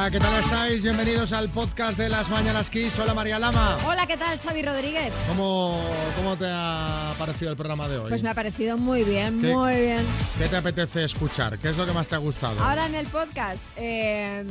Hola, 0.00 0.10
¿qué 0.10 0.18
tal 0.18 0.40
estáis? 0.40 0.82
Bienvenidos 0.82 1.30
al 1.34 1.50
podcast 1.50 1.98
de 1.98 2.08
las 2.08 2.30
Mañanas 2.30 2.70
Kiss. 2.70 2.98
Hola, 2.98 3.12
María 3.12 3.38
Lama. 3.38 3.76
Hola, 3.84 4.06
¿qué 4.06 4.16
tal, 4.16 4.40
Xavi 4.40 4.62
Rodríguez? 4.62 5.12
¿Cómo, 5.28 5.78
¿Cómo 6.16 6.38
te 6.38 6.46
ha 6.48 7.12
parecido 7.18 7.50
el 7.50 7.56
programa 7.58 7.86
de 7.86 7.98
hoy? 7.98 8.08
Pues 8.08 8.22
me 8.22 8.30
ha 8.30 8.34
parecido 8.34 8.78
muy 8.78 9.04
bien, 9.04 9.42
¿Qué? 9.42 9.52
muy 9.54 9.76
bien. 9.76 10.02
¿Qué 10.38 10.48
te 10.48 10.56
apetece 10.56 11.04
escuchar? 11.04 11.58
¿Qué 11.58 11.68
es 11.68 11.76
lo 11.76 11.84
que 11.84 11.92
más 11.92 12.06
te 12.06 12.14
ha 12.14 12.18
gustado? 12.18 12.58
Ahora 12.62 12.86
en 12.86 12.94
el 12.94 13.08
podcast, 13.08 13.66
eh, 13.76 14.42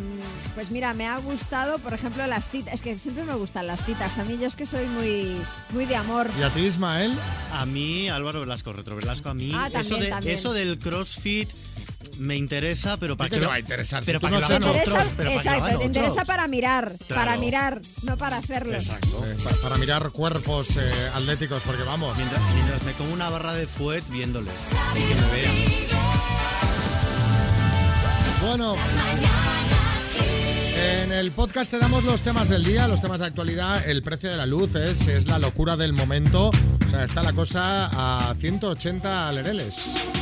pues 0.53 0.69
mira, 0.69 0.93
me 0.93 1.07
ha 1.07 1.17
gustado, 1.17 1.79
por 1.79 1.95
ejemplo, 1.95 2.27
las 2.27 2.47
citas. 2.51 2.75
Es 2.75 2.83
que 2.83 2.99
siempre 2.99 3.23
me 3.23 3.33
gustan 3.33 3.65
las 3.65 3.83
citas. 3.83 4.19
A 4.19 4.25
mí 4.25 4.37
yo 4.39 4.45
es 4.45 4.55
que 4.55 4.67
soy 4.67 4.85
muy, 4.85 5.35
muy 5.71 5.87
de 5.87 5.95
amor. 5.95 6.29
¿Y 6.39 6.43
a 6.43 6.51
ti, 6.51 6.59
Ismael? 6.59 7.17
A 7.53 7.65
mí, 7.65 8.07
Álvaro 8.07 8.41
Velasco, 8.41 8.71
Retro 8.71 8.95
Velasco, 8.97 9.29
a 9.29 9.33
mí 9.33 9.51
Ah, 9.55 9.61
también, 9.71 9.81
eso, 9.81 9.97
de, 9.97 10.09
también. 10.09 10.35
eso 10.35 10.53
del 10.53 10.77
CrossFit 10.77 11.49
me 12.17 12.35
interesa, 12.35 12.97
pero 12.97 13.15
para 13.17 13.29
¿Qué 13.29 13.35
que 13.37 13.41
te 13.41 13.47
va 13.47 13.53
a 13.55 13.59
interesar? 13.59 14.03
Pero 14.05 14.19
para 14.19 14.31
no 14.31 14.37
que 14.37 14.41
lo 14.41 14.47
sabes- 14.47 14.65
hagan 14.67 14.73
Te 14.73 14.79
interesa, 14.79 15.01
otros, 15.01 15.13
pero 15.17 15.29
para 15.29 15.41
que 15.43 15.49
lo 15.49 15.55
exacto, 15.55 15.79
te 15.79 15.85
interesa 15.85 16.25
para 16.25 16.47
mirar, 16.47 16.93
para 17.07 17.37
mirar, 17.37 17.81
no 18.03 18.17
para 18.17 18.37
hacerlo. 18.37 18.73
Exacto. 18.73 19.23
Eh, 19.25 19.35
pa- 19.43 19.55
para 19.61 19.77
mirar 19.77 20.09
cuerpos 20.11 20.77
eh, 20.77 20.91
atléticos, 21.13 21.61
porque 21.65 21.83
vamos. 21.83 22.15
Mientras, 22.17 22.41
mientras 22.53 22.83
me 22.83 22.91
como 22.93 23.13
una 23.13 23.29
barra 23.29 23.53
de 23.53 23.67
fuet 23.67 24.03
viéndoles 24.09 24.53
y 24.95 24.99
que 25.01 25.15
me 25.15 25.27
vean. 25.31 25.89
Bueno, 28.41 28.75
en 30.79 31.11
el 31.11 31.31
podcast 31.31 31.71
te 31.71 31.79
damos 31.79 32.03
los 32.03 32.21
temas 32.21 32.49
del 32.49 32.63
día, 32.63 32.87
los 32.87 33.01
temas 33.01 33.19
de 33.19 33.25
actualidad. 33.25 33.87
El 33.87 34.01
precio 34.01 34.29
de 34.29 34.37
la 34.37 34.45
luz 34.45 34.75
es, 34.75 35.27
la 35.27 35.39
locura 35.39 35.75
del 35.75 35.93
momento. 35.93 36.49
O 36.49 36.89
sea, 36.89 37.03
está 37.03 37.21
la 37.23 37.33
cosa 37.33 38.29
a 38.29 38.33
180 38.35 39.31
lereles. 39.33 39.77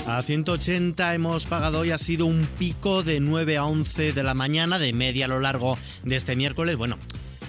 A 0.06 0.22
180 0.22 1.14
hemos 1.16 1.46
pagado 1.46 1.80
hoy, 1.80 1.92
ha 1.92 1.98
sido 1.98 2.26
un 2.26 2.48
pico 2.58 3.04
de 3.04 3.20
9 3.20 3.58
a 3.58 3.66
11 3.66 4.14
de 4.14 4.24
la 4.24 4.34
mañana, 4.34 4.80
de 4.80 4.94
media 4.94 5.26
a 5.26 5.28
lo 5.30 5.40
largo 5.40 5.78
de 6.04 6.16
este 6.16 6.36
miércoles. 6.36 6.76
Bueno. 6.78 6.98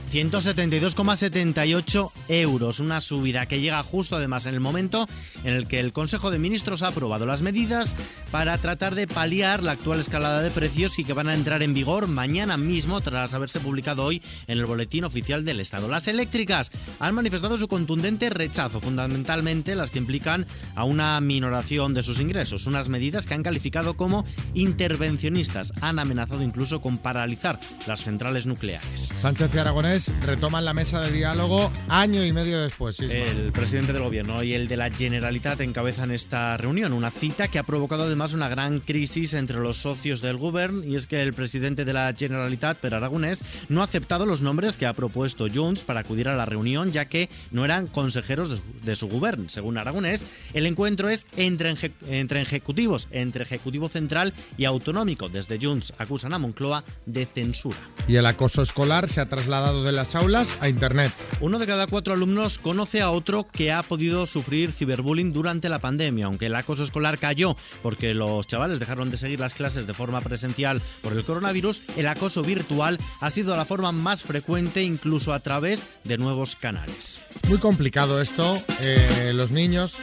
172,78 0.08 2.10
euros, 2.28 2.80
una 2.80 3.00
subida 3.00 3.46
que 3.46 3.60
llega 3.60 3.82
justo 3.82 4.16
además 4.16 4.46
en 4.46 4.54
el 4.54 4.60
momento 4.60 5.06
en 5.44 5.54
el 5.54 5.68
que 5.68 5.80
el 5.80 5.92
Consejo 5.92 6.30
de 6.30 6.38
Ministros 6.38 6.82
ha 6.82 6.88
aprobado 6.88 7.26
las 7.26 7.42
medidas 7.42 7.94
para 8.30 8.56
tratar 8.58 8.94
de 8.94 9.06
paliar 9.06 9.62
la 9.62 9.72
actual 9.72 10.00
escalada 10.00 10.42
de 10.42 10.50
precios 10.50 10.98
y 10.98 11.04
que 11.04 11.12
van 11.12 11.28
a 11.28 11.34
entrar 11.34 11.62
en 11.62 11.74
vigor 11.74 12.08
mañana 12.08 12.56
mismo 12.56 13.00
tras 13.00 13.34
haberse 13.34 13.60
publicado 13.60 14.04
hoy 14.04 14.22
en 14.46 14.58
el 14.58 14.66
Boletín 14.66 15.04
Oficial 15.04 15.44
del 15.44 15.60
Estado. 15.60 15.88
Las 15.88 16.08
eléctricas 16.08 16.70
han 17.00 17.14
manifestado 17.14 17.58
su 17.58 17.68
contundente 17.68 18.30
rechazo, 18.30 18.80
fundamentalmente 18.80 19.76
las 19.76 19.90
que 19.90 19.98
implican 19.98 20.46
a 20.74 20.84
una 20.84 21.20
minoración 21.20 21.94
de 21.94 22.02
sus 22.02 22.20
ingresos, 22.20 22.66
unas 22.66 22.88
medidas 22.88 23.26
que 23.26 23.34
han 23.34 23.42
calificado 23.42 23.94
como 23.94 24.24
intervencionistas. 24.54 25.72
Han 25.80 25.98
amenazado 25.98 26.42
incluso 26.42 26.80
con 26.80 26.98
paralizar 26.98 27.58
las 27.86 28.02
centrales 28.02 28.46
nucleares. 28.46 29.12
Sánchez 29.16 29.54
y 29.54 29.58
Aragonés 29.58 29.97
retoman 30.20 30.64
la 30.64 30.74
mesa 30.74 31.00
de 31.00 31.10
diálogo 31.10 31.72
año 31.88 32.24
y 32.24 32.32
medio 32.32 32.60
después. 32.60 33.00
El 33.00 33.52
presidente 33.52 33.92
del 33.92 34.02
gobierno 34.02 34.42
y 34.42 34.54
el 34.54 34.68
de 34.68 34.76
la 34.76 34.90
Generalitat 34.90 35.60
encabezan 35.60 36.10
esta 36.10 36.56
reunión, 36.56 36.92
una 36.92 37.10
cita 37.10 37.48
que 37.48 37.58
ha 37.58 37.62
provocado 37.62 38.04
además 38.04 38.34
una 38.34 38.48
gran 38.48 38.80
crisis 38.80 39.34
entre 39.34 39.58
los 39.58 39.78
socios 39.78 40.22
del 40.22 40.36
gobierno 40.36 40.84
y 40.84 40.94
es 40.94 41.06
que 41.06 41.22
el 41.22 41.34
presidente 41.34 41.84
de 41.84 41.92
la 41.92 42.14
Generalitat, 42.16 42.78
Per 42.78 42.94
Aragonés, 42.94 43.44
no 43.68 43.80
ha 43.80 43.84
aceptado 43.84 44.26
los 44.26 44.40
nombres 44.40 44.76
que 44.76 44.86
ha 44.86 44.92
propuesto 44.92 45.46
Junts 45.52 45.84
para 45.84 46.00
acudir 46.00 46.28
a 46.28 46.36
la 46.36 46.44
reunión 46.44 46.92
ya 46.92 47.06
que 47.06 47.28
no 47.50 47.64
eran 47.64 47.86
consejeros 47.86 48.50
de 48.50 48.56
su, 48.56 48.62
de 48.84 48.94
su 48.94 49.08
gobierno. 49.08 49.48
Según 49.48 49.78
Aragonés, 49.78 50.26
el 50.54 50.66
encuentro 50.66 51.08
es 51.08 51.26
entre, 51.36 51.74
entre 52.08 52.40
ejecutivos, 52.40 53.08
entre 53.10 53.44
ejecutivo 53.44 53.88
central 53.88 54.32
y 54.56 54.64
autonómico. 54.64 55.28
Desde 55.28 55.58
Junts 55.60 55.92
acusan 55.98 56.34
a 56.34 56.38
Moncloa 56.38 56.84
de 57.06 57.26
censura. 57.26 57.78
Y 58.06 58.16
el 58.16 58.26
acoso 58.26 58.62
escolar 58.62 59.08
se 59.08 59.20
ha 59.20 59.28
trasladado 59.28 59.84
de 59.84 59.87
las 59.92 60.14
aulas 60.14 60.56
a 60.60 60.68
Internet. 60.68 61.12
Uno 61.40 61.58
de 61.58 61.66
cada 61.66 61.86
cuatro 61.86 62.14
alumnos 62.14 62.58
conoce 62.58 63.00
a 63.00 63.10
otro 63.10 63.46
que 63.50 63.72
ha 63.72 63.82
podido 63.82 64.26
sufrir 64.26 64.72
ciberbullying 64.72 65.32
durante 65.32 65.68
la 65.68 65.78
pandemia, 65.78 66.26
aunque 66.26 66.46
el 66.46 66.54
acoso 66.54 66.84
escolar 66.84 67.18
cayó 67.18 67.56
porque 67.82 68.14
los 68.14 68.46
chavales 68.46 68.78
dejaron 68.78 69.10
de 69.10 69.16
seguir 69.16 69.40
las 69.40 69.54
clases 69.54 69.86
de 69.86 69.94
forma 69.94 70.20
presencial 70.20 70.80
por 71.02 71.12
el 71.12 71.24
coronavirus, 71.24 71.82
el 71.96 72.06
acoso 72.06 72.42
virtual 72.42 72.98
ha 73.20 73.30
sido 73.30 73.56
la 73.56 73.64
forma 73.64 73.92
más 73.92 74.22
frecuente 74.22 74.82
incluso 74.82 75.32
a 75.32 75.40
través 75.40 75.86
de 76.04 76.18
nuevos 76.18 76.56
canales. 76.56 77.20
Muy 77.48 77.58
complicado 77.58 78.20
esto. 78.20 78.62
Eh, 78.80 79.32
los 79.34 79.50
niños, 79.50 79.96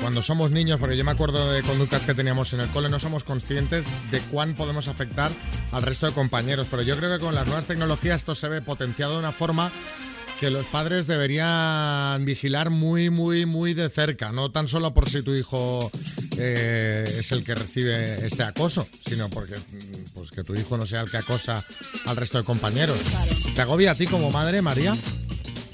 cuando 0.00 0.22
somos 0.22 0.50
niños, 0.50 0.78
porque 0.78 0.96
yo 0.96 1.04
me 1.04 1.10
acuerdo 1.10 1.50
de 1.50 1.62
conductas 1.62 2.06
que 2.06 2.14
teníamos 2.14 2.52
en 2.52 2.60
el 2.60 2.68
cole, 2.68 2.88
no 2.88 2.98
somos 2.98 3.24
conscientes 3.24 3.86
de 4.10 4.20
cuán 4.20 4.54
podemos 4.54 4.88
afectar 4.88 5.30
al 5.72 5.82
resto 5.82 6.06
de 6.06 6.12
compañeros. 6.12 6.68
Pero 6.70 6.82
yo 6.82 6.96
creo 6.96 7.12
que 7.12 7.24
con 7.24 7.34
las 7.34 7.46
nuevas 7.46 7.66
tecnologías 7.66 8.16
esto 8.16 8.34
se 8.34 8.48
ve 8.48 8.62
potenciado 8.62 9.14
de 9.14 9.18
una 9.18 9.32
forma 9.32 9.72
que 10.40 10.50
los 10.50 10.66
padres 10.66 11.06
deberían 11.06 12.24
vigilar 12.24 12.70
muy, 12.70 13.08
muy, 13.08 13.46
muy 13.46 13.72
de 13.72 13.88
cerca. 13.88 14.32
No 14.32 14.50
tan 14.50 14.68
solo 14.68 14.92
por 14.92 15.08
si 15.08 15.22
tu 15.22 15.34
hijo 15.34 15.90
eh, 16.36 17.04
es 17.18 17.32
el 17.32 17.42
que 17.42 17.54
recibe 17.54 18.26
este 18.26 18.42
acoso, 18.42 18.86
sino 19.06 19.30
porque 19.30 19.56
mm, 19.56 20.12
pues 20.14 20.30
que 20.30 20.44
tu 20.44 20.54
hijo 20.54 20.76
no 20.76 20.86
sea 20.86 21.00
el 21.00 21.10
que 21.10 21.16
acosa 21.16 21.64
al 22.04 22.16
resto 22.16 22.38
de 22.38 22.44
compañeros. 22.44 23.00
¿Te 23.54 23.62
agobia 23.62 23.92
a 23.92 23.94
ti 23.94 24.06
como 24.06 24.30
madre, 24.30 24.60
María? 24.60 24.92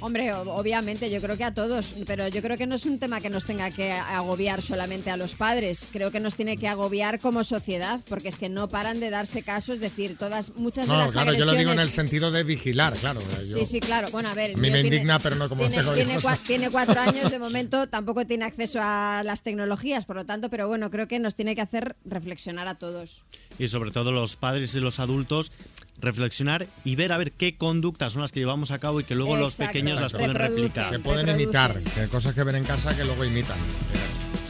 Hombre, 0.03 0.33
obviamente, 0.35 1.11
yo 1.11 1.21
creo 1.21 1.37
que 1.37 1.45
a 1.45 1.55
todos, 1.55 1.95
pero 2.07 2.27
yo 2.29 2.43
creo 2.43 2.59
que 2.59 2.67
no 2.67 2.75
es 2.75 2.85
un 2.87 2.99
tema 2.99 3.21
que 3.21 3.31
nos 3.31 3.45
tenga 3.45 3.71
que 3.71 3.93
agobiar 3.93 4.61
solamente 4.61 5.11
a 5.11 5.17
los 5.17 5.35
padres, 5.35 5.87
creo 5.93 6.11
que 6.11 6.19
nos 6.21 6.35
tiene 6.35 6.57
que 6.57 6.67
agobiar 6.69 7.21
como 7.21 7.45
sociedad, 7.45 8.01
porque 8.09 8.29
es 8.29 8.37
que 8.39 8.49
no 8.49 8.69
paran 8.69 9.01
de 9.01 9.11
darse 9.11 9.43
casos, 9.43 9.77
es 9.77 9.81
decir, 9.81 10.17
todas, 10.19 10.57
muchas 10.57 10.87
de 10.87 10.93
No, 10.93 10.99
las 10.99 11.13
claro, 11.13 11.33
yo 11.35 11.45
lo 11.45 11.53
digo 11.53 11.71
en 11.73 11.79
el 11.81 11.91
sentido 11.91 12.31
de 12.31 12.43
vigilar, 12.43 12.95
claro. 12.97 13.21
yo- 13.49 13.59
Sí, 13.59 13.67
sí, 13.67 13.81
claro. 13.81 14.09
Bueno, 14.11 14.29
a 14.29 14.35
ver. 14.35 14.51
A 14.51 14.55
mí 14.55 14.61
me 14.71 14.81
tiene- 14.83 14.97
indigna, 14.97 15.19
pero 15.21 15.37
no 15.37 15.49
como 15.49 15.61
tiene, 15.63 15.77
tengo 15.83 15.95
tiene, 15.95 16.19
cua- 16.19 16.39
tiene 16.47 16.71
cuatro 16.71 17.01
años, 17.01 17.31
de 17.31 17.39
momento 17.39 17.87
tampoco 17.89 18.27
tiene 18.27 18.45
acceso 18.45 18.81
a 18.83 19.23
las 19.25 19.43
tecnologías, 19.43 20.05
por 20.05 20.17
lo 20.17 20.25
tanto, 20.27 20.51
pero 20.51 20.67
bueno, 20.69 20.91
creo 20.91 21.07
que 21.09 21.19
nos 21.19 21.37
tiene 21.37 21.55
que 21.55 21.61
hacer 21.63 21.95
reflexionar 22.05 22.67
a 22.69 22.75
todos. 22.75 23.23
Y 23.59 23.69
sobre 23.69 23.91
todo 23.93 24.11
los 24.13 24.37
padres 24.37 24.75
y 24.75 24.81
los 24.81 24.99
adultos 24.99 25.53
reflexionar 26.01 26.67
y 26.85 26.97
ver 26.97 27.13
a 27.13 27.19
ver 27.19 27.33
qué 27.33 27.57
conductas 27.57 28.13
son 28.13 28.23
las 28.23 28.33
que 28.33 28.41
llevamos 28.41 28.71
a 28.71 28.79
cabo 28.79 29.01
y 29.01 29.05
que 29.05 29.15
luego 29.15 29.37
los 29.37 29.55
Exacto. 29.55 29.73
pequeños 29.73 30.01
las 30.01 30.13
pueden 30.13 30.35
replicar. 30.35 30.91
que 30.91 30.99
pueden 30.99 31.29
imitar, 31.29 31.81
que 31.83 32.09
cosas 32.09 32.35
que 32.35 32.43
ven 32.45 32.57
en 32.57 32.65
casa 32.65 32.97
que 32.97 33.05
luego 33.05 33.25
imitan. 33.25 33.59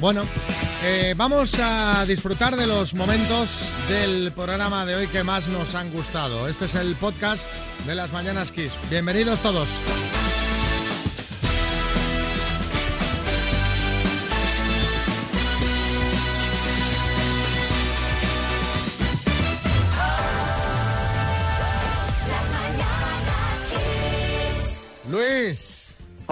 Bueno, 0.00 0.24
eh, 0.82 1.14
vamos 1.16 1.56
a 1.60 2.04
disfrutar 2.06 2.56
de 2.56 2.66
los 2.66 2.94
momentos 2.94 3.68
del 3.88 4.32
programa 4.32 4.84
de 4.84 4.96
hoy 4.96 5.06
que 5.06 5.22
más 5.22 5.46
nos 5.46 5.74
han 5.76 5.90
gustado. 5.92 6.48
Este 6.48 6.64
es 6.64 6.74
el 6.74 6.96
podcast 6.96 7.46
de 7.86 7.94
las 7.94 8.12
Mañanas 8.12 8.50
Kiss. 8.50 8.72
Bienvenidos 8.90 9.40
todos. 9.40 9.68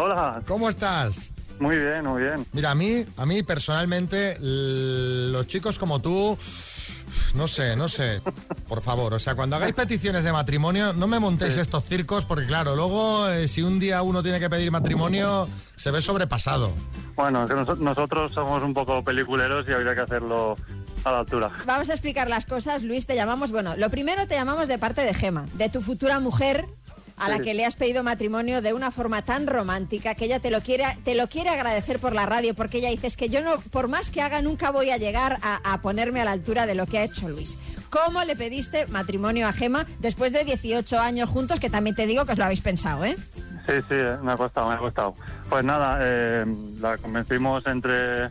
Hola, 0.02 0.40
¿cómo 0.46 0.68
estás? 0.70 1.30
muy 1.58 1.76
bien, 1.76 2.04
muy 2.06 2.22
bien. 2.22 2.46
Mira, 2.54 2.70
a 2.70 2.74
mí, 2.74 3.04
a 3.18 3.26
mí 3.26 3.42
personalmente, 3.42 4.38
los 4.40 5.46
chicos 5.46 5.78
como 5.78 6.00
tú, 6.00 6.38
no 7.34 7.46
sé, 7.46 7.76
no 7.76 7.86
sé, 7.86 8.22
por 8.66 8.80
favor, 8.80 9.12
o 9.12 9.18
sea, 9.18 9.34
cuando 9.34 9.56
hagáis 9.56 9.74
peticiones 9.74 10.24
de 10.24 10.32
matrimonio, 10.32 10.94
no 10.94 11.06
me 11.06 11.18
montéis 11.18 11.58
estos 11.58 11.84
circos, 11.84 12.24
porque 12.24 12.46
claro, 12.46 12.74
luego 12.76 13.28
eh, 13.28 13.46
si 13.46 13.60
un 13.60 13.78
día 13.78 14.00
uno 14.00 14.22
tiene 14.22 14.40
que 14.40 14.48
pedir 14.48 14.70
matrimonio, 14.70 15.48
se 15.76 15.90
ve 15.90 16.00
sobrepasado. 16.00 16.72
Bueno, 17.14 17.46
que 17.46 17.52
nos- 17.52 17.78
nosotros 17.78 18.32
somos 18.32 18.62
un 18.62 18.72
poco 18.72 19.04
peliculeros 19.04 19.66
y 19.68 19.72
habría 19.72 19.94
que 19.94 20.00
hacerlo 20.00 20.56
a 21.04 21.12
la 21.12 21.18
altura. 21.20 21.50
Vamos 21.66 21.90
a 21.90 21.92
explicar 21.92 22.28
las 22.30 22.46
cosas, 22.46 22.82
Luis, 22.82 23.06
te 23.06 23.14
llamamos, 23.16 23.52
bueno, 23.52 23.76
lo 23.76 23.90
primero 23.90 24.26
te 24.26 24.34
llamamos 24.34 24.66
de 24.66 24.78
parte 24.78 25.02
de 25.02 25.12
Gema, 25.12 25.44
de 25.54 25.68
tu 25.68 25.82
futura 25.82 26.20
mujer 26.20 26.66
a 27.20 27.28
la 27.28 27.38
que 27.38 27.54
le 27.54 27.64
has 27.66 27.76
pedido 27.76 28.02
matrimonio 28.02 28.62
de 28.62 28.72
una 28.72 28.90
forma 28.90 29.22
tan 29.22 29.46
romántica 29.46 30.14
que 30.14 30.24
ella 30.24 30.40
te 30.40 30.50
lo 30.50 30.60
quiere, 30.62 30.84
te 31.04 31.14
lo 31.14 31.28
quiere 31.28 31.50
agradecer 31.50 31.98
por 31.98 32.14
la 32.14 32.26
radio, 32.26 32.54
porque 32.54 32.78
ella 32.78 32.90
dice 32.90 33.06
"Es 33.06 33.16
que 33.16 33.28
yo 33.28 33.42
no, 33.42 33.56
por 33.70 33.88
más 33.88 34.10
que 34.10 34.22
haga, 34.22 34.42
nunca 34.42 34.70
voy 34.70 34.90
a 34.90 34.96
llegar 34.96 35.38
a, 35.42 35.60
a 35.72 35.80
ponerme 35.80 36.20
a 36.20 36.24
la 36.24 36.32
altura 36.32 36.66
de 36.66 36.74
lo 36.74 36.86
que 36.86 36.98
ha 36.98 37.04
hecho 37.04 37.28
Luis. 37.28 37.58
¿Cómo 37.90 38.24
le 38.24 38.36
pediste 38.36 38.86
matrimonio 38.86 39.46
a 39.46 39.52
Gema 39.52 39.86
después 39.98 40.32
de 40.32 40.44
18 40.44 40.98
años 40.98 41.28
juntos, 41.28 41.60
que 41.60 41.70
también 41.70 41.94
te 41.94 42.06
digo 42.06 42.24
que 42.24 42.32
os 42.32 42.38
lo 42.38 42.44
habéis 42.44 42.60
pensado, 42.60 43.04
¿eh? 43.04 43.16
Sí, 43.66 43.74
sí, 43.88 43.94
me 44.22 44.32
ha 44.32 44.36
costado, 44.36 44.68
me 44.68 44.74
ha 44.74 44.78
costado. 44.78 45.14
Pues 45.48 45.64
nada, 45.64 45.98
eh, 46.00 46.44
la 46.80 46.96
convencimos 46.98 47.64
entre, 47.66 48.30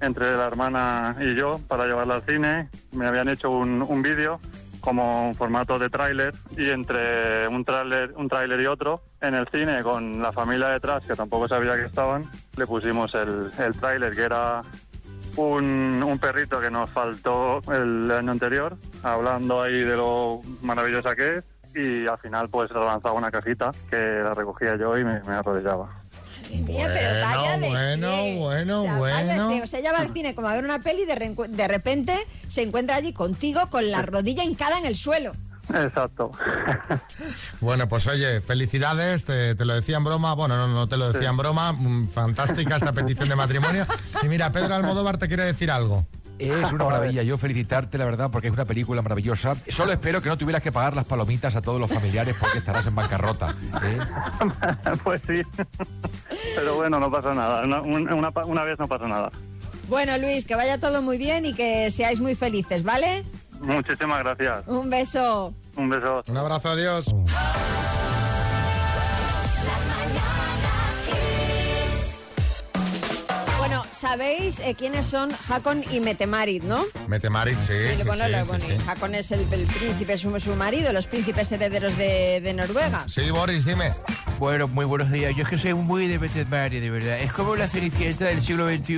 entre 0.00 0.36
la 0.36 0.46
hermana 0.46 1.16
y 1.20 1.34
yo 1.34 1.60
para 1.66 1.86
llevarla 1.86 2.16
al 2.16 2.22
cine. 2.22 2.68
Me 2.92 3.06
habían 3.06 3.28
hecho 3.28 3.50
un, 3.50 3.82
un 3.82 4.02
vídeo 4.02 4.38
como 4.86 5.26
un 5.30 5.34
formato 5.34 5.80
de 5.80 5.90
tráiler 5.90 6.32
y 6.56 6.70
entre 6.70 7.48
un 7.48 7.64
tráiler 7.64 8.12
un 8.14 8.28
tráiler 8.28 8.60
y 8.60 8.66
otro 8.66 9.02
en 9.20 9.34
el 9.34 9.48
cine 9.48 9.82
con 9.82 10.22
la 10.22 10.30
familia 10.30 10.68
detrás 10.68 11.04
que 11.04 11.16
tampoco 11.16 11.48
sabía 11.48 11.74
que 11.74 11.86
estaban 11.86 12.22
le 12.56 12.66
pusimos 12.68 13.12
el, 13.16 13.50
el 13.58 13.74
tráiler 13.80 14.14
que 14.14 14.22
era 14.22 14.62
un, 15.34 16.00
un 16.04 16.18
perrito 16.20 16.60
que 16.60 16.70
nos 16.70 16.88
faltó 16.90 17.60
el 17.72 18.08
año 18.12 18.30
anterior 18.30 18.76
hablando 19.02 19.60
ahí 19.60 19.80
de 19.80 19.96
lo 19.96 20.40
maravillosa 20.62 21.16
que 21.16 21.38
es 21.38 21.44
y 21.74 22.06
al 22.06 22.18
final 22.18 22.48
pues 22.48 22.70
lanzaba 22.70 23.16
una 23.16 23.32
cajita 23.32 23.72
que 23.90 23.96
la 23.96 24.34
recogía 24.34 24.76
yo 24.76 24.96
y 24.96 25.04
me, 25.04 25.20
me 25.24 25.34
arrodillaba. 25.34 25.90
Pero 26.48 27.70
Bueno, 27.70 28.08
despliegue. 28.08 28.38
bueno, 28.38 28.78
o 28.78 28.82
sea, 28.82 28.98
bueno. 28.98 29.62
O 29.62 29.66
sea, 29.66 29.80
ella 29.80 29.92
va 29.92 29.98
al 29.98 30.12
cine 30.12 30.34
como 30.34 30.48
a 30.48 30.54
ver 30.54 30.64
una 30.64 30.82
peli 30.82 31.02
y 31.02 31.06
de, 31.06 31.68
repente 31.68 32.14
se 32.48 32.62
encuentra 32.62 32.96
allí 32.96 33.12
contigo 33.12 33.60
con 33.70 33.90
la 33.90 34.02
rodilla 34.02 34.44
hincada 34.44 34.78
en 34.78 34.86
el 34.86 34.96
suelo. 34.96 35.32
Exacto. 35.74 36.30
Bueno, 37.60 37.88
pues 37.88 38.06
oye, 38.06 38.40
felicidades, 38.40 39.24
te, 39.24 39.54
te 39.54 39.64
lo 39.64 39.74
decía 39.74 39.96
en 39.96 40.04
broma, 40.04 40.34
bueno, 40.34 40.56
no, 40.56 40.68
no 40.68 40.86
te 40.86 40.96
lo 40.96 41.10
decía 41.10 41.30
en 41.30 41.36
broma, 41.36 41.72
mm, 41.72 42.08
fantástica 42.08 42.76
esta 42.76 42.92
petición 42.92 43.28
de 43.28 43.34
matrimonio. 43.34 43.86
Y 44.22 44.28
mira, 44.28 44.52
Pedro 44.52 44.74
Almodóvar 44.74 45.16
te 45.18 45.26
quiere 45.26 45.44
decir 45.44 45.70
algo. 45.70 46.06
Es 46.38 46.72
una 46.72 46.84
maravilla, 46.84 47.22
yo 47.22 47.38
felicitarte, 47.38 47.98
la 47.98 48.04
verdad, 48.04 48.30
porque 48.30 48.48
es 48.48 48.52
una 48.52 48.64
película 48.64 49.02
maravillosa. 49.02 49.54
Solo 49.68 49.92
espero 49.92 50.20
que 50.22 50.28
no 50.28 50.36
tuvieras 50.36 50.62
que 50.62 50.72
pagar 50.72 50.94
las 50.94 51.06
palomitas 51.06 51.54
a 51.56 51.62
todos 51.62 51.80
los 51.80 51.90
familiares 51.90 52.36
porque 52.38 52.58
estarás 52.58 52.86
en 52.86 52.94
bancarrota. 52.94 53.54
¿eh? 53.82 53.98
pues 55.04 55.22
sí. 55.26 55.40
Pero 56.54 56.76
bueno, 56.76 57.00
no 57.00 57.10
pasa 57.10 57.34
nada. 57.34 57.62
Una, 57.62 57.80
una, 57.80 58.32
una 58.44 58.64
vez 58.64 58.78
no 58.78 58.88
pasa 58.88 59.08
nada. 59.08 59.30
Bueno, 59.88 60.18
Luis, 60.18 60.44
que 60.44 60.56
vaya 60.56 60.78
todo 60.78 61.00
muy 61.00 61.16
bien 61.16 61.46
y 61.46 61.54
que 61.54 61.90
seáis 61.90 62.20
muy 62.20 62.34
felices, 62.34 62.82
¿vale? 62.82 63.24
Muchísimas 63.60 64.22
gracias. 64.22 64.66
Un 64.66 64.90
beso. 64.90 65.54
Un 65.76 65.88
beso. 65.88 66.22
Un 66.26 66.36
abrazo, 66.36 66.70
adiós. 66.70 67.14
Sabéis 73.98 74.60
eh, 74.60 74.74
quiénes 74.78 75.06
son 75.06 75.30
Hakon 75.48 75.82
y 75.90 76.00
Metemarit, 76.00 76.62
¿no? 76.64 76.84
Metemarit, 77.08 77.58
sí, 77.60 77.72
sí, 77.90 77.96
sí, 77.98 78.02
bueno, 78.06 78.24
sí, 78.26 78.30
lo- 78.32 78.38
sí, 78.44 78.48
bueno, 78.48 78.64
sí. 78.66 78.72
y 78.84 78.88
Hakon 78.90 79.14
es 79.14 79.30
el, 79.32 79.40
el 79.52 79.66
príncipe, 79.66 80.18
su, 80.18 80.38
su 80.40 80.54
marido, 80.56 80.92
los 80.92 81.06
príncipes 81.06 81.50
herederos 81.52 81.96
de, 81.96 82.40
de 82.40 82.52
Noruega. 82.52 83.04
Sí, 83.08 83.30
Boris, 83.30 83.64
dime. 83.64 83.92
Bueno, 84.38 84.68
muy 84.68 84.84
buenos 84.84 85.10
días. 85.10 85.34
Yo 85.34 85.44
es 85.44 85.48
que 85.48 85.58
soy 85.58 85.72
muy 85.74 86.08
de 86.08 86.18
veterinaria, 86.18 86.80
de 86.80 86.90
verdad. 86.90 87.18
Es 87.20 87.32
como 87.32 87.56
la 87.56 87.68
cenicienta 87.68 88.26
del 88.26 88.42
siglo 88.44 88.68
XXI. 88.68 88.96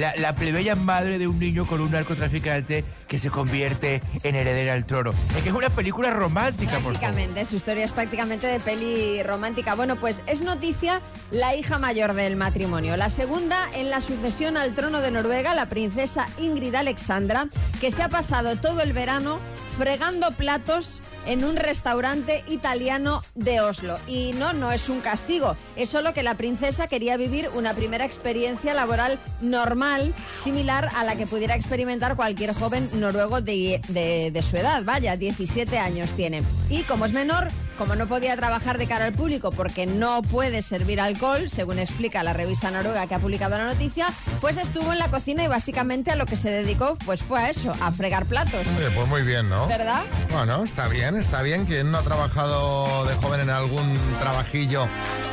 La, 0.00 0.14
la 0.16 0.34
plebeya 0.34 0.76
madre 0.76 1.18
de 1.18 1.28
un 1.28 1.38
niño 1.38 1.66
con 1.66 1.82
un 1.82 1.90
narcotraficante 1.90 2.86
que 3.06 3.18
se 3.18 3.28
convierte 3.28 4.00
en 4.22 4.34
heredera 4.34 4.72
al 4.72 4.86
trono. 4.86 5.10
Es 5.36 5.42
que 5.42 5.50
es 5.50 5.54
una 5.54 5.68
película 5.68 6.08
romántica. 6.08 6.78
Prácticamente, 6.78 7.44
su 7.44 7.56
historia 7.56 7.84
es 7.84 7.92
prácticamente 7.92 8.46
de 8.46 8.60
peli 8.60 9.22
romántica. 9.22 9.74
Bueno, 9.74 9.96
pues 9.96 10.22
es 10.26 10.40
noticia 10.40 11.02
la 11.30 11.54
hija 11.54 11.78
mayor 11.78 12.14
del 12.14 12.36
matrimonio. 12.36 12.96
La 12.96 13.10
segunda 13.10 13.68
en 13.74 13.90
la 13.90 14.00
sucesión 14.00 14.56
al 14.56 14.72
trono 14.72 15.02
de 15.02 15.10
Noruega, 15.10 15.54
la 15.54 15.66
princesa 15.66 16.26
Ingrid 16.38 16.74
Alexandra, 16.76 17.48
que 17.78 17.90
se 17.90 18.02
ha 18.02 18.08
pasado 18.08 18.56
todo 18.56 18.80
el 18.80 18.94
verano 18.94 19.38
fregando 19.84 20.30
platos 20.32 21.00
en 21.24 21.42
un 21.42 21.56
restaurante 21.56 22.44
italiano 22.48 23.22
de 23.34 23.62
Oslo. 23.62 23.96
Y 24.06 24.32
no, 24.34 24.52
no 24.52 24.72
es 24.72 24.90
un 24.90 25.00
castigo, 25.00 25.56
es 25.74 25.88
solo 25.88 26.12
que 26.12 26.22
la 26.22 26.34
princesa 26.34 26.86
quería 26.86 27.16
vivir 27.16 27.48
una 27.54 27.72
primera 27.72 28.04
experiencia 28.04 28.74
laboral 28.74 29.18
normal, 29.40 30.12
similar 30.34 30.90
a 30.96 31.04
la 31.04 31.16
que 31.16 31.26
pudiera 31.26 31.54
experimentar 31.56 32.14
cualquier 32.14 32.52
joven 32.52 32.90
noruego 32.92 33.40
de, 33.40 33.80
de- 33.88 34.30
de 34.30 34.42
su 34.42 34.58
edad. 34.58 34.84
Vaya, 34.84 35.16
17 35.16 35.78
años 35.78 36.12
tiene. 36.12 36.42
Y 36.68 36.82
como 36.82 37.06
es 37.06 37.14
menor, 37.14 37.48
como 37.80 37.94
no 37.94 38.06
podía 38.06 38.36
trabajar 38.36 38.76
de 38.76 38.86
cara 38.86 39.06
al 39.06 39.14
público 39.14 39.52
porque 39.52 39.86
no 39.86 40.20
puede 40.20 40.60
servir 40.60 41.00
alcohol, 41.00 41.48
según 41.48 41.78
explica 41.78 42.22
la 42.22 42.34
revista 42.34 42.70
noruega 42.70 43.06
que 43.06 43.14
ha 43.14 43.18
publicado 43.18 43.56
la 43.56 43.64
noticia, 43.64 44.08
pues 44.42 44.58
estuvo 44.58 44.92
en 44.92 44.98
la 44.98 45.08
cocina 45.08 45.44
y 45.44 45.48
básicamente 45.48 46.10
a 46.10 46.14
lo 46.14 46.26
que 46.26 46.36
se 46.36 46.50
dedicó 46.50 46.98
pues 47.06 47.22
fue 47.22 47.40
a 47.40 47.48
eso, 47.48 47.72
a 47.80 47.90
fregar 47.90 48.26
platos. 48.26 48.66
Oye, 48.76 48.90
pues 48.90 49.08
muy 49.08 49.22
bien, 49.22 49.48
¿no? 49.48 49.66
¿Verdad? 49.66 50.02
Bueno, 50.30 50.62
está 50.62 50.88
bien, 50.88 51.16
está 51.16 51.40
bien. 51.40 51.64
Quien 51.64 51.90
no 51.90 51.96
ha 51.96 52.02
trabajado 52.02 53.06
de 53.06 53.14
joven 53.14 53.40
en 53.40 53.48
algún 53.48 53.98
trabajillo 54.20 54.86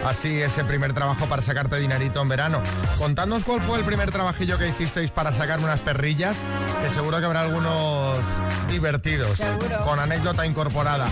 así, 0.05 0.41
ese 0.41 0.63
primer 0.63 0.93
trabajo 0.93 1.25
para 1.25 1.41
sacarte 1.41 1.77
dinerito 1.79 2.21
en 2.21 2.29
verano. 2.29 2.61
Contadnos 2.97 3.43
cuál 3.43 3.61
fue 3.61 3.77
el 3.77 3.83
primer 3.83 4.09
trabajillo 4.09 4.57
que 4.57 4.69
hicisteis 4.69 5.11
para 5.11 5.33
sacarme 5.33 5.65
unas 5.65 5.81
perrillas, 5.81 6.37
que 6.81 6.89
seguro 6.89 7.19
que 7.19 7.25
habrá 7.25 7.41
algunos 7.41 8.19
divertidos. 8.69 9.35
Seguro. 9.35 9.83
Con 9.83 9.99
anécdota 9.99 10.45
incorporada. 10.45 11.07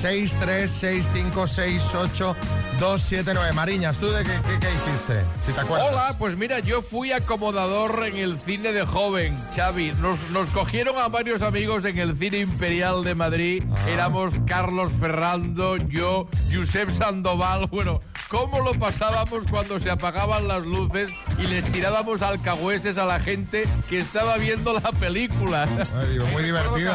6, 0.00 0.38
3, 0.40 0.70
6, 0.80 1.08
5, 1.12 1.46
6, 1.46 1.94
8, 1.94 2.36
2, 2.78 3.02
7, 3.02 3.32
9. 3.34 3.52
Mariñas, 3.52 3.98
¿tú 3.98 4.10
de 4.10 4.22
qué, 4.24 4.30
qué- 4.30 4.58
qué 4.60 4.68
hiciste? 4.74 5.20
Si 5.44 5.52
te 5.52 5.60
acuerdas. 5.60 5.88
Hola, 5.90 6.16
pues 6.18 6.38
mira, 6.38 6.60
yo 6.60 6.80
fui 6.80 7.12
acomodador 7.12 8.06
en 8.06 8.16
el 8.16 8.40
cine 8.40 8.72
de 8.72 8.86
joven, 8.86 9.36
Xavi. 9.54 9.92
Nos, 10.00 10.18
nos 10.30 10.48
cogieron 10.48 10.96
a 10.96 11.08
varios 11.08 11.42
amigos 11.42 11.84
en 11.84 11.98
el 11.98 12.18
cine 12.18 12.38
imperial 12.38 13.04
de 13.04 13.14
Madrid. 13.14 13.62
Ah. 13.70 13.90
Éramos 13.90 14.32
Carlos 14.46 14.90
Ferrando, 14.98 15.76
yo, 15.76 16.28
Josep 16.50 16.90
Sandoval. 16.96 17.66
Bueno, 17.66 18.00
¿cómo 18.30 18.60
lo 18.60 18.72
pasábamos 18.78 19.40
cuando 19.50 19.78
se 19.80 19.90
apagaban 19.90 20.46
las 20.48 20.62
luces 20.62 21.10
y 21.38 21.42
les 21.46 21.64
tirábamos 21.72 22.22
alcahueses 22.22 22.96
a 22.96 23.04
la 23.04 23.18
gente 23.20 23.64
que 23.88 23.98
estaba 23.98 24.36
viendo 24.36 24.72
la 24.72 24.92
película? 24.92 25.64
Ay, 26.00 26.12
digo, 26.12 26.26
muy 26.28 26.42
divertido. 26.44 26.92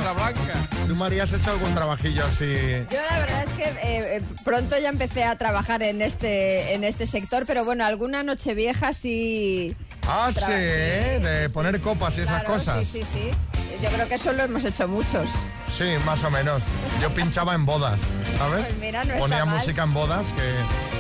¿Tú, 0.87 0.95
María, 0.95 1.23
has 1.23 1.33
hecho 1.33 1.51
algún 1.51 1.73
trabajillo 1.73 2.23
así? 2.25 2.53
Yo 2.89 2.97
la 3.11 3.19
verdad 3.19 3.43
es 3.43 3.49
que 3.51 3.63
eh, 3.63 3.75
eh, 4.17 4.21
pronto 4.43 4.77
ya 4.79 4.89
empecé 4.89 5.23
a 5.23 5.35
trabajar 5.37 5.83
en 5.83 6.01
este, 6.01 6.73
en 6.73 6.83
este 6.83 7.05
sector, 7.05 7.45
pero 7.45 7.65
bueno, 7.65 7.85
alguna 7.85 8.23
noche 8.23 8.53
vieja 8.53 8.93
sí... 8.93 9.75
Ah, 10.07 10.29
sí, 10.31 10.39
Tra- 10.39 10.47
¿eh? 10.51 11.19
de 11.19 11.47
sí. 11.49 11.53
poner 11.53 11.79
copas 11.81 12.17
y 12.17 12.21
esas 12.21 12.41
Claro, 12.43 12.53
cosas. 12.53 12.87
Sí, 12.87 13.01
sí, 13.01 13.07
sí. 13.13 13.31
Yo 13.81 13.89
creo 13.89 14.07
que 14.07 14.15
eso 14.15 14.31
lo 14.31 14.43
hemos 14.43 14.63
hecho 14.63 14.87
muchos. 14.87 15.29
Sí, 15.75 15.83
más 16.05 16.23
o 16.23 16.29
menos. 16.31 16.61
Yo 17.01 17.09
pinchaba 17.13 17.55
en 17.55 17.65
bodas, 17.65 18.01
¿sabes? 18.37 18.67
Pues 18.67 18.77
mira, 18.79 19.03
no 19.03 19.13
está 19.13 19.19
Ponía 19.19 19.45
mal. 19.45 19.55
música 19.55 19.83
en 19.83 19.93
bodas 19.93 20.31
que 20.33 20.94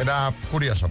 era 0.00 0.32
curioso. 0.50 0.90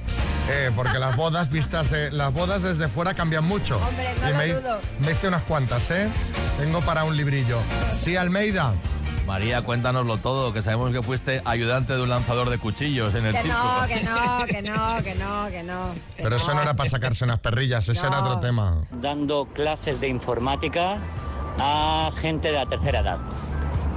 Eh, 0.50 0.72
porque 0.76 1.00
las 1.00 1.16
bodas 1.16 1.50
vistas 1.50 1.90
de 1.90 2.12
las 2.12 2.34
bodas 2.34 2.64
desde 2.64 2.88
fuera 2.90 3.14
cambian 3.14 3.46
mucho. 3.46 3.78
Hombre, 3.78 4.14
no 4.22 4.28
y 4.28 4.32
lo 4.32 4.38
me, 4.38 4.48
dudo. 4.54 4.80
me 5.06 5.12
hice 5.14 5.28
unas 5.30 5.44
cuantas, 5.44 5.90
¿eh? 5.92 6.10
Tengo 6.60 6.82
para 6.82 7.04
un 7.06 7.16
librillo. 7.16 7.58
Sí, 7.98 8.16
Almeida. 8.18 8.74
María, 9.26 9.62
cuéntanoslo 9.62 10.18
todo, 10.18 10.52
que 10.52 10.62
sabemos 10.62 10.92
que 10.92 11.02
fuiste 11.02 11.42
ayudante 11.46 11.94
de 11.94 12.02
un 12.02 12.10
lanzador 12.10 12.50
de 12.50 12.58
cuchillos 12.58 13.16
en 13.16 13.26
el 13.26 13.34
Que 13.34 13.42
circo. 13.44 13.58
no, 13.58 13.88
que 13.88 14.02
no, 14.04 14.46
que 14.48 14.62
no, 14.62 15.02
que 15.02 15.16
no, 15.16 15.48
que 15.50 15.64
no. 15.64 15.94
que 16.18 16.24
Pero 16.24 16.36
eso 16.36 16.54
no 16.54 16.62
era 16.62 16.74
para 16.74 16.90
sacarse 16.90 17.24
unas 17.24 17.40
perrillas, 17.40 17.88
ese 17.88 18.06
era 18.06 18.22
otro 18.22 18.42
tema. 18.42 18.84
dando 18.92 19.46
clases 19.46 20.02
de 20.02 20.10
informática 20.10 20.98
a 21.58 22.10
gente 22.20 22.50
de 22.52 22.56
la 22.58 22.66
tercera 22.66 23.00
edad. 23.00 23.18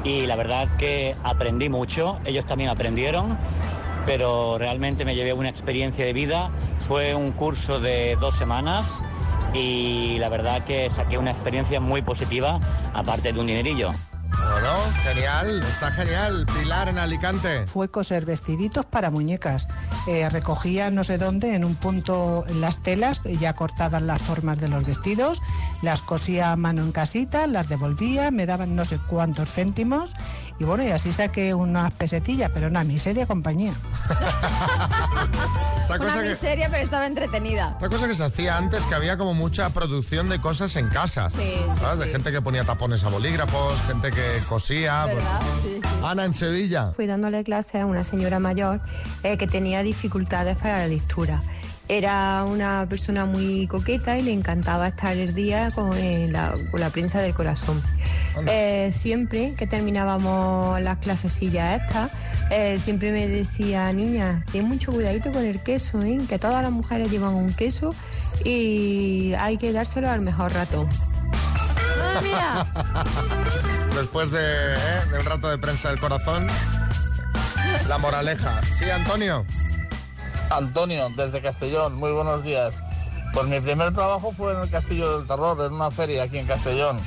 Y 0.04 0.26
la 0.26 0.36
verdad 0.36 0.68
que 0.78 1.16
aprendí 1.24 1.68
mucho, 1.68 2.20
ellos 2.24 2.46
también 2.46 2.70
aprendieron, 2.70 3.36
pero 4.06 4.56
realmente 4.56 5.04
me 5.04 5.14
llevé 5.14 5.32
una 5.32 5.50
experiencia 5.50 6.04
de 6.04 6.12
vida. 6.12 6.50
Fue 6.88 7.14
un 7.14 7.32
curso 7.32 7.80
de 7.80 8.16
dos 8.20 8.36
semanas 8.36 8.86
y 9.52 10.18
la 10.18 10.28
verdad 10.28 10.64
que 10.64 10.88
saqué 10.90 11.18
una 11.18 11.32
experiencia 11.32 11.80
muy 11.80 12.00
positiva, 12.00 12.60
aparte 12.94 13.32
de 13.32 13.40
un 13.40 13.48
dinerillo. 13.48 13.90
Bueno, 14.52 14.74
genial, 15.02 15.60
está 15.60 15.90
genial. 15.92 16.46
Pilar 16.58 16.88
en 16.88 16.98
Alicante. 16.98 17.66
fue 17.66 17.90
coser 17.90 18.24
vestiditos 18.24 18.84
para 18.86 19.10
muñecas. 19.10 19.68
Eh, 20.06 20.28
recogía 20.30 20.90
no 20.90 21.04
sé 21.04 21.18
dónde, 21.18 21.54
en 21.54 21.64
un 21.64 21.74
punto 21.74 22.44
las 22.60 22.82
telas 22.82 23.20
ya 23.24 23.54
cortadas 23.54 24.02
las 24.02 24.22
formas 24.22 24.58
de 24.58 24.68
los 24.68 24.84
vestidos, 24.84 25.42
las 25.82 26.00
cosía 26.02 26.52
a 26.52 26.56
mano 26.56 26.82
en 26.82 26.92
casita, 26.92 27.46
las 27.46 27.68
devolvía, 27.68 28.30
me 28.30 28.46
daban 28.46 28.76
no 28.76 28.84
sé 28.84 28.98
cuántos 29.08 29.50
céntimos 29.52 30.14
y 30.58 30.64
bueno, 30.64 30.84
y 30.84 30.90
así 30.90 31.12
saqué 31.12 31.52
unas 31.54 31.92
pesetillas, 31.92 32.50
pero 32.52 32.68
una 32.68 32.84
miseria 32.84 33.26
compañía. 33.26 33.74
Una 35.88 35.98
cosa 35.98 36.20
que, 36.20 36.28
miseria, 36.30 36.68
pero 36.68 36.82
estaba 36.82 37.06
entretenida. 37.06 37.70
Esta 37.74 37.88
cosa 37.88 38.08
que 38.08 38.14
se 38.14 38.24
hacía 38.24 38.56
antes, 38.56 38.82
que 38.86 38.94
había 38.96 39.16
como 39.16 39.34
mucha 39.34 39.70
producción 39.70 40.28
de 40.28 40.40
cosas 40.40 40.74
en 40.74 40.88
casa. 40.88 41.30
Sí, 41.30 41.54
sí. 41.70 41.98
De 41.98 42.08
gente 42.08 42.32
que 42.32 42.42
ponía 42.42 42.64
tapones 42.64 43.04
a 43.04 43.08
bolígrafos, 43.08 43.80
gente 43.86 44.10
que 44.10 44.25
cosía. 44.48 45.02
pues- 45.04 45.16
¿Verdad? 45.16 45.40
Sí, 45.62 45.80
sí. 45.82 45.88
Ana 46.04 46.24
en 46.24 46.34
Sevilla. 46.34 46.92
Fui 46.94 47.06
dándole 47.06 47.42
clase 47.44 47.80
a 47.80 47.86
una 47.86 48.04
señora 48.04 48.38
mayor 48.38 48.80
eh, 49.22 49.36
que 49.36 49.46
tenía 49.46 49.82
dificultades 49.82 50.56
para 50.56 50.78
la 50.78 50.86
lectura. 50.88 51.42
Era 51.88 52.42
una 52.44 52.84
persona 52.88 53.26
muy 53.26 53.68
coqueta 53.68 54.18
y 54.18 54.22
le 54.22 54.32
encantaba 54.32 54.88
estar 54.88 55.16
el 55.16 55.34
día 55.34 55.70
con, 55.70 55.96
eh, 55.96 56.26
la, 56.28 56.52
con 56.72 56.80
la 56.80 56.90
prensa 56.90 57.20
del 57.20 57.32
corazón. 57.32 57.80
Eh, 58.48 58.90
siempre 58.92 59.54
que 59.54 59.68
terminábamos 59.68 60.80
las 60.80 60.98
clasecillas 60.98 61.80
estas, 61.80 62.10
eh, 62.50 62.78
siempre 62.80 63.12
me 63.12 63.28
decía, 63.28 63.92
niña, 63.92 64.44
ten 64.50 64.66
mucho 64.66 64.90
cuidadito 64.92 65.30
con 65.30 65.44
el 65.44 65.60
queso, 65.62 66.02
¿eh? 66.02 66.18
que 66.28 66.40
todas 66.40 66.60
las 66.60 66.72
mujeres 66.72 67.08
llevan 67.08 67.34
un 67.34 67.52
queso 67.52 67.94
y 68.44 69.32
hay 69.38 69.56
que 69.56 69.72
dárselo 69.72 70.10
al 70.10 70.22
mejor 70.22 70.52
ratón. 70.54 70.88
Ah, 72.00 72.20
mira. 72.22 72.66
Después 73.94 74.30
de, 74.30 74.74
¿eh? 74.74 74.78
de 75.10 75.18
un 75.18 75.24
rato 75.24 75.48
de 75.48 75.58
prensa 75.58 75.90
del 75.90 76.00
corazón, 76.00 76.46
la 77.88 77.98
moraleja. 77.98 78.60
Sí, 78.78 78.90
Antonio. 78.90 79.44
Antonio, 80.50 81.08
desde 81.16 81.42
Castellón, 81.42 81.94
muy 81.94 82.12
buenos 82.12 82.42
días. 82.42 82.82
Pues 83.32 83.46
mi 83.48 83.60
primer 83.60 83.92
trabajo 83.92 84.32
fue 84.32 84.52
en 84.52 84.60
el 84.60 84.70
Castillo 84.70 85.18
del 85.18 85.26
Terror, 85.26 85.60
en 85.64 85.72
una 85.72 85.90
feria 85.90 86.24
aquí 86.24 86.38
en 86.38 86.46
Castellón. 86.46 87.00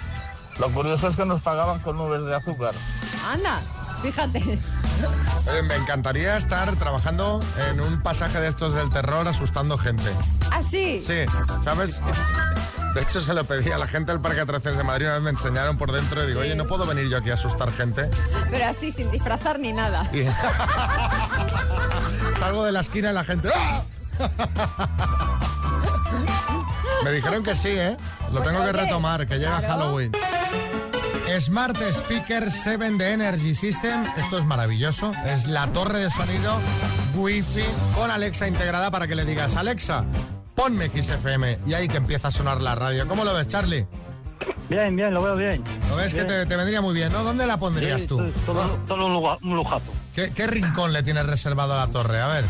Lo 0.60 0.70
curioso 0.70 1.08
es 1.08 1.16
que 1.16 1.26
nos 1.26 1.42
pagaban 1.42 1.80
con 1.80 1.98
nubes 1.98 2.24
de 2.24 2.36
azúcar. 2.36 2.74
Anda. 3.26 3.62
Fíjate. 4.02 4.60
Me 5.68 5.76
encantaría 5.76 6.38
estar 6.38 6.74
trabajando 6.76 7.40
en 7.70 7.80
un 7.80 8.02
pasaje 8.02 8.40
de 8.40 8.48
estos 8.48 8.76
del 8.76 8.90
terror 8.90 9.28
asustando 9.28 9.78
gente. 9.78 10.12
Así. 10.52 11.02
Sí, 11.04 11.26
¿sabes? 11.64 12.02
De 12.96 13.02
hecho, 13.02 13.22
se 13.22 13.34
lo 13.34 13.44
pedí 13.44 13.72
a 13.72 13.78
la 13.78 13.88
gente 13.88 14.12
del 14.12 14.20
Parque 14.20 14.42
Atracciones 14.42 14.78
de 14.78 14.84
Madrid. 14.84 15.06
Una 15.06 15.16
vez 15.16 15.24
me 15.24 15.30
enseñaron 15.30 15.78
por 15.78 15.92
dentro 15.92 16.24
y 16.24 16.28
digo, 16.28 16.40
oye, 16.42 16.56
¿no 16.56 16.68
puedo 16.68 16.86
venir 16.86 17.08
yo 17.08 17.18
aquí 17.18 17.30
a 17.30 17.36
asustar 17.36 17.72
gente? 17.72 18.10
Pero 18.50 18.66
así, 18.66 18.92
sin 18.92 19.12
disfrazar 19.12 19.60
ni 19.60 19.72
nada. 19.74 20.06
Y 20.14 20.24
salgo 22.40 22.66
de 22.66 22.72
la 22.72 22.80
esquina 22.82 23.12
y 23.12 23.14
la 23.14 23.24
gente... 23.24 23.50
¡ah! 23.56 23.84
Me 27.04 27.12
dijeron 27.12 27.44
que 27.44 27.56
sí, 27.56 27.70
¿eh? 27.70 27.96
Lo 28.32 28.42
Pues 28.42 28.52
tengo 28.52 28.66
que 28.66 28.74
retomar, 28.74 29.26
que 29.28 29.38
llega 29.38 29.60
claro. 29.60 29.84
Halloween. 29.86 30.12
Smart 31.40 31.78
Speaker 31.82 32.52
7 32.52 32.92
de 32.98 33.14
Energy 33.14 33.56
System. 33.56 34.04
Esto 34.18 34.40
es 34.40 34.46
maravilloso. 34.46 35.12
Es 35.26 35.46
la 35.46 35.68
torre 35.68 36.00
de 36.00 36.10
sonido 36.10 36.60
Wi-Fi 37.16 37.64
con 37.96 38.12
Alexa 38.12 38.48
integrada 38.48 38.92
para 38.92 39.08
que 39.08 39.16
le 39.16 39.24
digas, 39.26 39.56
Alexa, 39.56 40.04
ponme 40.60 40.90
XFM. 40.90 41.60
Y 41.66 41.74
ahí 41.74 41.88
que 41.88 41.98
empieza 41.98 42.28
a 42.28 42.32
sonar 42.32 42.62
la 42.62 42.76
radio. 42.76 43.08
¿Cómo 43.08 43.24
lo 43.24 43.34
ves, 43.34 43.48
Charlie? 43.48 43.88
Bien, 44.70 44.94
bien, 44.96 45.14
lo 45.14 45.22
veo 45.24 45.36
bien. 45.38 45.64
¿Lo 45.90 45.96
ves 45.96 46.14
que 46.14 46.26
te, 46.26 46.46
te 46.46 46.56
vendría 46.58 46.82
muy 46.82 46.94
bien, 46.94 47.12
no? 47.14 47.24
¿Dónde 47.24 47.48
la 47.48 47.58
pondrías 47.58 48.02
Sí, 48.02 48.08
tú? 48.08 48.18
Todo, 48.46 48.68
todo 48.88 49.06
un, 49.06 49.14
lugar- 49.14 49.38
un 49.42 49.56
lujazo. 49.56 49.86
¿Qué, 50.14 50.32
qué 50.32 50.48
rincón 50.48 50.92
le 50.94 51.02
tienes 51.02 51.26
reservado 51.26 51.74
a 51.74 51.78
la 51.86 51.88
torre? 51.88 52.20
A 52.22 52.28
ver. 52.28 52.46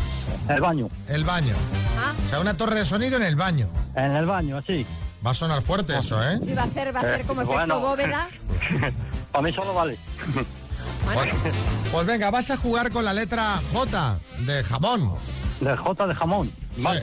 El 0.48 0.60
baño. 0.60 0.88
El 1.08 1.24
baño. 1.24 1.54
Ah, 1.98 2.12
O 2.26 2.28
sea, 2.28 2.40
una 2.40 2.54
torre 2.54 2.76
de 2.80 2.84
sonido 2.84 3.16
en 3.16 3.22
el 3.22 3.36
baño. 3.36 3.68
En 3.94 4.16
el 4.16 4.26
baño, 4.26 4.58
así. 4.58 4.84
Va 5.24 5.30
a 5.30 5.34
sonar 5.34 5.62
fuerte 5.62 5.96
eso, 5.96 6.20
¿eh? 6.28 6.38
sí, 6.42 6.54
va 6.54 6.62
a 6.62 6.64
hacer, 6.64 6.94
va 6.94 7.00
a 7.00 7.02
hacer 7.02 7.20
Eh, 7.20 7.24
como 7.26 7.42
efecto 7.42 7.58
bueno. 7.58 7.80
bóveda. 7.80 8.28
Para 9.32 9.42
mí 9.42 9.52
solo 9.52 9.74
vale. 9.74 9.96
Bueno, 11.14 11.32
pues 11.92 12.06
venga, 12.06 12.30
vas 12.30 12.50
a 12.50 12.56
jugar 12.56 12.90
con 12.90 13.04
la 13.04 13.12
letra 13.12 13.60
J 13.72 14.18
de 14.40 14.64
jamón. 14.64 15.14
De 15.60 15.76
J 15.76 16.06
de 16.06 16.14
jamón. 16.14 16.50
Sí, 16.74 16.82
Vale. 16.82 17.02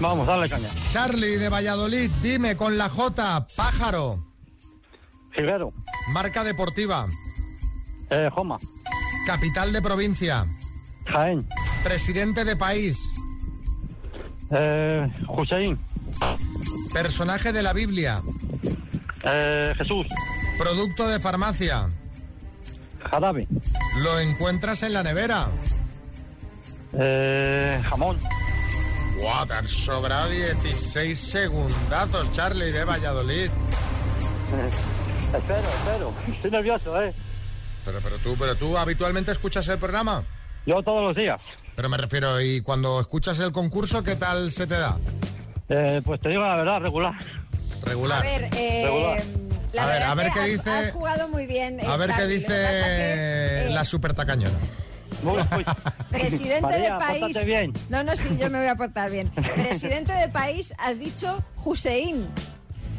Vamos, 0.00 0.26
dale 0.26 0.48
caña. 0.48 0.68
Charlie 0.90 1.36
de 1.36 1.48
Valladolid, 1.48 2.10
dime 2.22 2.56
con 2.56 2.76
la 2.76 2.88
J, 2.88 3.46
pájaro. 3.56 4.24
Figuero. 5.30 5.72
Marca 6.12 6.44
deportiva. 6.44 7.06
Eh, 8.10 8.28
Joma. 8.32 8.58
Capital 9.26 9.72
de 9.72 9.82
provincia. 9.82 10.46
Jaén. 11.06 11.46
Presidente 11.82 12.44
de 12.44 12.56
país. 12.56 12.98
Eh, 14.50 15.10
Hussein. 15.28 15.78
Personaje 16.92 17.52
de 17.52 17.62
la 17.62 17.72
Biblia. 17.72 18.20
Eh, 19.22 19.74
Jesús. 19.76 20.06
Producto 20.58 21.08
de 21.08 21.18
farmacia. 21.18 21.88
Jarabe. 23.10 23.48
Lo 24.02 24.20
encuentras 24.20 24.82
en 24.82 24.92
la 24.92 25.02
nevera. 25.02 25.48
Eh, 26.92 27.80
jamón. 27.88 28.18
Guau, 29.16 29.46
te 29.46 29.54
han 29.54 29.68
sobrado 29.68 30.28
16 30.28 31.18
segundazos, 31.18 32.32
Charlie 32.32 32.72
de 32.72 32.84
Valladolid. 32.84 33.50
espero, 35.34 35.68
espero. 35.68 36.12
Estoy 36.28 36.50
nervioso, 36.50 37.02
¿eh? 37.02 37.14
Pero, 37.84 38.00
pero 38.02 38.16
tú, 38.18 38.36
pero 38.38 38.54
tú 38.56 38.76
habitualmente 38.76 39.32
escuchas 39.32 39.66
el 39.68 39.78
programa. 39.78 40.24
Yo 40.66 40.82
todos 40.82 41.02
los 41.02 41.16
días. 41.16 41.40
Pero 41.76 41.88
me 41.88 41.96
refiero, 41.96 42.40
y 42.40 42.60
cuando 42.62 43.00
escuchas 43.00 43.38
el 43.40 43.52
concurso, 43.52 44.02
¿qué 44.02 44.16
tal 44.16 44.50
se 44.52 44.66
te 44.66 44.78
da? 44.78 44.96
Eh, 45.68 46.00
pues 46.04 46.20
te 46.20 46.28
digo 46.30 46.42
la 46.42 46.56
verdad, 46.56 46.80
regular. 46.80 47.14
Regular. 47.82 48.20
A 48.20 48.22
ver, 48.22 48.44
eh, 48.56 48.82
Regular. 48.84 49.22
la 49.72 49.82
A 49.82 49.86
ver, 49.86 50.02
a 50.02 50.08
es 50.10 50.16
ver 50.16 50.26
que 50.28 50.32
qué 50.32 50.40
has, 50.40 50.46
dice- 50.50 50.70
has 50.70 50.90
jugado 50.92 51.28
muy 51.28 51.46
bien. 51.46 51.80
eh, 51.80 51.86
A 51.86 51.96
ver 51.96 52.10
qué 52.10 52.16
Charlie. 52.16 52.34
Dice 52.38 52.48
que, 52.48 53.66
eh, 53.66 53.68
la 53.70 53.84
super 53.84 54.14
tacañona. 54.14 54.56
Uy. 55.24 55.64
Presidente 56.10 56.60
María, 56.62 56.94
de 56.94 56.98
país. 57.20 57.46
bien. 57.46 57.72
No, 57.88 58.02
no, 58.02 58.14
sí, 58.16 58.36
yo 58.38 58.50
me 58.50 58.58
voy 58.58 58.68
a 58.68 58.74
portar 58.76 59.10
bien. 59.10 59.30
Presidente 59.56 60.12
de 60.12 60.28
país, 60.28 60.72
has 60.78 60.98
dicho 60.98 61.36
Hussein. 61.64 62.28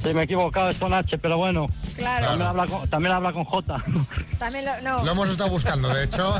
Sí, 0.04 0.14
me 0.14 0.22
he 0.22 0.24
equivocado, 0.26 0.70
es 0.70 0.78
con 0.78 0.94
H, 0.94 1.18
pero 1.18 1.38
bueno. 1.38 1.66
Claro. 1.96 2.28
También 2.28 2.48
habla 2.48 2.68
con, 2.68 2.90
también 2.90 3.14
habla 3.16 3.34
con 3.34 3.44
J. 3.46 3.84
También 4.38 4.66
lo, 4.66 4.82
no. 4.82 5.04
Lo 5.04 5.12
hemos 5.14 5.30
estado 5.30 5.50
buscando, 5.50 5.90
de 5.90 6.04
hecho. 6.04 6.36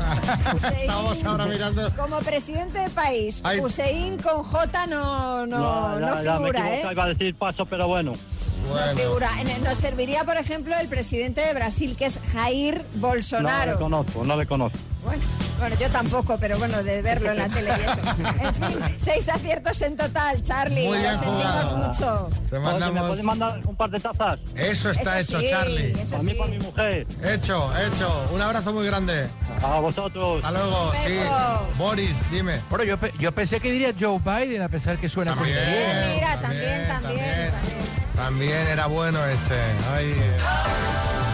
Hussein, 0.56 0.74
Estamos 0.82 1.24
ahora 1.24 1.46
mirando. 1.48 1.92
Como 1.96 2.20
presidente 2.20 2.78
de 2.78 2.90
país, 2.92 3.42
Ay. 3.44 3.60
Hussein 3.62 4.18
con 4.18 4.44
J 4.44 4.86
no, 4.88 5.48
no, 5.48 6.00
no, 6.00 6.00
ya, 6.00 6.22
ya, 6.22 6.32
me 6.40 6.50
he 6.50 6.52
figura, 6.52 6.60
equivocado, 6.60 6.90
¿eh? 6.90 6.94
iba 6.94 7.04
a 7.04 7.08
decir 7.08 7.36
paso, 7.36 7.66
pero 7.66 7.88
bueno. 7.88 8.12
No 8.12 8.70
Bueno, 8.74 9.00
figura. 9.02 9.30
En- 9.40 9.64
Nos 9.64 9.78
serviría, 9.78 10.24
por 10.26 10.38
ejemplo, 10.38 10.76
el 10.78 10.88
presidente 10.88 11.42
de 11.42 11.54
Brasil, 11.56 11.96
que 11.98 12.06
es 12.06 12.20
Jair 12.34 12.76
No 12.78 12.84
le 12.94 13.00
Bolsonaro. 13.00 13.80
conozco, 13.80 14.24
no 14.26 14.38
le 14.38 14.46
conozco. 14.46 14.78
Bueno, 15.06 15.24
bueno, 15.60 15.76
yo 15.80 15.90
tampoco, 15.90 16.38
pero 16.40 16.58
bueno, 16.58 16.84
de 16.84 17.02
verlo 17.02 17.32
en 17.32 17.38
la 17.38 17.48
tele 17.50 17.70
y 17.70 17.82
eso. 17.82 18.34
En 18.42 18.54
fin, 18.56 18.94
seis 18.98 19.30
aciertos 19.30 19.82
en 19.82 19.96
total, 19.96 20.42
Charlie. 20.44 20.88
Muy 20.88 21.00
Lo 21.00 21.12
sentimos 21.14 21.38
jugado. 21.44 21.78
mucho. 21.78 22.30
te 22.50 22.60
¿Me 22.60 23.02
puedes 23.02 23.24
mandar 23.24 23.62
un 23.66 23.76
par 23.76 23.90
de 23.92 24.00
tazas? 24.00 24.40
Eso 24.56 24.90
está 24.90 25.20
Eso 25.20 25.38
hecho, 25.38 25.42
sí, 25.42 25.50
Charlie. 25.50 25.92
eso 25.94 26.12
Para 26.12 26.24
mí, 26.24 26.32
sí. 26.32 26.38
para 26.38 26.52
mi 26.52 26.60
mujer. 26.60 27.08
Hecho, 27.24 27.72
hecho. 27.78 28.30
Un 28.34 28.42
abrazo 28.42 28.74
muy 28.74 28.86
grande. 28.86 29.28
A 29.64 29.80
vosotros. 29.80 30.44
Hasta 30.44 30.52
luego. 30.52 30.90
Un 30.90 30.96
Sí. 30.98 31.10
beso. 31.20 31.68
Boris, 31.78 32.32
dime. 32.32 32.60
Bueno, 32.70 32.84
yo, 32.84 32.98
pe- 32.98 33.14
yo 33.20 33.32
pensé 33.32 33.60
que 33.60 33.72
diría 33.72 33.94
Joe 33.98 34.20
Biden, 34.20 34.62
a 34.62 34.70
pesar 34.70 34.98
que 34.98 35.08
suena 35.10 35.36
muy 35.36 35.52
También. 35.52 35.72
bien. 35.72 36.16
Mira, 36.16 36.42
también, 36.42 36.88
también, 36.88 37.52
también. 37.52 37.80
También 38.16 38.68
era 38.68 38.88
bueno 38.88 39.24
ese. 39.26 39.56
Ay. 39.94 40.14
Son 40.40 41.25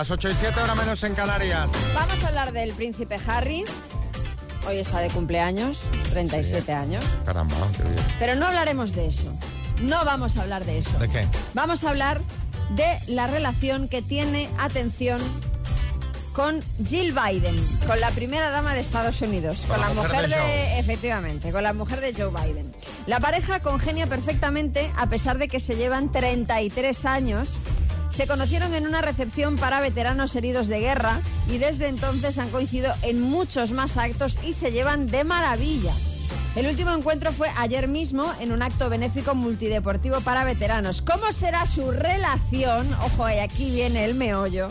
las 0.00 0.10
8 0.10 0.30
y 0.30 0.34
7, 0.34 0.58
ahora 0.58 0.74
menos 0.74 1.04
en 1.04 1.14
Canarias. 1.14 1.70
Vamos 1.94 2.24
a 2.24 2.28
hablar 2.28 2.52
del 2.52 2.72
príncipe 2.72 3.18
Harry. 3.26 3.66
Hoy 4.66 4.76
está 4.78 5.00
de 5.00 5.10
cumpleaños, 5.10 5.82
37 6.08 6.72
años. 6.72 7.04
Caramba, 7.26 7.54
qué 7.76 7.82
bien. 7.82 8.02
Pero 8.18 8.34
no 8.34 8.46
hablaremos 8.46 8.94
de 8.94 9.08
eso. 9.08 9.30
No 9.82 10.02
vamos 10.06 10.38
a 10.38 10.40
hablar 10.40 10.64
de 10.64 10.78
eso. 10.78 10.98
¿De 10.98 11.06
qué? 11.10 11.26
Vamos 11.52 11.84
a 11.84 11.90
hablar 11.90 12.22
de 12.76 12.86
la 13.08 13.26
relación 13.26 13.88
que 13.88 14.00
tiene, 14.00 14.48
atención, 14.58 15.20
con 16.32 16.62
Jill 16.86 17.12
Biden, 17.12 17.56
con 17.86 18.00
la 18.00 18.10
primera 18.12 18.48
dama 18.48 18.72
de 18.72 18.80
Estados 18.80 19.20
Unidos, 19.20 19.66
con, 19.66 19.76
Con 19.76 19.80
la 19.80 19.88
la 19.88 19.94
mujer 19.94 20.22
mujer 20.22 20.30
de 20.30 20.78
efectivamente, 20.78 21.52
con 21.52 21.62
la 21.62 21.74
mujer 21.74 22.00
de 22.00 22.14
Joe 22.14 22.30
Biden. 22.30 22.74
La 23.06 23.20
pareja 23.20 23.60
congenia 23.60 24.06
perfectamente 24.06 24.90
a 24.96 25.10
pesar 25.10 25.36
de 25.36 25.48
que 25.48 25.60
se 25.60 25.76
llevan 25.76 26.10
33 26.10 27.04
años. 27.04 27.58
Se 28.10 28.26
conocieron 28.26 28.74
en 28.74 28.86
una 28.86 29.00
recepción 29.00 29.56
para 29.56 29.80
veteranos 29.80 30.34
heridos 30.34 30.66
de 30.66 30.80
guerra 30.80 31.20
y 31.48 31.58
desde 31.58 31.86
entonces 31.86 32.38
han 32.38 32.50
coincidido 32.50 32.92
en 33.02 33.22
muchos 33.22 33.72
más 33.72 33.96
actos 33.96 34.38
y 34.44 34.52
se 34.52 34.72
llevan 34.72 35.06
de 35.06 35.24
maravilla. 35.24 35.94
El 36.56 36.66
último 36.66 36.90
encuentro 36.90 37.32
fue 37.32 37.48
ayer 37.56 37.86
mismo 37.86 38.32
en 38.40 38.50
un 38.50 38.62
acto 38.62 38.90
benéfico 38.90 39.36
multideportivo 39.36 40.20
para 40.20 40.44
veteranos. 40.44 41.00
¿Cómo 41.00 41.30
será 41.30 41.64
su 41.64 41.92
relación? 41.92 42.92
Ojo, 42.94 43.30
y 43.30 43.38
aquí 43.38 43.70
viene 43.70 44.04
el 44.04 44.16
meollo. 44.16 44.70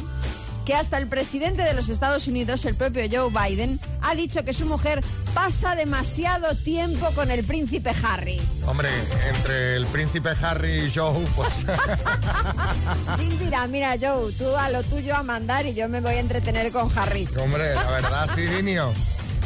Que 0.69 0.75
hasta 0.75 0.99
el 0.99 1.07
presidente 1.07 1.63
de 1.63 1.73
los 1.73 1.89
Estados 1.89 2.27
Unidos, 2.27 2.63
el 2.65 2.75
propio 2.75 3.01
Joe 3.11 3.31
Biden, 3.31 3.79
ha 4.03 4.13
dicho 4.13 4.45
que 4.45 4.53
su 4.53 4.67
mujer 4.67 5.03
pasa 5.33 5.73
demasiado 5.75 6.53
tiempo 6.53 7.09
con 7.15 7.31
el 7.31 7.43
príncipe 7.43 7.91
Harry. 8.03 8.39
Hombre, 8.67 8.89
entre 9.33 9.77
el 9.77 9.88
príncipe 9.88 10.29
Harry 10.39 10.85
y 10.85 10.91
Joe, 10.93 11.25
pues. 11.35 11.65
Dirá, 13.39 13.65
mira 13.65 13.95
Joe, 13.99 14.31
tú 14.33 14.55
a 14.55 14.69
lo 14.69 14.83
tuyo 14.83 15.15
a 15.15 15.23
mandar 15.23 15.65
y 15.65 15.73
yo 15.73 15.89
me 15.89 16.01
voy 16.01 16.13
a 16.13 16.19
entretener 16.19 16.71
con 16.71 16.88
Harry. 16.95 17.27
Hombre, 17.35 17.73
la 17.73 17.89
verdad, 17.89 18.29
sí, 18.35 18.41
Dinio. 18.41 18.93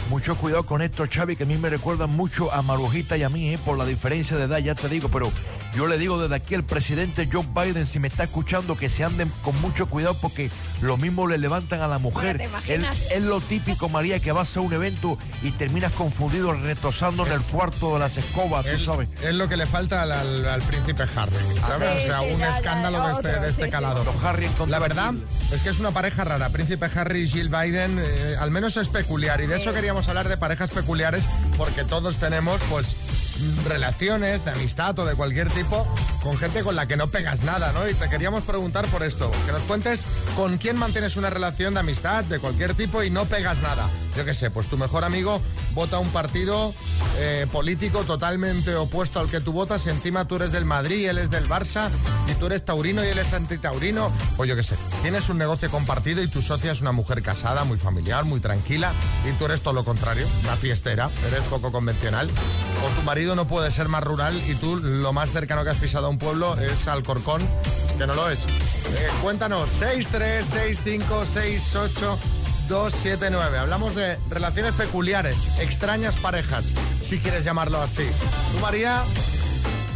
Mucho 0.10 0.36
cuidado 0.36 0.66
con 0.66 0.82
esto, 0.82 1.06
Xavi, 1.10 1.38
que 1.38 1.44
a 1.44 1.46
mí 1.46 1.56
me 1.56 1.70
recuerdan 1.70 2.10
mucho 2.10 2.52
a 2.52 2.62
Marujita 2.64 3.16
y 3.16 3.24
a 3.24 3.30
mí, 3.30 3.54
¿eh? 3.54 3.60
por 3.64 3.78
la 3.78 3.86
diferencia 3.86 4.36
de 4.36 4.44
edad, 4.44 4.58
ya 4.58 4.76
te 4.76 4.90
digo, 4.90 5.08
pero 5.08 5.32
yo 5.76 5.88
le 5.88 5.98
digo 5.98 6.22
desde 6.22 6.36
aquí 6.36 6.56
al 6.56 6.64
presidente 6.64 7.28
Joe 7.32 7.46
Biden, 7.54 7.88
si 7.88 8.00
me 8.00 8.08
está 8.08 8.24
escuchando, 8.26 8.78
que 8.78 8.90
se 8.90 9.04
anden 9.04 9.32
con 9.44 9.60
mucho 9.62 9.88
cuidado 9.88 10.16
porque 10.22 10.52
lo 10.82 10.98
mismo 10.98 11.28
le 11.28 11.38
levantan 11.38 11.82
a 11.82 11.88
la 11.88 11.98
mujer. 11.98 12.42
Es- 12.68 13.22
lo 13.22 13.40
típico, 13.42 13.90
María, 13.90 14.20
que 14.20 14.32
vas 14.32 14.56
a 14.56 14.60
un 14.60 14.72
evento 14.74 15.18
y 15.42 15.52
terminas 15.52 15.92
confundido 15.94 16.54
retosando 16.54 17.26
en 17.26 17.32
el 17.34 17.42
cuarto 17.42 17.94
de 17.94 18.00
las 18.00 18.18
escobas, 18.18 18.66
tú 18.66 18.72
Es, 18.72 18.84
sabes. 18.84 19.10
es 19.24 19.34
lo 19.34 19.48
que 19.50 19.58
le 19.58 19.66
falta 19.66 20.02
al, 20.04 20.12
al- 20.12 20.46
al 20.46 20.62
príncipe 20.62 21.04
Harry, 21.16 21.36
¿sabes? 21.66 22.04
Sí, 22.04 22.10
o 22.10 22.12
sea, 22.14 22.20
sí, 22.20 22.26
un 22.34 22.40
ya, 22.40 22.52
ya, 22.52 22.58
escándalo 22.58 23.08
de 23.08 23.14
este, 23.14 23.28
de 23.28 23.50
este 23.50 23.52
sí, 23.64 23.64
sí, 23.66 23.70
calado. 23.72 24.04
Harry 24.24 24.48
La 24.68 24.80
verdad 24.80 25.14
es 25.52 25.62
que 25.62 25.70
es 25.70 25.80
una 25.80 25.92
pareja 25.92 26.24
rara. 26.24 26.50
Príncipe 26.50 26.86
Harry 26.96 27.22
y 27.24 27.28
Jill 27.30 27.50
Biden, 27.50 28.00
eh, 28.00 28.36
al 28.40 28.52
menos 28.52 28.78
es 28.78 28.88
peculiar. 28.90 29.42
Y 29.42 29.48
de 29.48 29.58
eso 29.58 29.72
queríamos 29.72 30.08
hablar 30.10 30.28
de 30.30 30.38
parejas 30.38 30.70
peculiares, 30.72 31.24
porque 31.58 31.84
todos 31.84 32.18
tenemos, 32.18 32.62
pues, 32.70 32.96
relaciones 33.66 34.46
de 34.46 34.52
amistad 34.52 34.98
o 35.00 35.06
de 35.06 35.16
cualquier 35.16 35.50
tipo 35.50 35.88
con 36.22 36.38
gente 36.38 36.64
con 36.64 36.76
la 36.76 36.88
que 36.88 36.96
no 36.96 37.08
pegas 37.08 37.44
nada, 37.44 37.72
¿no? 37.74 37.88
Y 37.88 37.94
te 37.94 38.10
queríamos 38.10 38.44
preguntar 38.44 38.86
por 38.88 39.04
esto, 39.04 39.30
que 39.46 39.52
nos 39.52 39.62
cuentes 39.64 40.06
con 40.36 40.58
quién 40.58 40.78
mantienes 40.78 41.18
una 41.18 41.30
relación 41.30 41.74
de 41.74 41.82
amistad 41.82 42.24
de 42.24 42.40
cualquier 42.40 42.74
tipo 42.76 43.04
y 43.04 43.10
no 43.10 43.26
pegas 43.26 43.62
nada. 43.62 43.90
Yo 44.16 44.24
qué 44.26 44.34
sé, 44.34 44.52
pues 44.52 44.68
tu 44.68 44.78
mejor 44.78 45.04
amigo 45.04 45.42
vota 45.74 46.00
un 46.00 46.10
partido 46.10 46.74
eh, 47.18 47.48
político 47.52 48.04
totalmente 48.04 48.76
opuesto 48.76 49.20
al 49.20 49.30
que 49.30 49.42
tú 49.42 49.52
votas 49.52 49.86
y 49.86 49.90
encima 49.90 50.26
tú 50.28 50.36
eres 50.36 50.52
del 50.52 50.66
Madrid 50.66 50.98
y 50.98 51.06
él 51.06 51.18
es 51.18 51.30
del 51.30 51.48
Barça 51.48 51.90
y 52.30 52.34
tú 52.36 52.46
eres 52.46 52.64
taurino 52.64 53.04
y 53.04 53.08
él 53.08 53.18
es 53.18 53.34
antitaurino. 53.34 54.12
O 54.38 54.46
yo 54.46 54.56
qué 54.56 54.64
sé, 54.64 54.76
tienes 55.02 55.30
un 55.30 55.38
negocio 55.38 55.70
compartido 55.70 56.22
y 56.22 56.28
tu 56.28 56.42
socia 56.42 56.72
es 56.72 56.82
una 56.82 56.92
mujer 56.92 57.22
casada, 57.22 57.64
muy 57.64 57.78
familiar, 57.78 58.24
muy 58.24 58.40
tranquila 58.40 58.92
y 59.28 59.32
tú 59.38 59.46
eres 59.46 59.62
todo 59.62 59.74
lo 59.74 59.84
contrario, 59.84 60.28
una 60.44 60.56
fiestera, 60.56 61.10
eres 61.28 61.44
poco 61.44 61.72
convencional. 61.72 62.30
O 62.86 62.90
tu 62.96 63.02
marido 63.04 63.36
no 63.36 63.48
puede 63.48 63.72
ser 63.72 63.88
más 63.88 64.04
rural 64.04 64.36
y 64.48 64.56
tú 64.56 64.76
lo 64.78 65.14
más 65.14 65.32
cercano 65.32 65.64
que 65.64 65.70
has 65.70 65.78
pisado 65.78 66.08
a 66.08 66.10
un 66.10 66.18
pueblo 66.18 66.58
es 66.58 66.88
Alcorcón, 66.88 67.42
que 67.98 68.06
no 68.06 68.14
lo 68.14 68.30
es. 68.30 68.42
Eh, 68.44 68.48
cuéntanos, 69.22 69.70
636568279. 69.82 72.18
279. 72.70 73.58
Hablamos 73.58 73.94
de 73.94 74.18
relaciones 74.30 74.74
peculiares, 74.76 75.36
extrañas 75.60 76.16
parejas, 76.16 76.68
si 77.04 77.20
quieres 77.20 77.44
llamarlo 77.44 77.82
así. 77.82 78.04
¿Tú, 78.54 78.60
María? 78.62 79.04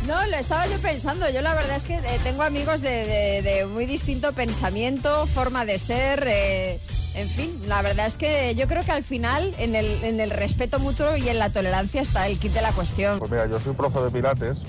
No, 0.06 0.26
lo 0.28 0.36
estaba 0.36 0.68
yo 0.68 0.78
pensando. 0.80 1.30
Yo 1.30 1.42
la 1.42 1.54
verdad 1.54 1.78
es 1.78 1.86
que 1.86 1.96
eh, 1.96 2.20
tengo 2.24 2.44
amigos 2.44 2.82
de 2.82 3.66
muy 3.74 3.86
distinto 3.86 4.34
pensamiento, 4.34 5.26
forma 5.28 5.64
de 5.66 5.80
ser. 5.80 6.26
eh, 6.28 6.80
en 7.18 7.28
fin, 7.28 7.52
la 7.68 7.82
verdad 7.82 8.06
es 8.06 8.16
que 8.16 8.54
yo 8.56 8.68
creo 8.68 8.84
que 8.84 8.92
al 8.92 9.04
final 9.04 9.54
en 9.58 9.76
el, 9.76 9.86
en 10.04 10.20
el 10.20 10.30
respeto 10.30 10.80
mutuo 10.80 11.18
y 11.18 11.28
en 11.30 11.40
la 11.40 11.50
tolerancia 11.50 12.00
está 12.00 12.28
el 12.28 12.38
kit 12.38 12.54
de 12.54 12.62
la 12.62 12.72
cuestión. 12.72 13.18
Pues 13.18 13.32
mira, 13.32 13.48
yo 13.48 13.60
soy 13.60 13.74
profe 13.74 14.00
de 14.02 14.12
pilates 14.12 14.66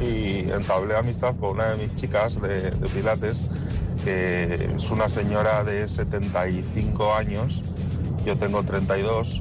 y 0.00 0.50
entablé 0.50 0.96
amistad 0.96 1.36
con 1.36 1.50
una 1.50 1.70
de 1.70 1.76
mis 1.76 1.92
chicas 1.92 2.42
de, 2.42 2.72
de 2.72 2.88
pilates, 2.88 3.44
que 4.04 4.72
es 4.74 4.90
una 4.90 5.08
señora 5.08 5.62
de 5.62 5.86
75 5.86 7.14
años, 7.14 7.62
yo 8.24 8.36
tengo 8.36 8.64
32. 8.64 9.40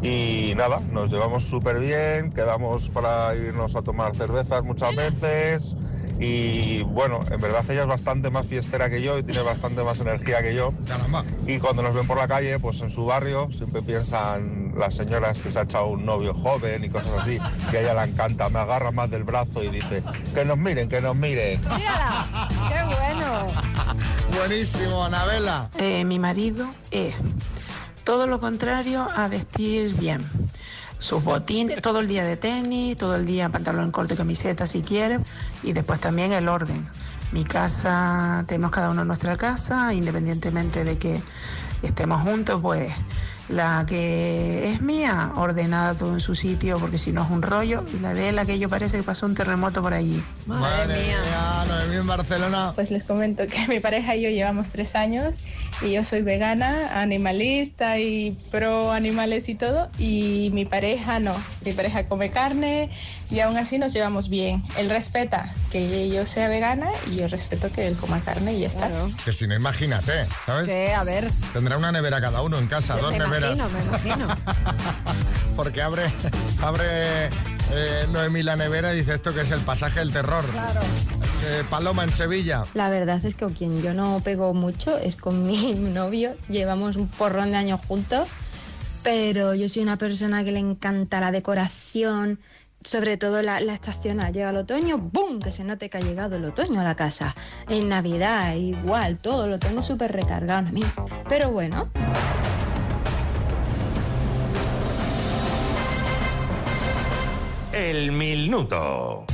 Y 0.00 0.54
nada, 0.56 0.80
nos 0.92 1.10
llevamos 1.10 1.44
súper 1.44 1.78
bien, 1.78 2.32
quedamos 2.32 2.88
para 2.88 3.34
irnos 3.34 3.76
a 3.76 3.82
tomar 3.82 4.14
cervezas 4.14 4.62
muchas 4.62 4.94
veces 4.94 5.76
y 6.20 6.82
bueno, 6.82 7.20
en 7.30 7.40
verdad 7.40 7.64
ella 7.70 7.82
es 7.82 7.86
bastante 7.86 8.30
más 8.30 8.46
fiestera 8.46 8.90
que 8.90 9.02
yo 9.02 9.18
y 9.18 9.22
tiene 9.22 9.42
bastante 9.42 9.82
más 9.84 10.00
energía 10.00 10.42
que 10.42 10.54
yo. 10.54 10.72
Y 11.46 11.58
cuando 11.58 11.82
nos 11.82 11.94
ven 11.94 12.06
por 12.06 12.18
la 12.18 12.26
calle, 12.26 12.58
pues 12.58 12.80
en 12.80 12.90
su 12.90 13.06
barrio 13.06 13.48
siempre 13.50 13.82
piensan 13.82 14.72
las 14.76 14.94
señoras 14.94 15.38
que 15.38 15.50
se 15.50 15.58
ha 15.60 15.62
echado 15.62 15.86
un 15.86 16.04
novio 16.04 16.34
joven 16.34 16.84
y 16.84 16.88
cosas 16.88 17.12
así, 17.20 17.38
que 17.70 17.78
a 17.78 17.80
ella 17.82 17.94
le 18.04 18.10
encanta, 18.10 18.48
me 18.48 18.58
agarra 18.58 18.90
más 18.90 19.10
del 19.10 19.24
brazo 19.24 19.62
y 19.62 19.68
dice, 19.68 20.02
que 20.34 20.44
nos 20.44 20.58
miren, 20.58 20.88
que 20.88 21.00
nos 21.00 21.14
miren. 21.14 21.60
¡Mírala! 21.60 22.48
¡Qué 22.68 22.84
bueno! 22.84 23.46
Buenísimo, 24.36 25.04
Anabela. 25.04 25.70
Eh, 25.78 26.04
mi 26.04 26.18
marido 26.18 26.66
es 26.90 27.14
todo 28.04 28.26
lo 28.26 28.40
contrario 28.40 29.06
a 29.14 29.28
vestir 29.28 29.94
bien. 29.94 30.26
Sus 30.98 31.22
botines, 31.22 31.80
todo 31.80 32.00
el 32.00 32.08
día 32.08 32.24
de 32.24 32.36
tenis, 32.36 32.96
todo 32.96 33.14
el 33.14 33.24
día 33.24 33.48
pantalón 33.48 33.90
corto 33.92 34.14
y 34.14 34.16
camiseta 34.16 34.66
si 34.66 34.82
quiere, 34.82 35.20
y 35.62 35.72
después 35.72 36.00
también 36.00 36.32
el 36.32 36.48
orden. 36.48 36.88
Mi 37.32 37.44
casa, 37.44 38.44
tenemos 38.46 38.70
cada 38.70 38.90
uno 38.90 39.04
nuestra 39.04 39.36
casa, 39.36 39.92
independientemente 39.92 40.84
de 40.84 40.98
que 40.98 41.20
estemos 41.82 42.22
juntos, 42.22 42.60
pues 42.60 42.92
la 43.48 43.84
que 43.86 44.72
es 44.72 44.80
mía, 44.80 45.32
ordenada 45.36 45.94
todo 45.94 46.14
en 46.14 46.20
su 46.20 46.34
sitio, 46.34 46.78
porque 46.78 46.98
si 46.98 47.12
no 47.12 47.22
es 47.22 47.30
un 47.30 47.42
rollo, 47.42 47.84
y 47.94 48.00
la 48.00 48.12
de 48.12 48.30
él, 48.30 48.38
aquello 48.38 48.68
parece 48.68 48.98
que 48.98 49.02
pasó 49.02 49.26
un 49.26 49.34
terremoto 49.34 49.80
por 49.82 49.94
allí. 49.94 50.22
Madre, 50.46 51.00
mía, 51.02 51.64
Noemí 51.66 51.96
en 51.96 52.06
Barcelona. 52.06 52.72
Pues 52.74 52.90
les 52.90 53.04
comento 53.04 53.46
que 53.46 53.66
mi 53.68 53.80
pareja 53.80 54.16
y 54.16 54.22
yo 54.22 54.30
llevamos 54.30 54.70
tres 54.70 54.94
años 54.94 55.34
y 55.80 55.92
yo 55.92 56.04
soy 56.04 56.22
vegana, 56.22 57.00
animalista 57.00 57.98
y 57.98 58.36
pro 58.50 58.92
animales 58.92 59.48
y 59.48 59.54
todo 59.54 59.90
y 59.98 60.50
mi 60.52 60.64
pareja 60.64 61.20
no, 61.20 61.34
mi 61.64 61.72
pareja 61.72 62.06
come 62.06 62.30
carne 62.30 62.90
y 63.30 63.40
aún 63.40 63.56
así 63.56 63.78
nos 63.78 63.92
llevamos 63.92 64.28
bien. 64.28 64.64
Él 64.76 64.88
respeta 64.88 65.52
que 65.70 66.08
yo 66.08 66.26
sea 66.26 66.48
vegana 66.48 66.90
y 67.10 67.16
yo 67.16 67.28
respeto 67.28 67.70
que 67.70 67.86
él 67.86 67.96
coma 67.96 68.20
carne 68.24 68.54
y 68.54 68.60
ya 68.60 68.68
está. 68.68 68.90
Que 69.24 69.32
si 69.32 69.46
no, 69.46 69.54
imagínate, 69.54 70.26
¿sabes? 70.46 70.66
Que, 70.66 70.94
a 70.94 71.04
ver, 71.04 71.30
Tendrá 71.52 71.76
una 71.76 71.92
nevera 71.92 72.20
cada 72.20 72.42
uno 72.42 72.58
en 72.58 72.66
casa, 72.66 72.96
me 72.96 73.02
dos 73.02 73.12
neveras. 73.12 73.58
imagino, 73.58 73.68
me 73.70 73.84
imagino. 73.84 74.36
Porque 75.56 75.82
abre, 75.82 76.04
abre 76.62 77.26
eh, 77.72 78.06
Noemí 78.10 78.42
la 78.42 78.56
nevera 78.56 78.94
y 78.94 78.98
dice 78.98 79.14
esto 79.14 79.34
que 79.34 79.42
es 79.42 79.50
el 79.50 79.60
pasaje 79.60 79.98
del 80.00 80.12
terror. 80.12 80.44
Eh, 81.50 81.64
Paloma 81.70 82.04
en 82.04 82.12
Sevilla. 82.12 82.64
La 82.74 82.90
verdad 82.90 83.24
es 83.24 83.34
que 83.34 83.46
con 83.46 83.54
quien 83.54 83.80
yo 83.80 83.94
no 83.94 84.20
pego 84.22 84.52
mucho 84.52 84.98
es 84.98 85.16
con 85.16 85.46
mi 85.46 85.72
novio. 85.74 86.36
Llevamos 86.50 86.96
un 86.96 87.08
porrón 87.08 87.52
de 87.52 87.56
años 87.56 87.80
juntos, 87.88 88.28
pero 89.02 89.54
yo 89.54 89.66
soy 89.70 89.82
una 89.82 89.96
persona 89.96 90.44
que 90.44 90.52
le 90.52 90.58
encanta 90.58 91.20
la 91.20 91.32
decoración, 91.32 92.38
sobre 92.84 93.16
todo 93.16 93.40
la, 93.40 93.60
la 93.60 93.72
estación. 93.72 94.20
Llega 94.30 94.50
el 94.50 94.56
otoño, 94.58 94.98
¡boom! 94.98 95.40
Que 95.40 95.50
se 95.50 95.64
note 95.64 95.88
que 95.88 95.96
ha 95.96 96.00
llegado 96.00 96.36
el 96.36 96.44
otoño 96.44 96.82
a 96.82 96.84
la 96.84 96.96
casa. 96.96 97.34
En 97.66 97.88
Navidad, 97.88 98.54
igual, 98.54 99.16
todo 99.16 99.46
lo 99.46 99.58
tengo 99.58 99.80
súper 99.80 100.12
recargado 100.12 100.68
a 100.68 100.70
mí. 100.70 100.84
Pero 101.30 101.50
bueno, 101.50 101.88
El 107.72 108.10
minuto. 108.12 109.24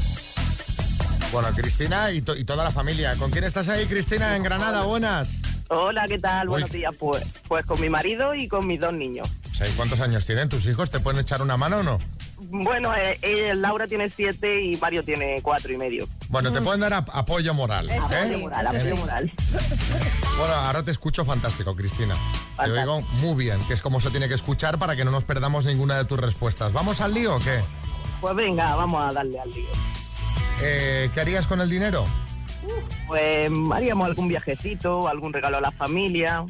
Bueno, 1.34 1.48
Cristina 1.52 2.12
y, 2.12 2.22
to- 2.22 2.36
y 2.36 2.44
toda 2.44 2.62
la 2.62 2.70
familia. 2.70 3.16
¿Con 3.16 3.28
quién 3.32 3.42
estás 3.42 3.68
ahí, 3.68 3.86
Cristina, 3.86 4.36
en 4.36 4.44
Granada? 4.44 4.82
Buenas. 4.84 5.42
Hola, 5.68 6.04
¿qué 6.06 6.16
tal? 6.20 6.46
Uy. 6.46 6.52
Buenos 6.52 6.70
días. 6.70 6.94
Pues, 6.96 7.24
pues 7.48 7.66
con 7.66 7.80
mi 7.80 7.88
marido 7.88 8.36
y 8.36 8.46
con 8.46 8.64
mis 8.68 8.78
dos 8.78 8.92
niños. 8.92 9.28
O 9.50 9.54
sea, 9.54 9.66
¿y 9.66 9.72
¿Cuántos 9.72 9.98
años 10.00 10.24
tienen 10.24 10.48
tus 10.48 10.64
hijos? 10.66 10.90
¿Te 10.90 11.00
pueden 11.00 11.18
echar 11.20 11.42
una 11.42 11.56
mano 11.56 11.78
o 11.78 11.82
no? 11.82 11.98
Bueno, 12.38 12.94
eh, 12.94 13.18
eh, 13.22 13.52
Laura 13.56 13.88
tiene 13.88 14.08
siete 14.10 14.62
y 14.62 14.76
Mario 14.76 15.02
tiene 15.02 15.38
cuatro 15.42 15.72
y 15.72 15.76
medio. 15.76 16.06
Bueno, 16.28 16.52
te 16.52 16.60
pueden 16.60 16.80
dar 16.82 16.92
ap- 16.94 17.10
apoyo 17.12 17.52
moral. 17.52 17.90
Eso 17.90 18.14
¿eh? 18.14 18.28
sí, 18.28 18.36
moral, 18.36 18.66
Sí. 18.70 18.76
apoyo 18.76 18.96
moral. 18.96 19.32
Bueno, 20.38 20.52
ahora 20.54 20.82
te 20.84 20.90
escucho 20.92 21.24
fantástico, 21.24 21.74
Cristina. 21.76 22.14
Te 22.14 22.56
Fantástico. 22.56 22.94
oigo 22.96 23.00
muy 23.20 23.44
bien, 23.44 23.58
que 23.68 23.74
es 23.74 23.80
como 23.80 24.00
se 24.00 24.10
tiene 24.10 24.28
que 24.28 24.34
escuchar 24.34 24.78
para 24.80 24.96
que 24.96 25.04
no 25.04 25.12
nos 25.12 25.22
perdamos 25.24 25.64
ninguna 25.64 25.96
de 25.96 26.04
tus 26.06 26.18
respuestas. 26.18 26.72
¿Vamos 26.72 27.00
al 27.00 27.12
lío 27.14 27.36
o 27.36 27.40
qué? 27.40 27.60
Pues 28.20 28.34
venga, 28.34 28.74
vamos 28.74 29.00
a 29.08 29.12
darle 29.12 29.38
al 29.38 29.50
lío. 29.52 29.68
Eh, 30.62 31.10
¿Qué 31.12 31.20
harías 31.20 31.46
con 31.46 31.60
el 31.60 31.68
dinero? 31.68 32.06
Pues 33.06 33.50
haríamos 33.72 34.06
algún 34.06 34.28
viajecito, 34.28 35.06
algún 35.08 35.32
regalo 35.32 35.56
a 35.58 35.60
la 35.60 35.70
familia. 35.72 36.44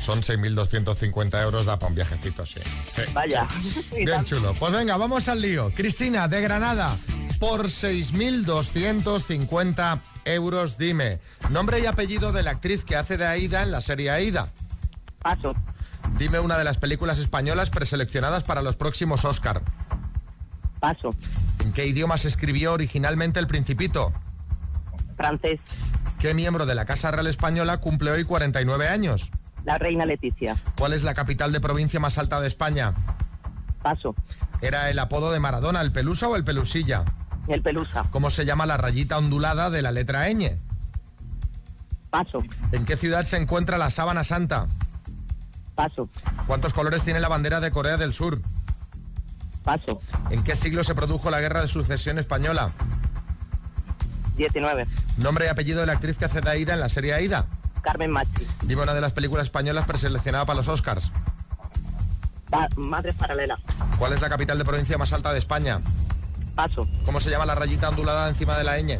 Son 0.00 0.22
6.250 0.22 1.42
euros, 1.42 1.66
da 1.66 1.78
para 1.80 1.88
un 1.88 1.96
viajecito, 1.96 2.46
sí. 2.46 2.60
Sí. 2.94 3.02
Vaya. 3.12 3.48
Bien 3.92 4.22
chulo. 4.24 4.54
Pues 4.54 4.72
venga, 4.72 4.96
vamos 4.96 5.28
al 5.28 5.42
lío. 5.42 5.72
Cristina, 5.74 6.28
de 6.28 6.40
Granada, 6.40 6.96
por 7.40 7.66
6.250 7.66 10.00
euros, 10.26 10.78
dime. 10.78 11.18
Nombre 11.50 11.80
y 11.80 11.86
apellido 11.86 12.30
de 12.30 12.44
la 12.44 12.52
actriz 12.52 12.84
que 12.84 12.94
hace 12.94 13.16
de 13.16 13.26
Aida 13.26 13.64
en 13.64 13.72
la 13.72 13.80
serie 13.80 14.12
Aida. 14.12 14.52
Paso. 15.20 15.54
Dime 16.18 16.38
una 16.38 16.56
de 16.56 16.62
las 16.62 16.78
películas 16.78 17.18
españolas 17.18 17.70
preseleccionadas 17.70 18.44
para 18.44 18.62
los 18.62 18.76
próximos 18.76 19.24
Oscar. 19.24 19.62
Paso. 20.80 21.10
¿En 21.60 21.72
qué 21.72 21.86
idioma 21.86 22.18
se 22.18 22.28
escribió 22.28 22.72
originalmente 22.72 23.40
El 23.40 23.46
Principito? 23.46 24.12
Francés. 25.16 25.60
¿Qué 26.18 26.34
miembro 26.34 26.66
de 26.66 26.74
la 26.74 26.84
Casa 26.84 27.10
Real 27.10 27.26
Española 27.26 27.78
cumple 27.78 28.10
hoy 28.10 28.24
49 28.24 28.88
años? 28.88 29.30
La 29.64 29.78
reina 29.78 30.06
Leticia. 30.06 30.56
¿Cuál 30.78 30.92
es 30.92 31.02
la 31.02 31.14
capital 31.14 31.52
de 31.52 31.60
provincia 31.60 31.98
más 31.98 32.18
alta 32.18 32.40
de 32.40 32.46
España? 32.46 32.94
Paso. 33.82 34.14
¿Era 34.60 34.90
el 34.90 34.98
apodo 34.98 35.32
de 35.32 35.40
Maradona, 35.40 35.80
el 35.80 35.92
Pelusa 35.92 36.28
o 36.28 36.36
el 36.36 36.44
Pelusilla? 36.44 37.04
El 37.48 37.62
Pelusa. 37.62 38.02
¿Cómo 38.10 38.30
se 38.30 38.44
llama 38.44 38.66
la 38.66 38.76
rayita 38.76 39.18
ondulada 39.18 39.70
de 39.70 39.82
la 39.82 39.92
letra 39.92 40.28
ñ? 40.28 40.58
Paso. 42.10 42.38
¿En 42.72 42.84
qué 42.84 42.96
ciudad 42.96 43.24
se 43.24 43.36
encuentra 43.36 43.78
la 43.78 43.90
Sábana 43.90 44.24
Santa? 44.24 44.66
Paso. 45.74 46.08
¿Cuántos 46.46 46.72
colores 46.72 47.02
tiene 47.02 47.20
la 47.20 47.28
bandera 47.28 47.60
de 47.60 47.70
Corea 47.70 47.96
del 47.96 48.14
Sur? 48.14 48.40
Paso. 49.66 49.98
¿En 50.30 50.44
qué 50.44 50.54
siglo 50.54 50.84
se 50.84 50.94
produjo 50.94 51.28
la 51.28 51.40
Guerra 51.40 51.60
de 51.60 51.66
Sucesión 51.68 52.20
Española? 52.20 52.70
19. 54.36 54.86
¿Nombre 55.18 55.46
y 55.46 55.48
apellido 55.48 55.80
de 55.80 55.86
la 55.86 55.94
actriz 55.94 56.16
que 56.18 56.24
hace 56.26 56.40
de 56.40 56.48
Aida 56.50 56.74
en 56.74 56.78
la 56.80 56.88
serie 56.88 57.14
Aida? 57.14 57.46
Carmen 57.82 58.10
Machi. 58.12 58.46
Dime 58.62 58.82
una 58.82 58.94
de 58.94 59.00
las 59.00 59.12
películas 59.12 59.46
españolas 59.46 59.84
preseleccionada 59.84 60.46
para 60.46 60.58
los 60.58 60.68
Oscars. 60.68 61.10
Pa- 62.48 62.68
Madres 62.76 63.16
paralelas. 63.16 63.58
¿Cuál 63.98 64.12
es 64.12 64.20
la 64.20 64.28
capital 64.28 64.56
de 64.56 64.64
provincia 64.64 64.96
más 64.98 65.12
alta 65.12 65.32
de 65.32 65.40
España? 65.40 65.80
Paso. 66.54 66.86
¿Cómo 67.04 67.18
se 67.18 67.28
llama 67.28 67.44
la 67.44 67.56
rayita 67.56 67.88
ondulada 67.88 68.28
encima 68.28 68.56
de 68.56 68.62
la 68.64 68.78
ñ? 68.80 68.98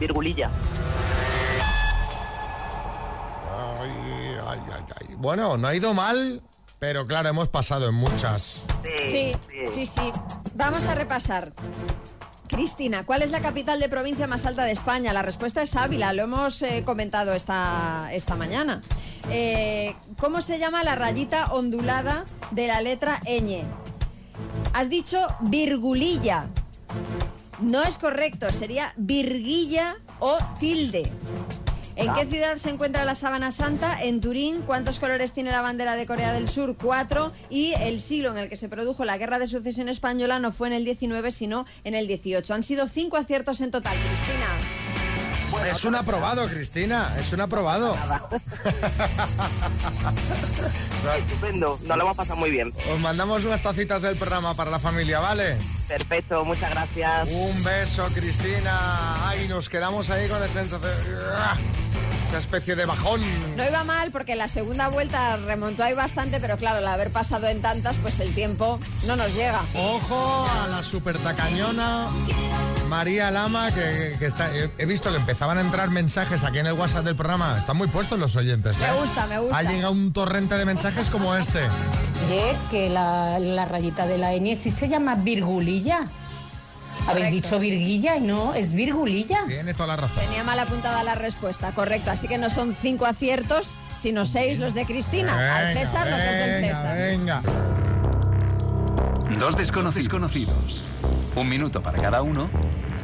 Virgulilla. 0.00 0.48
Ay, 3.80 3.90
ay, 4.46 4.60
ay, 4.72 4.84
ay. 5.00 5.14
Bueno, 5.16 5.58
no 5.58 5.68
ha 5.68 5.74
ido 5.74 5.92
mal, 5.92 6.42
pero 6.78 7.06
claro, 7.06 7.28
hemos 7.28 7.50
pasado 7.50 7.86
en 7.88 7.94
muchas. 7.94 8.64
Sí, 9.02 9.32
sí, 9.72 9.86
sí. 9.86 10.12
Vamos 10.54 10.84
a 10.84 10.94
repasar. 10.94 11.52
Cristina, 12.46 13.04
¿cuál 13.04 13.22
es 13.22 13.30
la 13.30 13.40
capital 13.40 13.80
de 13.80 13.88
provincia 13.88 14.26
más 14.26 14.46
alta 14.46 14.64
de 14.64 14.72
España? 14.72 15.12
La 15.12 15.22
respuesta 15.22 15.62
es 15.62 15.74
Ávila, 15.74 16.12
lo 16.12 16.22
hemos 16.22 16.62
eh, 16.62 16.82
comentado 16.84 17.32
esta, 17.32 18.10
esta 18.12 18.36
mañana. 18.36 18.82
Eh, 19.30 19.96
¿Cómo 20.20 20.40
se 20.40 20.58
llama 20.58 20.84
la 20.84 20.94
rayita 20.94 21.52
ondulada 21.52 22.24
de 22.52 22.68
la 22.68 22.80
letra 22.80 23.20
ñ? 23.24 23.64
Has 24.72 24.88
dicho 24.88 25.18
virgulilla. 25.40 26.48
No 27.60 27.82
es 27.82 27.98
correcto, 27.98 28.50
sería 28.50 28.92
virguilla 28.96 29.96
o 30.20 30.38
tilde. 30.60 31.10
¿En 31.96 32.12
qué 32.12 32.26
ciudad 32.26 32.56
se 32.56 32.70
encuentra 32.70 33.04
la 33.04 33.14
Sábana 33.14 33.52
Santa? 33.52 34.02
En 34.02 34.20
Turín. 34.20 34.62
¿Cuántos 34.62 34.98
colores 34.98 35.32
tiene 35.32 35.52
la 35.52 35.60
bandera 35.60 35.94
de 35.94 36.06
Corea 36.06 36.32
del 36.32 36.48
Sur? 36.48 36.76
Cuatro. 36.76 37.32
Y 37.50 37.74
el 37.80 38.00
siglo 38.00 38.32
en 38.32 38.38
el 38.38 38.48
que 38.48 38.56
se 38.56 38.68
produjo 38.68 39.04
la 39.04 39.16
Guerra 39.16 39.38
de 39.38 39.46
Sucesión 39.46 39.88
Española 39.88 40.40
no 40.40 40.52
fue 40.52 40.66
en 40.68 40.74
el 40.74 40.84
19, 40.84 41.30
sino 41.30 41.66
en 41.84 41.94
el 41.94 42.08
18. 42.08 42.52
Han 42.52 42.62
sido 42.64 42.88
cinco 42.88 43.16
aciertos 43.16 43.60
en 43.60 43.70
total, 43.70 43.96
Cristina. 43.96 44.46
es 45.70 45.84
un 45.84 45.94
aprobado, 45.94 46.48
Cristina. 46.48 47.14
Es 47.18 47.32
un 47.32 47.40
aprobado. 47.40 47.96
Estupendo, 51.18 51.78
nos 51.84 51.96
lo 51.96 52.02
hemos 52.02 52.16
pasado 52.16 52.36
muy 52.36 52.50
bien. 52.50 52.72
Os 52.92 52.98
mandamos 52.98 53.44
unas 53.44 53.62
tacitas 53.62 54.02
del 54.02 54.16
programa 54.16 54.54
para 54.54 54.70
la 54.70 54.80
familia, 54.80 55.20
¿vale? 55.20 55.58
Perfecto, 55.88 56.44
muchas 56.44 56.70
gracias. 56.70 57.28
Un 57.30 57.62
beso, 57.62 58.06
Cristina. 58.14 59.28
Ay, 59.28 59.46
nos 59.48 59.68
quedamos 59.68 60.10
ahí 60.10 60.28
con 60.28 60.42
esa 60.42 60.60
sensación. 60.60 60.90
Esa 62.28 62.38
especie 62.38 62.74
de 62.74 62.86
bajón. 62.86 63.20
No 63.56 63.64
iba 63.64 63.84
mal 63.84 64.10
porque 64.10 64.32
en 64.32 64.38
la 64.38 64.48
segunda 64.48 64.88
vuelta 64.88 65.36
remontó 65.36 65.84
ahí 65.84 65.94
bastante, 65.94 66.40
pero 66.40 66.56
claro, 66.56 66.78
al 66.78 66.88
haber 66.88 67.10
pasado 67.10 67.46
en 67.48 67.60
tantas, 67.60 67.98
pues 67.98 68.18
el 68.20 68.34
tiempo 68.34 68.80
no 69.06 69.16
nos 69.16 69.34
llega. 69.34 69.60
Ojo 69.74 70.48
a 70.48 70.66
la 70.68 70.82
super 70.82 71.18
tacañona 71.18 72.08
María 72.88 73.30
Lama, 73.30 73.72
que, 73.72 74.16
que 74.18 74.26
está. 74.26 74.50
He, 74.54 74.86
visto 74.86 75.10
que 75.10 75.16
empezaban 75.16 75.58
a 75.58 75.60
entrar 75.60 75.90
mensajes 75.90 76.44
aquí 76.44 76.58
en 76.58 76.66
el 76.66 76.74
WhatsApp 76.74 77.04
del 77.04 77.16
programa. 77.16 77.56
Están 77.58 77.76
muy 77.76 77.88
puestos 77.88 78.18
los 78.18 78.36
oyentes. 78.36 78.80
¿eh? 78.80 78.86
Me 78.88 79.00
gusta, 79.00 79.26
me 79.26 79.38
gusta. 79.38 79.58
Ha 79.58 79.62
llegado 79.62 79.92
un 79.92 80.12
torrente 80.12 80.56
de 80.56 80.64
mensajes 80.64 81.10
como 81.10 81.34
este. 81.34 81.60
Oye, 82.26 82.56
que 82.70 82.90
la, 82.90 83.38
la 83.38 83.64
rayita 83.64 84.06
de 84.06 84.18
la 84.18 84.32
N 84.34 84.58
sí 84.58 84.70
se 84.70 84.88
llama 84.88 85.16
virgulilla. 85.74 86.06
Habéis 87.06 87.30
dicho 87.30 87.58
virguilla 87.58 88.16
y 88.16 88.20
no, 88.20 88.54
es 88.54 88.72
virgulilla. 88.72 89.44
Tiene 89.46 89.74
toda 89.74 89.88
la 89.88 89.96
razón. 89.96 90.22
Tenía 90.24 90.44
mal 90.44 90.58
apuntada 90.58 91.02
la 91.02 91.14
respuesta, 91.14 91.72
correcto. 91.72 92.10
Así 92.10 92.28
que 92.28 92.38
no 92.38 92.48
son 92.48 92.76
cinco 92.80 93.04
aciertos, 93.04 93.74
sino 93.94 94.24
seis 94.24 94.58
los 94.58 94.74
de 94.74 94.86
Cristina. 94.86 95.56
Al 95.56 95.74
Venga, 95.74 95.80
César 95.80 96.06
lo 96.08 96.16
que 96.16 96.30
es 96.30 96.36
del 96.36 96.62
venga, 96.62 96.74
César. 96.74 96.96
Venga. 96.96 97.42
Dos 99.38 99.56
desconocidos 99.56 100.08
conocidos. 100.08 100.82
Un 101.34 101.48
minuto 101.48 101.82
para 101.82 102.00
cada 102.00 102.22
uno 102.22 102.48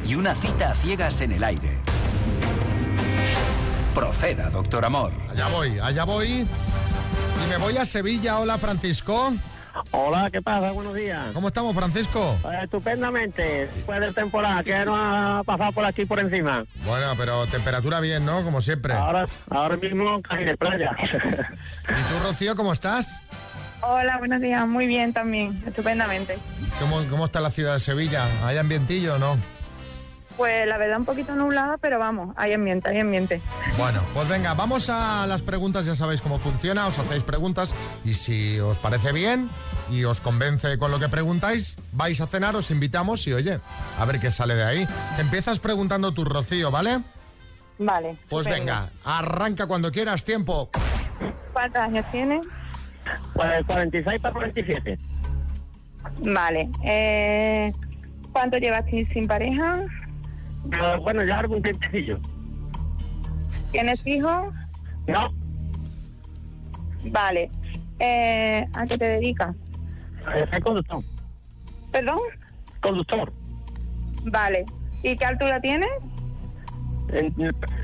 y 0.05 0.15
una 0.15 0.33
cita 0.33 0.71
a 0.71 0.75
ciegas 0.75 1.21
en 1.21 1.33
el 1.33 1.43
aire. 1.43 1.77
Proceda, 3.93 4.49
doctor 4.49 4.85
Amor. 4.85 5.11
Allá 5.29 5.47
voy, 5.49 5.77
allá 5.79 6.05
voy. 6.05 6.47
Y 7.43 7.49
me 7.49 7.57
voy 7.57 7.77
a 7.77 7.85
Sevilla. 7.85 8.39
Hola, 8.39 8.57
Francisco. 8.57 9.33
Hola, 9.91 10.29
¿qué 10.31 10.41
pasa? 10.41 10.71
Buenos 10.71 10.95
días. 10.95 11.27
¿Cómo 11.33 11.47
estamos, 11.47 11.75
Francisco? 11.75 12.37
Pues 12.41 12.63
estupendamente, 12.63 13.67
después 13.73 13.99
de 13.99 14.11
temporada, 14.11 14.63
que 14.63 14.85
no 14.85 14.95
ha 14.95 15.43
pasado 15.43 15.71
por 15.71 15.85
aquí 15.85 16.05
por 16.05 16.19
encima. 16.19 16.65
Bueno, 16.85 17.13
pero 17.17 17.45
temperatura 17.47 17.99
bien, 17.99 18.25
¿no? 18.25 18.43
Como 18.43 18.61
siempre. 18.61 18.93
Ahora, 18.93 19.25
ahora 19.49 19.77
mismo 19.77 20.21
casi 20.21 20.43
de 20.43 20.57
playa. 20.57 20.95
¿Y 21.01 22.13
tú, 22.13 22.23
Rocío, 22.23 22.55
cómo 22.55 22.73
estás? 22.73 23.19
Hola, 23.81 24.17
buenos 24.17 24.41
días. 24.41 24.67
Muy 24.67 24.87
bien 24.87 25.13
también, 25.13 25.61
estupendamente. 25.65 26.37
¿Cómo, 26.79 27.03
cómo 27.09 27.25
está 27.25 27.41
la 27.41 27.49
ciudad 27.49 27.73
de 27.73 27.79
Sevilla? 27.79 28.25
¿Hay 28.45 28.57
ambientillo 28.57 29.15
o 29.15 29.19
no? 29.19 29.37
Pues 30.37 30.67
la 30.67 30.77
verdad 30.77 30.97
un 30.97 31.05
poquito 31.05 31.35
nublada, 31.35 31.77
pero 31.77 31.99
vamos, 31.99 32.33
hay 32.37 32.53
ambiente, 32.53 32.89
hay 32.89 32.99
ambiente. 32.99 33.41
Bueno, 33.77 34.01
pues 34.13 34.27
venga, 34.27 34.53
vamos 34.53 34.89
a 34.89 35.25
las 35.27 35.41
preguntas, 35.41 35.85
ya 35.85 35.95
sabéis 35.95 36.21
cómo 36.21 36.37
funciona, 36.37 36.87
os 36.87 36.97
hacéis 36.97 37.23
preguntas 37.23 37.75
y 38.05 38.13
si 38.13 38.59
os 38.59 38.77
parece 38.77 39.11
bien 39.11 39.49
y 39.89 40.03
os 40.05 40.21
convence 40.21 40.77
con 40.77 40.89
lo 40.91 40.99
que 40.99 41.09
preguntáis, 41.09 41.77
vais 41.91 42.19
a 42.21 42.27
cenar, 42.27 42.55
os 42.55 42.71
invitamos 42.71 43.27
y 43.27 43.33
oye, 43.33 43.59
a 43.99 44.05
ver 44.05 44.19
qué 44.19 44.31
sale 44.31 44.55
de 44.55 44.63
ahí. 44.63 44.87
Empiezas 45.19 45.59
preguntando 45.59 46.11
tu 46.13 46.23
Rocío, 46.23 46.71
¿vale? 46.71 47.01
Vale. 47.77 48.15
Pues 48.29 48.47
venga, 48.47 48.89
arranca 49.03 49.67
cuando 49.67 49.91
quieras, 49.91 50.23
tiempo. 50.23 50.69
¿Cuántos 51.51 51.81
años 51.81 52.05
tiene? 52.11 52.41
Pues 53.33 53.65
46 53.65 54.21
para 54.21 54.33
47. 54.33 54.99
Vale. 56.23 56.69
Eh, 56.83 57.71
¿Cuánto 58.31 58.57
llevas 58.57 58.85
sin, 58.85 59.07
sin 59.09 59.27
pareja? 59.27 59.73
Pero, 60.69 61.01
bueno, 61.01 61.23
ya 61.23 61.39
algún 61.39 61.61
tiempecillo. 61.61 62.19
¿Tienes 63.71 64.05
hijos? 64.05 64.53
No, 65.07 65.33
Vale. 67.11 67.49
Eh, 67.99 68.67
¿A 68.75 68.85
qué 68.85 68.97
te 68.97 69.05
dedicas? 69.05 69.55
eh, 70.35 70.45
soy 70.51 70.61
conductor. 70.61 71.03
¿Perdón? 71.91 72.17
Conductor. 72.81 73.33
Vale. 74.25 74.65
¿Y 75.03 75.15
qué 75.15 75.25
altura 75.25 75.59
tienes? 75.61 75.89
En- 77.09 77.33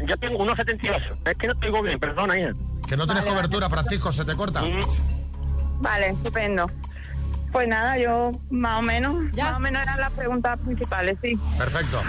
Yo 0.08 0.18
tengo 0.18 0.38
1,78. 0.44 1.18
Es 1.26 1.38
que 1.38 1.48
no 1.48 1.56
tengo 1.56 1.82
bien, 1.82 2.00
perdona, 2.00 2.38
hija. 2.40 2.52
Que 2.88 2.96
no 2.96 3.06
tienes 3.06 3.24
Vale, 3.26 3.36
cobertura, 3.36 3.70
Francisco, 3.70 4.12
se 4.12 4.24
te 4.24 4.36
corta. 4.36 4.62
Vale, 5.82 6.10
estupendo. 6.10 6.70
Pues 7.52 7.68
nada, 7.68 7.98
yo 7.98 8.32
más 8.50 8.80
o 8.80 8.82
menos, 8.84 9.16
más 9.36 9.56
o 9.56 9.60
menos 9.60 9.82
eran 9.82 10.00
las 10.00 10.12
preguntas 10.12 10.60
principales, 10.60 11.18
sí. 11.24 11.34
Perfecto. 11.58 12.02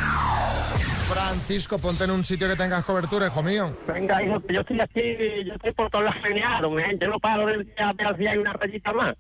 Francisco, 1.13 1.79
ponte 1.79 2.05
en 2.05 2.11
un 2.11 2.23
sitio 2.23 2.49
que 2.49 2.57
tengas 2.57 2.85
cobertura, 2.85 3.27
hijo 3.29 3.43
mío. 3.43 3.75
Venga, 3.87 4.23
hijo, 4.23 4.43
yo 4.49 4.61
estoy 4.61 4.81
aquí, 4.81 5.01
yo 5.47 5.55
estoy 5.55 5.73
por 5.73 5.89
todas 5.91 6.15
las 6.15 6.25
¿eh? 6.79 6.99
Yo 7.01 7.09
no 7.09 7.19
paro 7.19 7.47
de 7.47 7.57
ver 7.59 7.67
si 8.19 8.27
hay 8.27 8.37
una 8.39 8.53
rayita 8.53 8.93
más. 8.93 9.15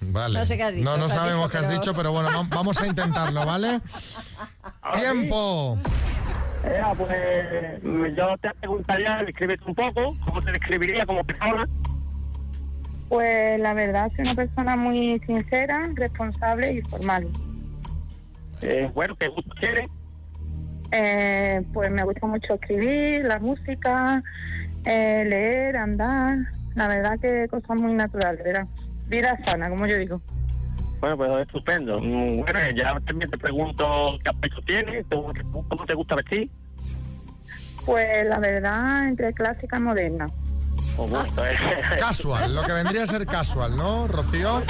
Vale. 0.00 0.38
No 0.40 0.44
sé 0.44 0.56
qué 0.56 0.62
has 0.64 0.74
dicho, 0.74 0.84
No, 0.84 0.96
no 0.96 1.04
Francisco, 1.08 1.20
sabemos 1.24 1.50
qué 1.50 1.58
has 1.58 1.66
pero- 1.66 1.78
dicho, 1.78 1.94
pero 1.94 2.12
bueno, 2.12 2.28
vam- 2.30 2.48
vamos 2.48 2.80
a 2.82 2.86
intentarlo, 2.86 3.46
¿vale? 3.46 3.80
¡Tiempo! 4.94 5.78
Eh, 6.64 6.82
pues 6.96 8.16
yo 8.16 8.36
te 8.40 8.50
preguntaría, 8.60 9.22
descríbete 9.24 9.64
un 9.66 9.74
poco, 9.74 10.16
cómo 10.24 10.42
te 10.42 10.52
describiría 10.52 11.06
como 11.06 11.22
persona. 11.24 11.68
Pues 13.08 13.60
la 13.60 13.74
verdad, 13.74 14.10
soy 14.16 14.24
una 14.24 14.34
persona 14.34 14.76
muy 14.76 15.20
sincera, 15.26 15.82
responsable 15.94 16.72
y 16.72 16.82
formal. 16.82 17.28
Eh, 18.62 18.90
bueno, 18.94 19.14
¿qué 19.16 19.28
gusto 19.28 19.50
tienes? 19.60 19.88
Eh, 20.92 21.62
pues 21.72 21.90
me 21.90 22.04
gusta 22.04 22.26
mucho 22.26 22.54
escribir, 22.54 23.24
la 23.24 23.38
música, 23.38 24.22
eh, 24.84 25.24
leer, 25.26 25.76
andar. 25.76 26.36
La 26.74 26.86
verdad 26.88 27.18
que 27.20 27.48
cosas 27.48 27.80
muy 27.80 27.94
naturales, 27.94 28.44
¿verdad? 28.44 28.66
Vida 29.08 29.38
sana, 29.44 29.68
como 29.70 29.86
yo 29.86 29.96
digo. 29.96 30.20
Bueno, 31.00 31.16
pues 31.16 31.30
estupendo. 31.46 31.98
Mm, 32.00 32.40
Bueno, 32.40 32.58
ya 32.76 32.94
también 33.06 33.30
te 33.30 33.38
pregunto 33.38 34.18
qué 34.22 34.30
aspecto 34.30 34.60
tienes, 34.66 35.06
cómo 35.10 35.32
te- 35.86 35.94
gusta 35.94 36.14
vestir. 36.16 36.50
Pues 37.84 38.24
la 38.26 38.38
verdad, 38.38 39.08
entre 39.08 39.32
clásica 39.32 39.78
y 39.78 39.80
moderna. 39.82 40.26
Gusto, 40.96 41.44
¿eh? 41.46 41.56
Casual, 41.98 42.54
lo 42.54 42.62
que 42.62 42.72
vendría 42.72 43.04
a 43.04 43.06
ser 43.06 43.24
casual, 43.26 43.76
¿no, 43.76 44.06
Rocío? 44.06 44.62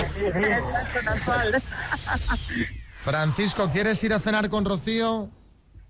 Francisco, 3.00 3.68
¿quieres 3.70 4.02
ir 4.04 4.14
a 4.14 4.18
cenar 4.20 4.48
con 4.48 4.64
Rocío? 4.64 5.28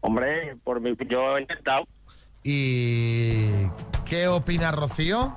Hombre, 0.03 0.57
por 0.65 0.81
mi, 0.81 0.95
yo 1.09 1.37
he 1.39 1.41
intentado. 1.43 1.85
¿Y 2.43 3.67
qué 4.05 4.29
opina 4.29 4.71
Rocío? 4.73 5.35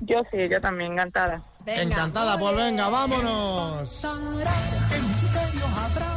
Yo 0.00 0.16
sí, 0.30 0.38
yo 0.50 0.60
también, 0.60 0.92
encantada. 0.92 1.42
Encantada, 1.66 2.38
pues 2.38 2.56
venga, 2.56 2.88
vámonos. 2.88 4.02
¿Qué 4.88 5.00
misterio 5.00 5.66
habrá? 5.76 6.08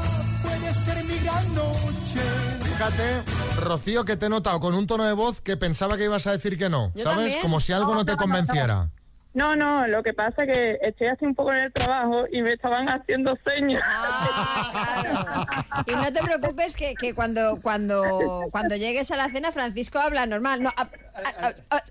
Puede 0.42 0.74
ser 0.74 1.04
mi 1.04 1.18
gran 1.20 1.54
noche. 1.54 2.20
Fíjate, 2.64 3.22
Rocío, 3.62 4.06
que 4.06 4.18
te 4.18 4.26
he 4.26 4.30
notado 4.30 4.60
con 4.60 4.74
un 4.74 4.88
tono 4.88 5.04
de 5.04 5.14
voz 5.14 5.42
que 5.42 5.56
pensaba 5.58 5.98
que 5.98 6.06
ibas 6.06 6.26
a 6.28 6.32
decir 6.32 6.58
que 6.58 6.70
no, 6.70 6.92
Yo 6.96 7.04
¿sabes? 7.04 7.18
también. 7.18 7.42
Como 7.42 7.60
si 7.60 7.74
algo 7.74 7.92
no, 7.92 8.00
No, 8.00 8.06
te 8.06 8.14
no, 8.14 8.16
no, 8.18 8.22
convenciera. 8.24 8.90
No, 9.36 9.54
no, 9.56 9.86
lo 9.88 10.02
que 10.02 10.14
pasa 10.14 10.44
es 10.44 10.48
que 10.48 10.78
estoy 10.82 11.08
así 11.08 11.26
un 11.26 11.36
poco 11.36 11.52
en 11.52 11.60
el 11.66 11.74
trabajo 11.74 12.24
y 12.32 12.42
me 12.42 12.54
estaban 12.54 12.88
haciendo 12.88 13.38
señas. 13.46 13.84
Y 15.86 15.92
no 15.92 16.12
te 16.14 16.24
preocupes 16.24 16.76
que, 16.78 16.94
que 16.96 17.14
cuando, 17.14 17.60
cuando, 17.62 18.46
cuando 18.52 18.78
llegues 18.78 19.12
a 19.12 19.18
la 19.18 19.30
cena, 19.30 19.52
Francisco 19.52 20.00
habla 20.00 20.26
normal. 20.26 20.64
No, 20.64 20.70
a- 20.70 20.82
a- 20.82 21.48
a- 21.70 21.76
a- 21.76 21.84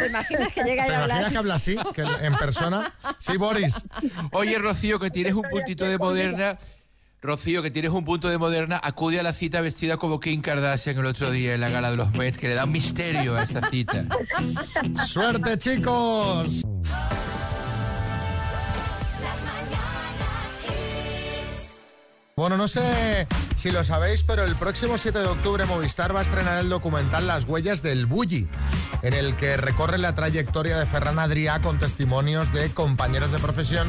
¿Te 0.00 0.06
imaginas 0.06 0.52
que 0.52 0.62
llega 0.62 0.86
y 0.86 0.88
¿Te 0.88 0.94
habla 0.96 1.20
imaginas 1.20 1.26
así? 1.26 1.32
que 1.32 1.38
habla 1.38 1.54
así, 1.54 2.18
que 2.18 2.26
en 2.26 2.34
persona? 2.34 2.94
Sí, 3.18 3.36
Boris. 3.36 3.84
Oye, 4.32 4.58
Rocío, 4.58 4.98
que 4.98 5.10
tienes 5.10 5.34
un 5.34 5.42
puntito 5.50 5.84
de 5.84 5.98
moderna. 5.98 6.58
Rocío, 7.20 7.60
que 7.62 7.70
tienes 7.72 7.90
un 7.90 8.04
punto 8.04 8.28
de 8.28 8.38
moderna, 8.38 8.80
acude 8.82 9.18
a 9.18 9.22
la 9.22 9.32
cita 9.32 9.60
vestida 9.60 9.96
como 9.96 10.20
Kim 10.20 10.40
Kardashian 10.40 10.96
el 10.96 11.06
otro 11.06 11.30
día 11.30 11.54
en 11.54 11.60
la 11.60 11.68
gala 11.70 11.90
de 11.90 11.96
los 11.96 12.12
Met, 12.12 12.36
que 12.36 12.48
le 12.48 12.54
da 12.54 12.64
un 12.64 12.72
misterio 12.72 13.36
a 13.36 13.42
esta 13.42 13.60
cita. 13.68 14.04
¡Suerte, 15.04 15.58
chicos! 15.58 16.62
Bueno, 22.38 22.58
no 22.58 22.68
sé 22.68 23.26
si 23.56 23.70
lo 23.70 23.82
sabéis, 23.82 24.22
pero 24.22 24.44
el 24.44 24.56
próximo 24.56 24.98
7 24.98 25.20
de 25.20 25.24
octubre 25.24 25.64
Movistar 25.64 26.14
va 26.14 26.20
a 26.20 26.22
estrenar 26.22 26.58
el 26.58 26.68
documental 26.68 27.26
Las 27.26 27.46
huellas 27.46 27.82
del 27.82 28.04
Bulli, 28.04 28.46
en 29.00 29.14
el 29.14 29.36
que 29.36 29.56
recorre 29.56 29.96
la 29.96 30.14
trayectoria 30.14 30.76
de 30.76 30.84
Ferran 30.84 31.18
Adrià 31.18 31.62
con 31.62 31.78
testimonios 31.78 32.52
de 32.52 32.68
compañeros 32.74 33.32
de 33.32 33.38
profesión 33.38 33.88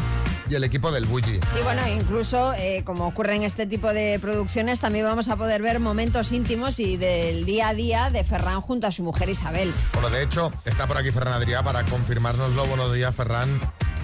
y 0.49 0.55
el 0.55 0.63
equipo 0.63 0.93
del 0.93 1.03
Bulli. 1.03 1.41
Sí, 1.51 1.59
bueno, 1.61 1.85
incluso 1.89 2.53
eh, 2.53 2.83
como 2.85 3.07
ocurre 3.07 3.35
en 3.35 3.43
este 3.43 3.65
tipo 3.65 3.91
de 3.91 4.17
producciones, 4.21 4.79
también 4.79 5.03
vamos 5.03 5.27
a 5.27 5.35
poder 5.35 5.61
ver 5.61 5.81
momentos 5.81 6.31
íntimos 6.31 6.79
y 6.79 6.95
del 6.95 7.43
día 7.43 7.67
a 7.67 7.73
día 7.73 8.09
de 8.11 8.23
Ferran 8.23 8.61
junto 8.61 8.87
a 8.87 8.93
su 8.93 9.03
mujer 9.03 9.27
Isabel. 9.27 9.73
Bueno, 9.91 10.09
de 10.09 10.23
hecho, 10.23 10.53
está 10.63 10.87
por 10.87 10.97
aquí 10.97 11.11
Ferran 11.11 11.33
Adrià 11.33 11.65
para 11.65 11.83
confirmárnoslo. 11.83 12.65
Buenos 12.65 12.93
días, 12.93 13.13
Ferran. 13.13 13.49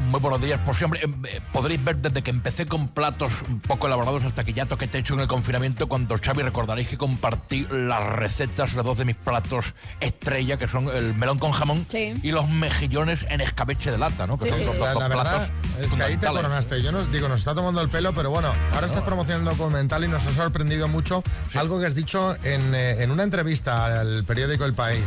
Muy 0.09 0.19
buenos 0.19 0.41
días. 0.41 0.59
Por 0.59 0.75
siempre 0.75 0.99
eh, 1.03 1.41
podréis 1.51 1.83
ver 1.83 1.97
desde 1.97 2.21
que 2.21 2.29
empecé 2.29 2.65
con 2.65 2.87
platos 2.87 3.31
un 3.49 3.59
poco 3.59 3.87
elaborados 3.87 4.23
hasta 4.23 4.43
que 4.43 4.53
ya 4.53 4.65
toqué 4.65 4.87
techo 4.87 5.13
en 5.15 5.21
el 5.21 5.27
confinamiento. 5.27 5.87
Cuando 5.87 6.15
Xavi 6.17 6.43
recordaréis 6.43 6.87
que 6.87 6.97
compartí 6.97 7.65
las 7.71 8.03
recetas 8.13 8.75
de 8.75 8.83
dos 8.83 8.97
de 8.97 9.05
mis 9.05 9.15
platos 9.15 9.73
estrella, 9.99 10.57
que 10.57 10.67
son 10.67 10.87
el 10.89 11.15
melón 11.15 11.39
con 11.39 11.51
jamón 11.51 11.85
Sí. 11.89 12.13
y 12.21 12.31
los 12.31 12.47
mejillones 12.47 13.21
en 13.29 13.41
escabeche 13.41 13.91
de 13.91 13.97
lata, 13.97 14.27
¿no? 14.27 14.37
Que 14.37 14.49
son 14.49 14.65
los, 14.65 14.75
los 14.75 14.79
La, 14.79 14.93
dos 14.93 15.01
la 15.01 15.07
verdad 15.07 15.47
platos 15.47 15.85
es 15.85 15.93
que 15.93 16.03
ahí 16.03 16.17
te 16.17 16.27
coronaste. 16.27 16.81
Yo 16.83 16.91
nos 16.91 17.11
digo, 17.11 17.27
nos 17.27 17.39
está 17.39 17.55
tomando 17.55 17.81
el 17.81 17.89
pelo, 17.89 18.13
pero 18.13 18.29
bueno, 18.29 18.51
ahora 18.73 18.87
estás 18.87 19.01
promocionando 19.01 19.51
el 19.51 19.57
documental 19.57 20.03
y 20.03 20.07
nos 20.07 20.25
ha 20.27 20.31
sorprendido 20.33 20.87
mucho 20.87 21.23
algo 21.55 21.79
que 21.79 21.87
has 21.87 21.95
dicho 21.95 22.35
en, 22.43 22.75
eh, 22.75 23.01
en 23.03 23.09
una 23.11 23.23
entrevista 23.23 23.99
al 23.99 24.23
periódico 24.25 24.65
El 24.65 24.73
País. 24.73 25.03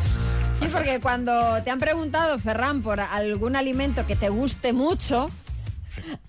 Sí, 0.59 0.66
porque 0.73 1.01
cuando 1.01 1.62
te 1.62 1.71
han 1.71 1.81
preguntado, 1.81 2.38
Ferran, 2.38 2.83
por 2.83 2.99
algún 3.01 3.57
alimento 3.57 4.07
que 4.07 4.16
te 4.16 4.31
guste 4.31 4.73
mucho, 4.73 5.31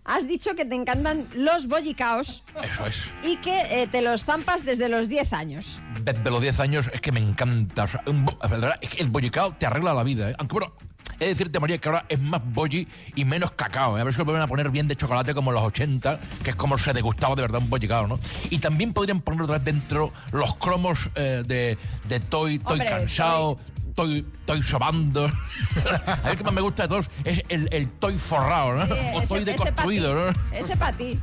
has 0.03 0.27
dicho 0.27 0.53
que 0.55 0.65
te 0.65 0.75
encantan 0.75 1.25
los 1.35 1.67
bollicaos 1.67 2.43
Eso 2.61 2.85
es. 2.87 2.95
y 3.23 3.37
que 3.37 3.83
eh, 3.83 3.87
te 3.87 4.01
los 4.01 4.25
zampas 4.25 4.65
desde 4.65 4.89
los 4.89 5.07
10 5.07 5.31
años. 5.33 5.81
Desde 6.01 6.29
los 6.29 6.41
10 6.41 6.59
años 6.59 6.89
es 6.93 6.99
que 6.99 7.11
me 7.13 7.19
encanta. 7.21 7.83
O 7.83 7.87
sea, 7.87 8.01
bo- 8.05 8.37
es 8.81 8.89
que 8.89 9.01
el 9.01 9.09
bollicao 9.09 9.53
te 9.53 9.65
arregla 9.65 9.93
la 9.93 10.03
vida, 10.03 10.29
¿eh? 10.31 10.35
Aunque 10.39 10.53
bueno, 10.53 10.73
he 11.19 11.23
de 11.25 11.27
decirte, 11.29 11.59
María, 11.61 11.77
que 11.77 11.87
ahora 11.87 12.05
es 12.09 12.19
más 12.19 12.41
bolli 12.43 12.85
y 13.15 13.23
menos 13.23 13.51
cacao. 13.51 13.97
¿eh? 13.97 14.01
A 14.01 14.03
ver 14.03 14.13
si 14.13 14.19
lo 14.19 14.25
vuelven 14.25 14.43
a 14.43 14.47
poner 14.47 14.69
bien 14.71 14.89
de 14.89 14.97
chocolate 14.97 15.33
como 15.33 15.51
en 15.51 15.55
los 15.55 15.63
80, 15.63 16.19
que 16.43 16.49
es 16.49 16.55
como 16.57 16.77
se 16.77 16.91
degustaba 16.91 17.33
de 17.35 17.43
verdad 17.43 17.61
un 17.61 17.69
bollicao, 17.69 18.07
¿no? 18.07 18.19
Y 18.49 18.59
también 18.59 18.91
podrían 18.93 19.21
poner 19.21 19.41
otra 19.43 19.55
vez 19.55 19.63
dentro 19.65 20.11
los 20.33 20.55
cromos 20.55 21.09
eh, 21.15 21.43
de, 21.45 21.77
de 22.09 22.19
Toy, 22.19 22.59
Toy 22.59 22.73
Hombre, 22.73 22.89
cansado. 22.89 23.57
Estoy, 23.97 24.23
estoy 24.41 24.61
sobando. 24.61 25.25
A 26.05 26.27
ver 26.27 26.37
qué 26.37 26.43
más 26.43 26.53
me 26.53 26.61
gusta 26.61 26.83
de 26.83 26.89
todos 26.89 27.07
es 27.25 27.41
el, 27.49 27.67
el 27.71 27.89
toy 27.89 28.15
forrado, 28.19 28.75
¿no? 28.75 28.85
Sí, 28.85 28.91
o 29.15 29.21
ese- 29.21 29.27
toy 29.27 29.43
deconstruido, 29.43 30.13
¿no? 30.13 30.33
Ese 30.51 30.77
para 30.77 30.95
ti. 30.95 31.19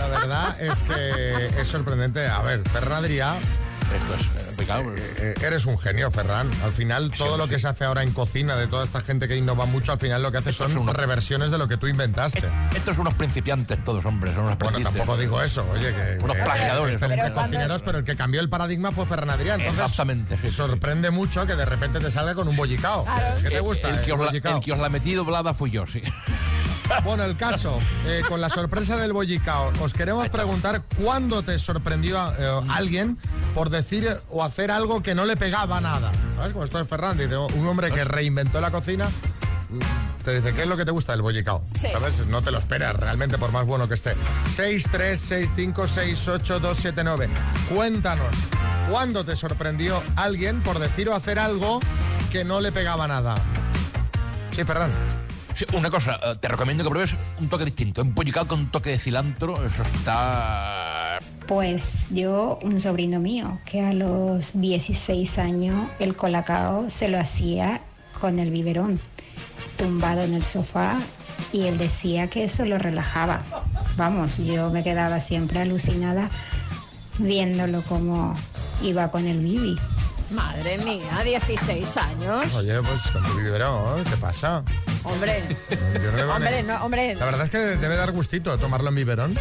La 0.00 0.08
verdad 0.08 0.60
es 0.60 0.82
que 0.82 1.46
es 1.60 1.68
sorprendente. 1.68 2.26
A 2.26 2.40
ver, 2.40 2.68
Ferran 2.70 3.04
Adrià. 3.04 3.34
Esto 3.94 4.14
es 4.14 4.22
eh, 5.18 5.34
eres 5.42 5.66
un 5.66 5.76
genio, 5.78 6.10
Ferran. 6.10 6.48
Al 6.62 6.72
final, 6.72 7.10
todo 7.18 7.36
lo 7.36 7.48
que 7.48 7.58
se 7.58 7.66
hace 7.68 7.84
ahora 7.84 8.02
en 8.04 8.12
cocina 8.12 8.54
de 8.56 8.68
toda 8.68 8.84
esta 8.84 9.00
gente 9.00 9.26
que 9.26 9.36
innova 9.36 9.66
mucho, 9.66 9.92
al 9.92 9.98
final 9.98 10.22
lo 10.22 10.30
que 10.30 10.38
hace 10.38 10.52
son 10.52 10.86
reversiones 10.86 11.50
de 11.50 11.58
lo 11.58 11.66
que 11.68 11.76
tú 11.76 11.88
inventaste. 11.88 12.48
Estos 12.74 12.94
son 12.94 13.02
unos 13.02 13.14
principiantes 13.14 13.82
todos, 13.84 14.04
hombres. 14.04 14.34
Son 14.34 14.44
unos 14.44 14.58
Bueno, 14.58 14.80
tampoco 14.80 15.16
digo 15.16 15.42
eso, 15.42 15.66
oye, 15.72 15.92
que 15.92 16.24
Unos 16.24 16.36
plagiadores. 16.36 16.94
excelentes 16.94 17.24
Pero 17.24 17.34
cuando- 17.34 17.50
cocineros, 17.56 17.82
pero 17.82 17.98
el 17.98 18.04
que 18.04 18.16
cambió 18.16 18.40
el 18.40 18.48
paradigma 18.48 18.92
fue 18.92 19.04
Ferran 19.04 19.30
Adrià. 19.30 19.54
Entonces, 19.56 19.80
Exactamente, 19.82 20.36
sí, 20.36 20.48
sí, 20.48 20.50
sorprende 20.56 21.10
mucho 21.10 21.44
que 21.46 21.54
de 21.56 21.64
repente 21.64 21.98
te 22.00 22.10
salga 22.10 22.34
con 22.34 22.46
un 22.48 22.56
bollicao. 22.56 23.04
¿Qué 23.42 23.48
te 23.48 23.56
El- 23.56 23.62
gusta? 23.62 23.88
El, 23.90 24.00
que 24.04 24.12
os 24.12 24.20
la, 24.20 24.28
el 24.30 24.60
que 24.60 24.72
os 24.72 24.78
la 24.78 24.88
metí 24.88 25.14
doblada 25.14 25.54
fui 25.54 25.70
yo, 25.70 25.86
sí. 25.86 26.02
Bueno, 27.04 27.24
el 27.24 27.36
caso, 27.36 27.78
eh, 28.06 28.22
con 28.28 28.40
la 28.40 28.48
sorpresa 28.50 28.96
del 28.96 29.12
bollicao, 29.12 29.72
os 29.80 29.94
queremos 29.94 30.28
preguntar 30.28 30.82
cuándo 31.02 31.42
te 31.42 31.58
sorprendió 31.58 32.32
eh, 32.38 32.60
alguien 32.68 33.18
por 33.54 33.70
decir 33.70 34.20
o 34.30 34.44
hacer 34.44 34.70
algo 34.70 35.02
que 35.02 35.14
no 35.14 35.24
le 35.24 35.36
pegaba 35.36 35.80
nada. 35.80 36.12
¿Sabes? 36.36 36.52
Como 36.52 36.64
esto 36.64 36.78
de 36.78 36.84
Ferran, 36.84 37.18
dice, 37.18 37.36
un 37.36 37.66
hombre 37.66 37.90
que 37.90 38.04
reinventó 38.04 38.60
la 38.60 38.70
cocina, 38.70 39.08
mm, 39.08 40.22
te 40.24 40.36
dice, 40.36 40.54
¿qué 40.54 40.62
es 40.62 40.68
lo 40.68 40.76
que 40.76 40.84
te 40.84 40.92
gusta 40.92 41.12
del 41.12 41.22
bollicao? 41.22 41.64
¿Sabes? 41.92 42.26
No 42.26 42.42
te 42.42 42.50
lo 42.52 42.58
esperas 42.58 42.94
realmente, 42.96 43.38
por 43.38 43.50
más 43.52 43.64
bueno 43.66 43.88
que 43.88 43.94
esté. 43.94 44.14
636568279. 44.54 47.28
Cuéntanos, 47.74 48.36
¿cuándo 48.90 49.24
te 49.24 49.34
sorprendió 49.34 50.02
alguien 50.16 50.60
por 50.62 50.78
decir 50.78 51.08
o 51.08 51.14
hacer 51.14 51.38
algo 51.38 51.80
que 52.30 52.44
no 52.44 52.60
le 52.60 52.70
pegaba 52.70 53.08
nada? 53.08 53.34
Sí, 54.54 54.62
Ferran. 54.64 54.90
Una 55.74 55.90
cosa, 55.90 56.18
eh, 56.22 56.34
te 56.40 56.48
recomiendo 56.48 56.84
que 56.84 56.90
pruebes 56.90 57.14
un 57.40 57.48
toque 57.48 57.64
distinto. 57.64 58.02
Un 58.02 58.14
pollicao 58.14 58.46
con 58.46 58.60
un 58.60 58.70
toque 58.70 58.90
de 58.90 58.98
cilantro, 58.98 59.54
eso 59.64 59.82
está... 59.82 61.18
Pues 61.46 62.06
yo, 62.10 62.58
un 62.62 62.80
sobrino 62.80 63.20
mío, 63.20 63.58
que 63.66 63.80
a 63.80 63.92
los 63.92 64.50
16 64.54 65.38
años 65.38 65.88
el 65.98 66.14
colacao 66.16 66.88
se 66.88 67.08
lo 67.08 67.18
hacía 67.18 67.80
con 68.20 68.38
el 68.38 68.50
biberón, 68.50 69.00
tumbado 69.76 70.22
en 70.22 70.34
el 70.34 70.44
sofá, 70.44 70.98
y 71.52 71.66
él 71.66 71.78
decía 71.78 72.28
que 72.28 72.44
eso 72.44 72.64
lo 72.64 72.78
relajaba. 72.78 73.42
Vamos, 73.96 74.38
yo 74.38 74.70
me 74.70 74.82
quedaba 74.82 75.20
siempre 75.20 75.60
alucinada 75.60 76.30
viéndolo 77.18 77.82
como 77.82 78.34
iba 78.82 79.10
con 79.10 79.26
el 79.26 79.38
bibi. 79.38 79.76
Madre 80.32 80.78
mía, 80.78 81.22
16 81.24 81.96
años. 81.96 82.54
Oye, 82.54 82.80
pues 82.82 83.02
con 83.12 83.22
tu 83.22 83.34
biberón, 83.36 84.02
¿qué 84.04 84.16
pasa? 84.16 84.62
Hombre, 85.04 85.42
hombre, 86.34 86.60
el- 86.60 86.66
no, 86.66 86.76
hombre. 86.84 87.14
La 87.16 87.24
verdad 87.26 87.44
es 87.44 87.50
que 87.50 87.58
debe 87.58 87.96
dar 87.96 88.12
gustito 88.12 88.56
tomarlo 88.58 88.88
en 88.88 88.94
biberón. 88.94 89.36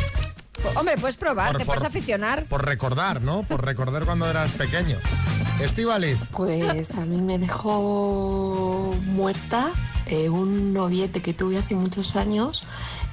Hombre, 0.75 0.95
puedes 0.97 1.17
probar, 1.17 1.49
Por- 1.53 1.57
te 1.59 1.65
por- 1.65 1.75
puedes 1.77 1.87
aficionar. 1.89 2.45
Por 2.45 2.65
recordar, 2.65 3.21
¿no? 3.21 3.43
Por 3.43 3.65
recordar 3.65 4.05
cuando 4.05 4.29
eras 4.29 4.51
pequeño. 4.51 4.97
Estivaliz. 5.59 6.17
Pues 6.31 6.95
a 6.95 7.05
mí 7.05 7.21
me 7.21 7.37
dejó 7.39 8.95
muerta 9.05 9.69
eh, 10.07 10.29
un 10.29 10.73
noviete 10.73 11.21
que 11.21 11.33
tuve 11.33 11.57
hace 11.57 11.75
muchos 11.75 12.15
años 12.15 12.63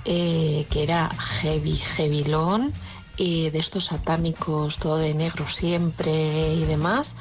eh, 0.04 0.66
que 0.70 0.82
era 0.82 1.10
heavy, 1.40 1.76
heavylón, 1.76 2.72
de 3.18 3.58
estos 3.58 3.86
satánicos, 3.86 4.78
todo 4.78 4.98
de 4.98 5.14
negro 5.14 5.48
siempre 5.48 6.54
y 6.54 6.64
demás, 6.64 7.16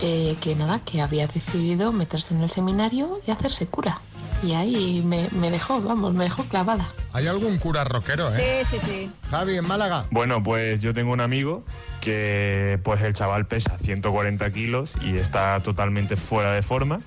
eh, 0.00 0.36
que 0.40 0.54
nada, 0.54 0.80
que 0.80 1.00
había 1.00 1.26
decidido 1.26 1.92
meterse 1.92 2.34
en 2.34 2.42
el 2.42 2.50
seminario 2.50 3.20
y 3.26 3.30
hacerse 3.30 3.66
cura. 3.66 4.00
Y 4.42 4.52
ahí 4.52 5.02
me, 5.04 5.28
me 5.32 5.50
dejó, 5.50 5.80
vamos, 5.80 6.14
me 6.14 6.24
dejó 6.24 6.44
clavada. 6.44 6.86
Hay 7.12 7.26
algún 7.26 7.58
cura 7.58 7.84
rockero, 7.84 8.28
¿eh? 8.28 8.64
Sí, 8.64 8.78
sí, 8.78 8.86
sí. 8.86 9.10
Javi, 9.30 9.56
en 9.56 9.66
Málaga. 9.66 10.04
Bueno, 10.10 10.42
pues 10.42 10.78
yo 10.78 10.94
tengo 10.94 11.12
un 11.12 11.20
amigo 11.20 11.64
que 12.00 12.78
pues 12.84 13.02
el 13.02 13.14
chaval 13.14 13.46
pesa 13.46 13.76
140 13.78 14.50
kilos 14.52 14.92
y 15.02 15.16
está 15.16 15.60
totalmente 15.60 16.14
fuera 16.16 16.52
de 16.52 16.62
forma, 16.62 17.00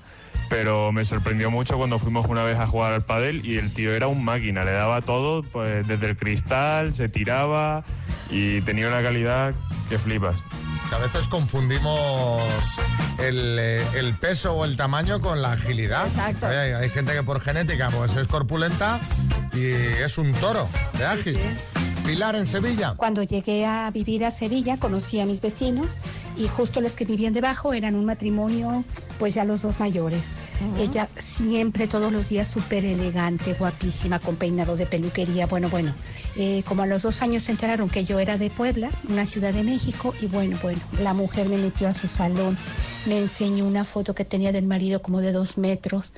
pero 0.52 0.92
me 0.92 1.06
sorprendió 1.06 1.50
mucho 1.50 1.78
cuando 1.78 1.98
fuimos 1.98 2.26
una 2.26 2.42
vez 2.42 2.58
a 2.58 2.66
jugar 2.66 2.92
al 2.92 3.00
pádel 3.00 3.40
y 3.42 3.56
el 3.56 3.72
tío 3.72 3.94
era 3.94 4.06
un 4.06 4.22
máquina, 4.22 4.66
le 4.66 4.72
daba 4.72 5.00
todo, 5.00 5.42
pues 5.42 5.88
desde 5.88 6.10
el 6.10 6.16
cristal, 6.18 6.94
se 6.94 7.08
tiraba 7.08 7.84
y 8.28 8.60
tenía 8.60 8.86
una 8.86 9.02
calidad 9.02 9.54
que 9.88 9.98
flipas. 9.98 10.36
A 10.94 10.98
veces 10.98 11.26
confundimos 11.26 12.42
el, 13.18 13.56
eh, 13.58 13.82
el 13.94 14.12
peso 14.12 14.52
o 14.52 14.66
el 14.66 14.76
tamaño 14.76 15.22
con 15.22 15.40
la 15.40 15.52
agilidad. 15.52 16.06
Exacto. 16.06 16.46
Hay, 16.48 16.72
hay 16.72 16.88
gente 16.90 17.14
que 17.14 17.22
por 17.22 17.40
genética 17.40 17.88
pues 17.88 18.14
es 18.14 18.28
corpulenta 18.28 19.00
y 19.54 19.70
es 19.70 20.18
un 20.18 20.32
toro 20.32 20.68
de 20.98 21.06
ágil. 21.06 21.38
Pilar 22.04 22.36
en 22.36 22.46
Sevilla. 22.46 22.92
Cuando 22.98 23.22
llegué 23.22 23.64
a 23.64 23.90
vivir 23.90 24.26
a 24.26 24.30
Sevilla 24.30 24.76
conocí 24.76 25.18
a 25.18 25.24
mis 25.24 25.40
vecinos 25.40 25.96
y 26.36 26.46
justo 26.46 26.82
los 26.82 26.94
que 26.94 27.06
vivían 27.06 27.32
debajo 27.32 27.72
eran 27.72 27.94
un 27.94 28.04
matrimonio, 28.04 28.84
pues 29.18 29.32
ya 29.32 29.44
los 29.44 29.62
dos 29.62 29.80
mayores. 29.80 30.20
Ella 30.78 31.08
siempre, 31.16 31.86
todos 31.86 32.12
los 32.12 32.28
días, 32.28 32.48
súper 32.48 32.84
elegante, 32.84 33.54
guapísima, 33.54 34.18
con 34.18 34.36
peinado 34.36 34.76
de 34.76 34.86
peluquería. 34.86 35.46
Bueno, 35.46 35.68
bueno, 35.68 35.94
eh, 36.36 36.62
como 36.66 36.82
a 36.82 36.86
los 36.86 37.02
dos 37.02 37.22
años 37.22 37.44
se 37.44 37.52
enteraron 37.52 37.88
que 37.88 38.04
yo 38.04 38.18
era 38.18 38.38
de 38.38 38.50
Puebla, 38.50 38.90
una 39.08 39.26
ciudad 39.26 39.52
de 39.52 39.62
México, 39.62 40.14
y 40.20 40.26
bueno, 40.26 40.58
bueno, 40.62 40.80
la 41.00 41.14
mujer 41.14 41.48
me 41.48 41.58
metió 41.58 41.88
a 41.88 41.94
su 41.94 42.08
salón, 42.08 42.56
me 43.06 43.18
enseñó 43.18 43.64
una 43.66 43.84
foto 43.84 44.14
que 44.14 44.24
tenía 44.24 44.52
del 44.52 44.66
marido 44.66 45.02
como 45.02 45.20
de 45.20 45.32
dos 45.32 45.58
metros, 45.58 46.12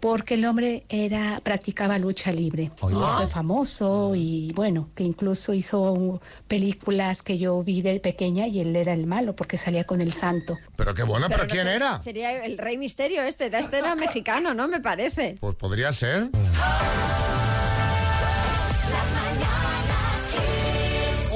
porque 0.00 0.34
el 0.34 0.44
hombre 0.44 0.84
era 0.88 1.40
practicaba 1.42 1.98
lucha 1.98 2.32
libre. 2.32 2.70
Y 2.88 2.94
fue 2.94 3.26
famoso 3.26 4.14
y 4.14 4.52
bueno, 4.54 4.88
que 4.94 5.04
incluso 5.04 5.54
hizo 5.54 6.20
películas 6.46 7.22
que 7.22 7.38
yo 7.38 7.62
vi 7.62 7.82
de 7.82 8.00
pequeña 8.00 8.46
y 8.46 8.60
él 8.60 8.74
era 8.76 8.92
el 8.92 9.06
malo 9.06 9.34
porque 9.34 9.58
salía 9.58 9.84
con 9.84 10.00
el 10.00 10.12
santo. 10.12 10.58
Pero 10.76 10.94
qué 10.94 11.02
bueno, 11.02 11.26
pero, 11.28 11.44
no 11.44 11.50
¿quién 11.50 11.66
sé, 11.66 11.74
era? 11.74 11.98
Sería 11.98 12.44
el 12.44 12.58
rey 12.58 12.78
misterio 12.78 13.22
este. 13.22 13.48
Este 13.58 13.78
era 13.78 13.96
mexicano, 13.96 14.54
¿no? 14.54 14.68
Me 14.68 14.80
parece. 14.80 15.36
Pues 15.40 15.54
podría 15.56 15.92
ser. 15.92 16.30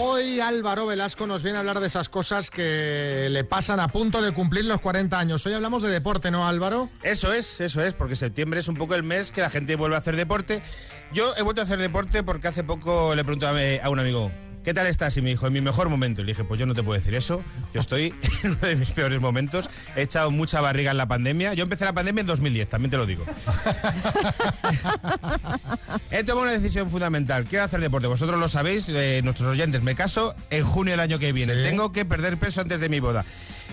Hoy 0.05 0.41
Álvaro 0.41 0.85
Velasco 0.85 1.29
nos 1.29 1.45
viene 1.45 1.59
a 1.59 1.61
hablar 1.61 1.79
de 1.79 1.87
esas 1.87 2.09
cosas 2.09 2.51
que 2.51 3.29
le 3.31 3.45
pasan 3.45 3.79
a 3.79 3.87
punto 3.87 4.21
de 4.21 4.33
cumplir 4.33 4.65
los 4.65 4.81
40 4.81 5.17
años. 5.17 5.47
Hoy 5.47 5.53
hablamos 5.53 5.81
de 5.81 5.91
deporte, 5.91 6.33
¿no, 6.33 6.45
Álvaro? 6.45 6.91
Eso 7.05 7.33
es, 7.33 7.61
eso 7.61 7.81
es, 7.85 7.95
porque 7.95 8.17
septiembre 8.17 8.59
es 8.59 8.67
un 8.67 8.75
poco 8.75 8.97
el 8.97 9.05
mes 9.05 9.31
que 9.31 9.41
la 9.41 9.49
gente 9.49 9.77
vuelve 9.77 9.95
a 9.95 10.01
hacer 10.01 10.17
deporte. 10.17 10.61
Yo 11.13 11.33
he 11.37 11.43
vuelto 11.43 11.61
a 11.61 11.65
hacer 11.67 11.79
deporte 11.79 12.25
porque 12.25 12.49
hace 12.49 12.65
poco 12.65 13.15
le 13.15 13.23
pregunté 13.23 13.81
a, 13.81 13.91
un 13.91 14.01
amigo, 14.01 14.33
¿qué 14.65 14.75
tal 14.75 14.87
estás? 14.87 15.17
Y 15.17 15.23
me 15.23 15.31
dijo, 15.31 15.47
en 15.47 15.53
mi 15.53 15.61
mejor 15.61 15.89
momento. 15.89 16.23
Y 16.23 16.25
le 16.25 16.33
dije, 16.33 16.45
pues 16.45 16.59
yo 16.61 16.67
no 16.67 16.75
te 16.75 16.83
puedo 16.83 16.99
decir 16.99 17.15
eso. 17.15 17.43
Yo 17.75 17.81
estoy 17.81 18.15
en 18.43 18.51
uno 18.51 18.61
de 18.61 18.77
mis 18.77 18.91
peores 18.91 19.21
momentos. 19.21 19.69
He 19.97 20.03
echado 20.03 20.31
mucha 20.31 20.61
barriga 20.61 20.91
en 20.91 20.97
la 20.97 21.07
pandemia. 21.07 21.55
Yo 21.55 21.65
empecé 21.65 21.85
la 21.85 21.93
pandemia 21.93 22.21
en 22.23 22.27
2010, 22.27 22.69
también 22.69 22.91
te 22.91 22.97
lo 22.97 23.07
digo. 23.07 23.25
He 26.11 26.25
tomado 26.25 26.49
una 26.49 26.53
decisión 26.59 26.91
fundamental. 26.91 27.45
Quiero 27.45 27.65
hacer 27.65 27.81
deporte. 27.81 28.07
Vosotros 28.07 28.39
lo 28.39 28.49
sabéis, 28.49 28.89
eh, 28.89 29.21
nuestros 29.25 29.49
oyentes. 29.49 29.83
Me 29.83 29.95
caso 29.95 30.35
en 30.51 30.65
junio 30.65 30.93
del 30.93 31.01
año 31.01 31.19
que 31.19 31.33
viene. 31.33 31.55
Sí. 31.55 31.63
Tengo 31.63 31.93
que 31.93 32.05
perder 32.05 32.39
peso 32.39 32.61
antes 32.61 32.81
de 32.81 32.89
mi 32.89 33.01
boda. 33.01 33.25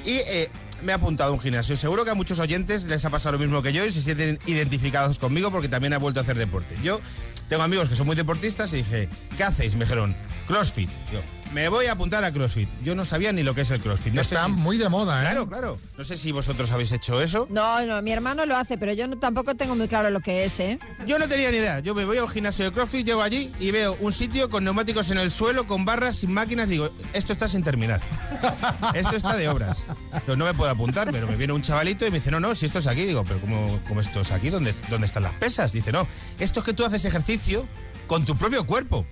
Y 0.06 0.17
eh, 0.28 0.49
me 0.82 0.91
he 0.91 0.95
apuntado 0.95 1.32
a 1.32 1.34
un 1.34 1.39
gimnasio. 1.39 1.75
Seguro 1.75 2.06
que 2.06 2.12
a 2.12 2.15
muchos 2.15 2.39
oyentes 2.39 2.86
les 2.86 3.04
ha 3.06 3.10
pasado 3.10 3.34
lo 3.34 3.39
mismo 3.39 3.62
que 3.62 3.73
yo 3.73 3.86
y 3.86 3.91
se 3.91 4.02
sienten 4.02 4.39
identificados 4.45 5.19
conmigo 5.19 5.52
porque 5.52 5.67
también 5.67 5.93
he 5.93 5.97
vuelto 5.97 6.19
a 6.19 6.23
hacer 6.23 6.38
deporte. 6.38 6.75
Yo 6.84 7.02
tengo 7.49 7.63
amigos 7.63 7.89
que 7.89 7.95
son 7.95 8.06
muy 8.06 8.15
deportistas 8.15 8.71
y 8.73 8.78
dije, 8.78 9.10
¿qué 9.36 9.43
hacéis? 9.43 9.75
Me 9.75 9.86
dijeron, 9.86 10.15
CrossFit. 10.53 10.89
Yo, 11.13 11.21
me 11.53 11.69
voy 11.69 11.85
a 11.85 11.91
apuntar 11.91 12.23
a 12.23 12.31
CrossFit. 12.31 12.67
Yo 12.83 12.95
no 12.95 13.05
sabía 13.05 13.31
ni 13.31 13.43
lo 13.43 13.53
que 13.53 13.62
es 13.62 13.69
el 13.69 13.79
CrossFit. 13.79 14.13
No 14.13 14.23
sé 14.23 14.33
Está 14.33 14.45
si- 14.47 14.51
muy 14.51 14.79
de 14.79 14.89
moda, 14.89 15.19
¿eh? 15.19 15.25
Claro, 15.25 15.47
claro. 15.47 15.77
No 15.95 16.03
sé 16.03 16.17
si 16.17 16.31
vosotros 16.31 16.71
habéis 16.71 16.91
hecho 16.91 17.21
eso. 17.21 17.45
No, 17.51 17.85
no, 17.85 18.01
mi 18.01 18.12
hermano 18.12 18.47
lo 18.47 18.55
hace, 18.57 18.75
pero 18.79 18.91
yo 18.93 19.07
no, 19.07 19.15
tampoco 19.19 19.53
tengo 19.55 19.75
muy 19.75 19.88
claro 19.88 20.09
lo 20.09 20.21
que 20.21 20.45
es, 20.45 20.59
¿eh? 20.59 20.79
Yo 21.05 21.19
no 21.19 21.27
tenía 21.27 21.51
ni 21.51 21.57
idea. 21.57 21.81
Yo 21.81 21.93
me 21.93 22.03
voy 22.03 22.17
a 22.17 22.23
un 22.23 22.29
gimnasio 22.29 22.65
de 22.65 22.71
CrossFit, 22.71 23.05
llego 23.05 23.21
allí 23.21 23.51
y 23.59 23.69
veo 23.69 23.95
un 23.99 24.12
sitio 24.12 24.49
con 24.49 24.63
neumáticos 24.63 25.12
en 25.12 25.19
el 25.19 25.29
suelo, 25.29 25.67
con 25.67 25.85
barras, 25.85 26.15
sin 26.15 26.33
máquinas. 26.33 26.67
Digo, 26.67 26.89
esto 27.13 27.31
está 27.33 27.47
sin 27.47 27.62
terminar. 27.63 28.01
Esto 28.95 29.15
está 29.15 29.35
de 29.35 29.47
obras. 29.49 29.83
Pero 30.25 30.35
no 30.35 30.45
me 30.45 30.53
puedo 30.55 30.71
apuntar, 30.71 31.12
pero 31.12 31.27
me 31.27 31.35
viene 31.35 31.53
un 31.53 31.62
chavalito 31.62 32.07
y 32.07 32.12
me 32.12 32.17
dice, 32.17 32.31
no, 32.31 32.39
no, 32.39 32.55
si 32.55 32.65
esto 32.65 32.79
es 32.79 32.88
aquí. 32.88 33.03
Digo, 33.05 33.23
pero 33.23 33.39
¿cómo, 33.39 33.79
cómo 33.88 33.99
esto 34.01 34.21
es 34.21 34.31
aquí? 34.31 34.49
¿Dónde, 34.49 34.73
¿Dónde 34.89 35.05
están 35.05 35.21
las 35.23 35.33
pesas? 35.33 35.71
Dice, 35.73 35.91
no, 35.91 36.07
esto 36.39 36.62
es 36.62 36.65
que 36.65 36.73
tú 36.73 36.83
haces 36.85 37.05
ejercicio 37.05 37.67
con 38.07 38.25
tu 38.25 38.35
propio 38.35 38.65
cuerpo. 38.65 39.05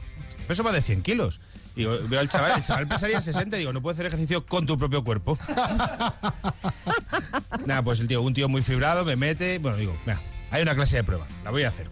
Peso 0.47 0.63
más 0.63 0.73
de 0.73 0.81
100 0.81 1.01
kilos. 1.01 1.39
Digo, 1.75 1.97
veo 2.07 2.19
al 2.19 2.29
chaval, 2.29 2.53
el 2.57 2.63
chaval 2.63 2.87
pesaría 2.87 3.21
60, 3.21 3.57
digo, 3.57 3.73
no 3.73 3.81
puedo 3.81 3.93
hacer 3.93 4.05
ejercicio 4.07 4.45
con 4.45 4.65
tu 4.65 4.77
propio 4.77 5.03
cuerpo. 5.03 5.37
Nada, 7.65 7.81
pues 7.83 7.99
el 7.99 8.07
tío, 8.07 8.21
un 8.21 8.33
tío 8.33 8.47
muy 8.49 8.61
fibrado, 8.63 9.05
me 9.05 9.15
mete, 9.15 9.59
bueno, 9.59 9.77
digo, 9.77 9.97
mira, 10.05 10.21
hay 10.51 10.61
una 10.61 10.73
clase 10.75 10.97
de 10.97 11.03
prueba, 11.03 11.27
la 11.43 11.51
voy 11.51 11.63
a 11.63 11.69
hacer. 11.69 11.87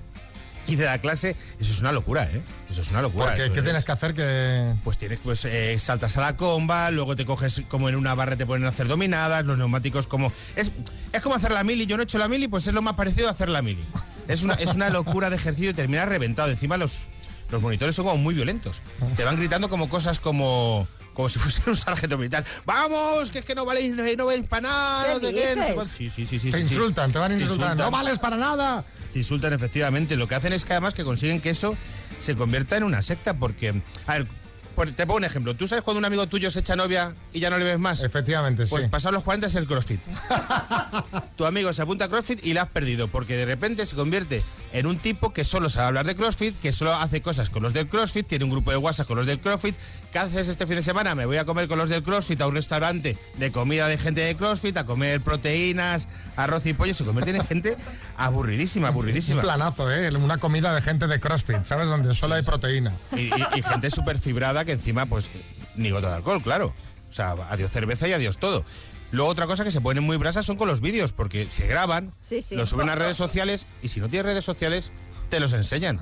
Hice 0.68 0.84
la 0.86 0.98
clase, 1.00 1.36
eso 1.60 1.72
es 1.74 1.80
una 1.82 1.92
locura, 1.92 2.24
¿eh? 2.24 2.42
Eso 2.72 2.82
es 2.82 2.90
una 2.90 3.04
locura. 3.04 3.28
Porque, 3.28 3.52
¿Qué 3.52 3.60
es- 3.60 3.64
tienes 3.64 3.86
que 3.86 3.92
hacer 3.92 4.16
que...? 4.16 4.74
Pues 4.84 4.98
tienes, 4.98 5.20
pues 5.20 5.46
eh, 5.46 5.78
saltas 5.78 6.18
a 6.18 6.22
la 6.22 6.36
comba, 6.38 6.90
luego 6.90 7.16
te 7.16 7.24
coges 7.24 7.62
como 7.68 7.88
en 7.88 7.96
una 7.96 8.16
barra, 8.16 8.36
te 8.36 8.48
ponen 8.48 8.66
a 8.66 8.70
hacer 8.70 8.88
dominadas, 8.88 9.46
los 9.46 9.60
neumáticos 9.60 10.08
como... 10.08 10.32
Es, 10.56 10.72
es 11.14 11.22
como 11.22 11.36
hacer 11.36 11.52
la 11.52 11.64
mili, 11.64 11.86
yo 11.86 11.98
no 11.98 12.02
he 12.02 12.06
hecho 12.06 12.18
la 12.18 12.28
mili, 12.28 12.48
pues 12.48 12.66
es 12.66 12.74
lo 12.74 12.82
más 12.82 12.96
parecido 12.96 13.28
a 13.28 13.32
hacer 13.32 13.50
la 13.50 13.62
mili. 13.62 13.86
Es 14.28 14.42
una, 14.42 14.56
es 14.56 14.74
una 14.74 14.90
locura 14.90 15.30
de 15.30 15.36
ejercicio 15.36 15.70
y 15.70 15.74
terminas 15.76 16.10
reventado. 16.10 16.50
Encima 16.50 16.78
los, 16.78 17.02
los 17.50 17.62
monitores 17.62 17.96
son 17.96 18.06
como 18.06 18.18
muy 18.18 18.34
violentos. 18.34 18.82
Te 19.16 19.24
van 19.24 19.36
gritando 19.38 19.70
como 19.70 19.90
cosas 19.90 20.20
como... 20.20 20.88
Como 21.14 21.30
si 21.30 21.40
fuese 21.40 21.62
un 21.70 21.78
sargento 21.78 22.18
militar. 22.18 22.44
¡Vamos! 22.66 23.32
Que 23.32 23.40
es 23.40 23.46
que 23.46 23.56
no 23.56 23.64
valéis, 23.64 23.96
no 23.96 24.26
valéis 24.26 24.48
para 24.48 24.64
nada. 24.68 25.06
¿Qué 25.06 25.22
no 25.22 25.28
sé 25.30 25.34
qué, 25.34 25.42
no 25.42 25.48
sé 25.48 25.56
dices? 25.62 25.74
cuánto". 25.76 25.94
Sí, 25.94 26.10
sí, 26.10 26.26
sí, 26.26 26.40
sí. 26.40 26.52
Te 26.52 26.58
sí, 26.58 26.68
sí. 26.68 26.74
insultan, 26.74 27.12
te 27.14 27.20
van 27.20 27.32
a 27.32 27.38
Te 27.38 27.42
insultar. 27.44 27.68
insultan. 27.72 27.86
¡No 27.86 27.92
vales 27.92 28.20
para 28.20 28.36
nada! 28.36 28.86
Te 29.14 29.20
insultan 29.20 29.54
efectivamente. 29.54 30.18
Lo 30.18 30.28
que 30.28 30.36
hacen 30.36 30.52
es 30.52 30.66
que 30.66 30.74
además 30.74 30.94
que 30.94 31.06
consiguen 31.06 31.40
que 31.40 31.52
eso 31.52 31.78
se 32.20 32.36
convierta 32.36 32.76
en 32.76 32.84
una 32.84 33.02
secta. 33.02 33.34
Porque, 33.36 33.82
a 34.08 34.14
ver, 34.14 34.28
te 34.76 35.06
pongo 35.08 35.18
un 35.18 35.24
ejemplo. 35.26 35.56
¿Tú 35.56 35.68
sabes 35.68 35.84
cuando 35.84 36.00
un 36.00 36.06
amigo 36.06 36.28
tuyo 36.28 36.52
se 36.52 36.60
echa 36.60 36.76
novia 36.76 37.14
y 37.34 37.40
ya 37.40 37.50
no 37.50 37.58
le 37.58 37.64
ves 37.64 37.80
más? 37.80 38.04
Efectivamente, 38.04 38.66
Pues 38.68 38.84
sí. 38.84 38.90
pasar 38.90 39.14
los 39.14 39.24
40 39.24 39.48
es 39.48 39.56
el 39.56 39.66
CrossFit. 39.68 40.02
tu 41.36 41.46
amigo 41.46 41.72
se 41.74 41.82
apunta 41.82 42.06
a 42.06 42.08
CrossFit 42.08 42.46
y 42.46 42.54
la 42.54 42.64
has 42.64 42.70
perdido, 42.70 43.08
porque 43.08 43.36
de 43.36 43.46
repente 43.46 43.86
se 43.86 43.96
convierte 43.96 44.44
en 44.74 44.86
un 44.88 44.98
tipo 45.00 45.34
que 45.34 45.44
solo 45.44 45.70
sabe 45.70 45.88
hablar 45.88 46.06
de 46.06 46.16
CrossFit, 46.16 46.60
que 46.60 46.72
solo 46.72 46.94
hace 46.94 47.22
cosas 47.22 47.50
con 47.50 47.64
los 47.64 47.74
del 47.74 47.88
CrossFit, 47.88 48.28
tiene 48.28 48.46
un 48.46 48.52
grupo 48.52 48.72
de 48.72 48.78
WhatsApp 48.78 49.08
con 49.08 49.18
los 49.18 49.26
del 49.26 49.40
CrossFit. 49.40 49.76
¿Qué 50.12 50.20
haces 50.20 50.48
este 50.50 50.68
fin 50.68 50.76
de 50.78 50.84
semana? 50.84 51.16
Me 51.16 51.26
voy 51.26 51.38
a 51.38 51.46
comer 51.46 51.68
con 51.68 51.78
los 51.78 51.90
del 51.90 52.04
CrossFit 52.04 52.42
a 52.42 52.48
un 52.48 52.56
restaurante 52.56 53.18
de 53.38 53.52
comida 53.52 53.88
de 53.88 53.98
gente 53.98 54.22
de 54.22 54.36
CrossFit, 54.36 54.76
a 54.78 54.86
comer 54.86 55.22
proteínas, 55.22 56.08
arroz 56.36 56.66
y 56.66 56.74
pollo. 56.74 56.94
Se 56.94 57.04
convierten 57.06 57.38
en 57.38 57.46
gente 57.46 57.78
aburridísima, 58.18 58.90
aburridísima. 58.90 59.38
Un 59.38 59.44
planazo, 59.44 59.92
¿eh? 59.92 60.10
Una 60.16 60.38
comida 60.38 60.74
de 60.74 60.82
gente 60.82 61.08
de 61.08 61.20
CrossFit, 61.20 61.64
¿sabes? 61.66 61.88
Donde 61.88 62.14
solo 62.14 62.36
hay 62.36 62.44
proteína. 62.44 62.94
Y, 63.16 63.22
y- 63.22 63.32
y 63.56 63.62
gente 63.62 63.90
súper 63.90 64.18
fibrada 64.20 64.65
que 64.66 64.74
encima, 64.74 65.06
pues, 65.06 65.30
ni 65.76 65.90
gota 65.92 66.10
de 66.10 66.16
alcohol, 66.16 66.42
claro. 66.42 66.74
O 67.10 67.14
sea, 67.14 67.32
adiós 67.50 67.72
cerveza 67.72 68.08
y 68.08 68.14
adiós 68.14 68.38
todo. 68.38 68.66
Luego 69.12 69.30
otra 69.30 69.46
cosa 69.46 69.64
que 69.64 69.72
se 69.72 69.80
ponen 69.80 70.04
muy 70.04 70.18
brasas 70.18 70.46
son 70.46 70.58
con 70.58 70.68
los 70.68 70.82
vídeos, 70.82 71.14
porque 71.14 71.50
se 71.50 71.68
graban, 71.68 72.14
Sí, 72.22 72.42
sí. 72.42 72.56
los 72.56 72.70
suben 72.72 72.90
a 72.90 72.96
redes 72.96 73.16
sociales 73.26 73.68
y 73.82 73.88
si 73.88 74.02
no 74.02 74.10
tienes 74.10 74.26
redes 74.26 74.44
sociales, 74.44 74.92
te 75.30 75.40
los 75.40 75.54
enseñan. 75.54 76.02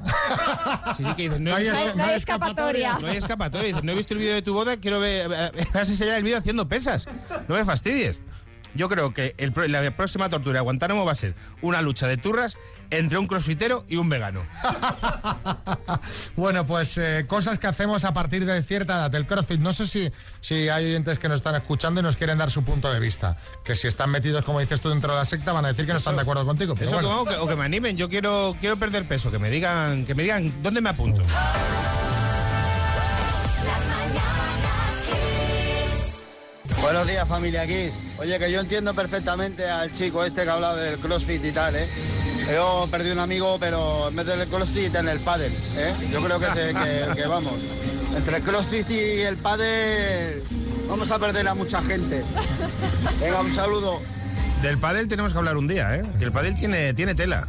Sí, 0.97 1.03
sí, 1.05 1.13
que 1.15 1.23
dices, 1.23 1.39
no, 1.39 1.55
hay 1.55 1.67
No 1.67 1.77
hay, 1.77 1.91
no 1.95 2.03
hay 2.05 2.15
escapatoria. 2.15 2.97
no 2.99 3.07
hay 3.07 3.17
escapatoria. 3.17 3.67
Dices, 3.67 3.83
no 3.83 3.91
he 3.91 3.95
visto 3.95 4.13
el 4.13 4.19
vídeo 4.19 4.33
de 4.33 4.41
tu 4.41 4.53
boda, 4.53 4.77
quiero 4.77 4.99
ver, 4.99 5.31
eh, 5.31 5.51
me 5.55 5.63
vas 5.79 5.87
a 5.87 5.91
enseñar 5.91 6.15
el 6.15 6.23
vídeo 6.23 6.37
haciendo 6.37 6.67
pesas. 6.67 7.07
No 7.47 7.55
me 7.55 7.63
fastidies. 7.65 8.21
Yo 8.75 8.89
creo 8.89 9.13
que 9.13 9.35
el 9.37 9.53
la 9.71 9.95
próxima 9.95 10.29
tortura 10.29 10.59
de 10.59 10.63
Guantánamo 10.63 11.05
va 11.05 11.11
a 11.11 11.15
ser 11.15 11.35
una 11.61 11.81
lucha 11.81 12.07
de 12.07 12.17
turras 12.17 12.57
entre 12.89 13.17
un 13.17 13.27
crossfitero 13.27 13.85
y 13.87 13.97
un 13.97 14.09
vegano. 14.09 14.41
Bueno, 16.35 16.65
pues 16.65 16.97
eh, 16.97 17.25
cosas 17.27 17.59
que 17.59 17.67
hacemos 17.67 18.03
a 18.03 18.13
partir 18.13 18.45
de 18.45 18.61
cierta 18.63 18.93
edad. 18.93 19.15
El 19.15 19.27
CrossFit, 19.27 19.59
no 19.59 19.71
sé 19.73 19.87
si, 19.87 20.11
si 20.41 20.69
hay 20.69 20.85
oyentes 20.85 21.19
que 21.19 21.29
nos 21.29 21.37
están 21.37 21.55
escuchando 21.55 21.99
y 22.01 22.03
nos 22.03 22.15
quieren 22.15 22.37
dar 22.37 22.49
su 22.49 22.63
punto 22.63 22.91
de 22.91 22.99
vista. 22.99 23.37
Que 23.63 23.75
si 23.75 23.87
están 23.87 24.09
metidos, 24.09 24.43
como 24.43 24.59
dices 24.59 24.81
tú, 24.81 24.89
dentro 24.89 25.13
de 25.13 25.19
la 25.19 25.25
secta, 25.25 25.53
van 25.53 25.65
a 25.65 25.69
decir 25.69 25.85
que 25.85 25.91
no 25.93 25.99
están 25.99 26.15
de 26.15 26.23
acuerdo 26.23 26.45
contigo. 26.45 26.75
Pero 26.75 26.87
Eso 26.87 26.95
bueno. 26.95 27.25
que, 27.25 27.35
o 27.35 27.47
que 27.47 27.55
me 27.55 27.63
animen, 27.65 27.95
yo 27.97 28.09
quiero, 28.09 28.55
quiero 28.59 28.77
perder 28.77 29.07
peso, 29.07 29.31
que 29.31 29.39
me 29.39 29.49
digan, 29.49 30.05
que 30.05 30.15
me 30.15 30.23
digan 30.23 30.51
dónde 30.61 30.81
me 30.81 30.89
apunto. 30.89 31.23
Buenos 36.83 37.07
días 37.07 37.27
familia 37.27 37.65
Kiss. 37.65 38.01
Oye, 38.17 38.37
que 38.37 38.51
yo 38.51 38.59
entiendo 38.59 38.93
perfectamente 38.93 39.67
al 39.69 39.91
chico 39.91 40.23
este 40.25 40.43
que 40.43 40.49
ha 40.49 40.53
hablado 40.53 40.75
del 40.77 40.97
CrossFit 40.99 41.43
y 41.45 41.51
tal, 41.51 41.75
¿eh? 41.75 41.87
Yo 42.53 42.87
perdí 42.91 43.09
un 43.11 43.19
amigo, 43.19 43.57
pero 43.59 44.09
en 44.09 44.15
vez 44.17 44.25
del 44.27 44.45
CrossFit 44.47 44.93
en 44.95 45.07
el 45.07 45.19
pádel, 45.21 45.51
¿eh? 45.77 45.93
Yo 46.11 46.21
creo 46.21 46.39
que, 46.39 46.47
se- 46.47 46.73
que- 46.73 47.15
que 47.21 47.27
vamos, 47.27 47.53
entre 48.15 48.37
el 48.37 48.43
CrossFit 48.43 48.89
y 48.91 49.21
el 49.21 49.37
pádel 49.37 50.43
vamos 50.89 51.09
a 51.09 51.19
perder 51.19 51.47
a 51.47 51.55
mucha 51.55 51.81
gente. 51.81 52.21
Venga, 53.21 53.39
un 53.41 53.51
saludo. 53.51 53.99
Del 54.61 54.77
pádel 54.77 55.07
tenemos 55.07 55.31
que 55.31 55.39
hablar 55.39 55.55
un 55.57 55.67
día, 55.67 55.95
¿eh? 55.95 56.03
Que 56.19 56.25
el 56.25 56.31
pádel 56.33 56.53
tiene, 56.55 56.93
tiene 56.93 57.15
tela. 57.15 57.47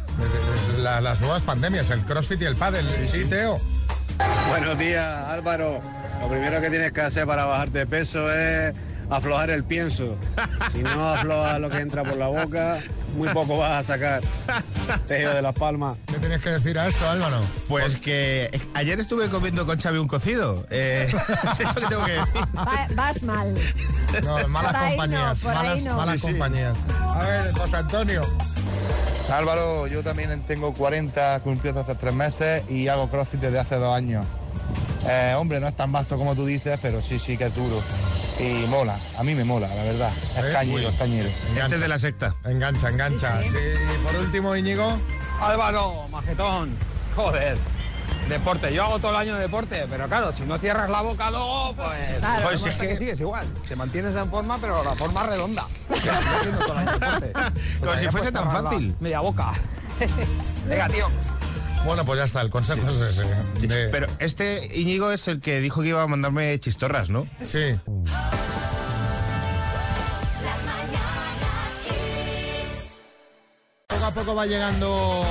La- 0.79 1.01
las 1.01 1.19
nuevas 1.19 1.43
pandemias, 1.43 1.89
el 1.89 2.01
CrossFit 2.05 2.41
y 2.41 2.45
el 2.45 2.55
pádel. 2.55 2.85
Sí, 3.05 3.25
Teo. 3.25 3.59
Buenos 4.47 4.77
días, 4.79 5.25
Álvaro. 5.27 5.81
Lo 6.21 6.29
primero 6.29 6.61
que 6.61 6.69
tienes 6.69 6.93
que 6.93 7.01
hacer 7.01 7.25
para 7.27 7.45
bajarte 7.45 7.79
de 7.79 7.85
peso 7.87 8.31
es 8.33 8.73
aflojar 9.09 9.49
el 9.49 9.63
pienso. 9.63 10.15
Si 10.71 10.79
no 10.83 11.13
aflojas 11.13 11.59
lo 11.59 11.69
que 11.69 11.77
entra 11.77 12.03
por 12.03 12.17
la 12.17 12.27
boca, 12.27 12.79
muy 13.15 13.29
poco 13.29 13.57
vas 13.57 13.83
a 13.85 13.93
sacar. 13.93 14.21
Tejo 15.07 15.29
de 15.31 15.41
las 15.41 15.53
palmas. 15.53 15.97
¿Qué 16.07 16.15
tienes 16.19 16.41
que 16.41 16.49
decir 16.49 16.77
a 16.77 16.87
esto, 16.87 17.07
Álvaro? 17.09 17.39
Pues 17.69 17.95
que 17.97 18.49
ayer 18.73 18.99
estuve 18.99 19.29
comiendo 19.29 19.65
con 19.65 19.79
Xavi 19.79 19.97
un 19.99 20.07
cocido. 20.07 20.65
Eh, 20.69 21.07
es 21.53 21.59
lo 21.63 21.73
que 21.75 21.85
tengo 21.87 22.03
que 22.05 22.11
decir. 22.11 22.41
Va- 22.57 22.87
vas 22.93 23.23
mal. 23.23 23.53
No, 24.23 24.47
malas 24.49 24.73
Por 24.73 24.81
ahí 24.81 24.89
no, 24.97 24.97
compañías. 24.97 25.43
malas 25.45 25.83
no. 25.83 25.95
malas 25.95 26.19
Sí, 26.21 26.27
sí. 26.27 26.33
compañías. 26.33 26.77
A 27.07 27.19
ver, 27.19 27.51
José 27.53 27.77
Antonio. 27.77 28.21
Álvaro, 29.31 29.87
yo 29.87 30.03
también 30.03 30.41
tengo 30.43 30.73
40 30.73 31.39
cumplidos 31.39 31.77
hace 31.83 31.95
tres 31.95 32.13
meses 32.13 32.63
y 32.69 32.87
hago 32.89 33.09
CrossFit 33.09 33.39
desde 33.39 33.59
hace 33.59 33.75
dos 33.75 33.95
años. 33.95 34.25
Eh, 35.07 35.33
hombre, 35.37 35.59
no 35.59 35.67
es 35.67 35.75
tan 35.75 35.91
vasto 35.91 36.17
como 36.17 36.35
tú 36.35 36.45
dices, 36.45 36.79
pero 36.81 37.01
sí, 37.01 37.17
sí 37.17 37.37
que 37.37 37.45
es 37.45 37.55
duro. 37.55 37.81
Y 38.39 38.67
mola, 38.67 38.97
a 39.17 39.23
mí 39.23 39.33
me 39.33 39.45
mola, 39.45 39.67
la 39.67 39.83
verdad. 39.83 40.11
Es 40.37 40.53
cañero, 40.53 40.89
es 40.89 40.95
cañero. 40.95 41.27
Este 41.29 41.75
es 41.75 41.79
de 41.81 41.87
la 41.87 41.97
secta. 41.99 42.35
Engancha, 42.43 42.89
engancha. 42.89 43.41
Sí, 43.41 43.49
Sí, 43.49 43.55
sí. 43.57 43.93
y 43.95 44.05
por 44.05 44.15
último, 44.17 44.55
Íñigo. 44.55 44.97
Álvaro, 45.39 46.07
majetón. 46.09 46.75
Joder. 47.15 47.57
Deporte, 48.27 48.73
yo 48.73 48.83
hago 48.85 48.99
todo 48.99 49.11
el 49.11 49.17
año 49.17 49.35
deporte, 49.37 49.85
pero 49.89 50.07
claro, 50.07 50.31
si 50.33 50.43
no 50.43 50.57
cierras 50.57 50.89
la 50.89 51.01
boca 51.01 51.29
luego, 51.29 51.73
pues. 51.75 52.19
Claro. 52.19 52.57
Si 52.57 52.69
es 52.69 52.75
que- 52.75 52.97
sigues 52.97 53.19
igual. 53.19 53.45
Te 53.67 53.75
mantienes 53.75 54.15
en 54.15 54.29
forma, 54.29 54.57
pero 54.57 54.83
la 54.83 54.95
forma 54.95 55.23
redonda. 55.23 55.67
Yo 56.03 56.11
haciendo 56.11 56.59
todo 56.65 56.73
el 56.73 56.87
año 56.87 56.91
deporte. 56.99 57.31
Como 57.33 57.51
si 57.55 57.79
Todavía 57.79 58.11
fuese 58.11 58.31
tan 58.31 58.51
fácil. 58.51 58.95
Media 58.99 59.19
boca. 59.21 59.53
Venga, 60.67 60.87
tío. 60.87 61.07
Bueno, 61.85 62.03
pues 62.05 62.17
ya 62.17 62.25
está, 62.25 62.41
el 62.41 62.49
consejo 62.49 62.87
es 62.89 63.01
ese. 63.01 63.23
de- 63.67 63.89
Pero 63.89 64.07
este 64.19 64.69
Íñigo 64.75 65.11
es 65.11 65.27
el 65.27 65.39
que 65.39 65.59
dijo 65.61 65.81
que 65.81 65.89
iba 65.89 66.01
a 66.01 66.07
mandarme 66.07 66.59
chistorras, 66.59 67.09
¿no? 67.09 67.27
Sí. 67.45 67.75
Poco 73.87 74.05
a 74.05 74.11
poco 74.11 74.35
va 74.35 74.45
llegando 74.45 75.25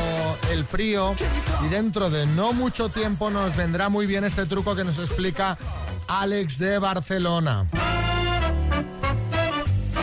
el 0.50 0.64
frío 0.64 1.14
y 1.64 1.68
dentro 1.68 2.08
de 2.10 2.26
no 2.26 2.52
mucho 2.52 2.88
tiempo 2.88 3.30
nos 3.30 3.56
vendrá 3.56 3.88
muy 3.88 4.06
bien 4.06 4.24
este 4.24 4.46
truco 4.46 4.76
que 4.76 4.84
nos 4.84 4.98
explica 4.98 5.58
Alex 6.08 6.58
de 6.58 6.78
Barcelona. 6.78 7.66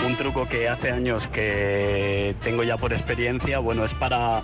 Un 0.06 0.18
truco 0.18 0.48
que 0.48 0.68
hace 0.68 0.92
años 0.92 1.28
que 1.28 2.36
tengo 2.44 2.64
ya 2.64 2.78
por 2.78 2.92
experiencia, 2.92 3.60
bueno, 3.60 3.86
es 3.86 3.94
para 3.94 4.42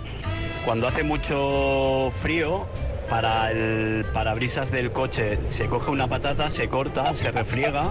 cuando 0.68 0.86
hace 0.86 1.02
mucho 1.02 2.10
frío, 2.10 2.66
para 3.08 3.50
el 3.52 4.04
parabrisas 4.12 4.70
del 4.70 4.92
coche 4.92 5.38
se 5.46 5.66
coge 5.66 5.90
una 5.90 6.08
patata, 6.08 6.50
se 6.50 6.68
corta, 6.68 7.14
se 7.14 7.30
refriega 7.30 7.90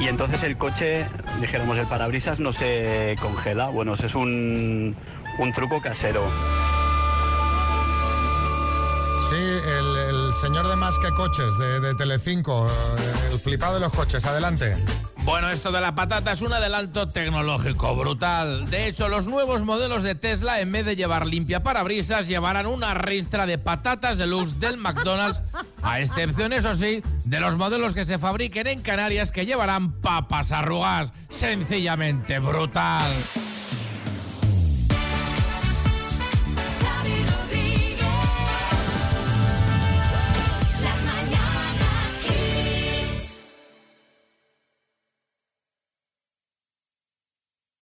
y 0.00 0.08
entonces 0.08 0.42
el 0.42 0.56
coche, 0.56 1.06
dijéramos, 1.40 1.78
el 1.78 1.86
parabrisas 1.86 2.40
no 2.40 2.52
se 2.52 3.16
congela. 3.20 3.68
Bueno, 3.68 3.94
eso 3.94 4.06
es 4.06 4.16
un, 4.16 4.96
un 5.38 5.52
truco 5.52 5.80
casero. 5.80 6.24
Sí, 9.30 9.36
el, 9.36 10.34
señor 10.40 10.66
de 10.66 10.74
más 10.74 10.98
que 10.98 11.08
coches 11.10 11.56
de, 11.56 11.78
de 11.78 11.94
Telecinco, 11.94 12.66
el 13.30 13.38
flipado 13.38 13.74
de 13.74 13.80
los 13.80 13.92
coches, 13.92 14.24
adelante. 14.24 14.76
Bueno, 15.24 15.50
esto 15.50 15.70
de 15.70 15.80
la 15.80 15.94
patata 15.94 16.32
es 16.32 16.40
un 16.40 16.52
adelanto 16.52 17.08
tecnológico 17.08 17.94
brutal. 17.94 18.68
De 18.68 18.88
hecho, 18.88 19.08
los 19.08 19.24
nuevos 19.26 19.62
modelos 19.62 20.02
de 20.02 20.16
Tesla, 20.16 20.60
en 20.60 20.72
vez 20.72 20.84
de 20.84 20.96
llevar 20.96 21.26
limpia 21.26 21.62
parabrisas, 21.62 22.26
llevarán 22.26 22.66
una 22.66 22.94
ristra 22.94 23.46
de 23.46 23.56
patatas 23.56 24.18
deluxe 24.18 24.58
del 24.58 24.78
McDonald's, 24.78 25.40
a 25.82 26.00
excepción, 26.00 26.52
eso 26.52 26.74
sí, 26.74 27.02
de 27.24 27.40
los 27.40 27.56
modelos 27.56 27.94
que 27.94 28.04
se 28.04 28.18
fabriquen 28.18 28.66
en 28.66 28.82
Canarias 28.82 29.30
que 29.30 29.46
llevarán 29.46 29.92
papas 29.92 30.50
arrugas. 30.50 31.12
Sencillamente 31.30 32.40
brutal. 32.40 33.10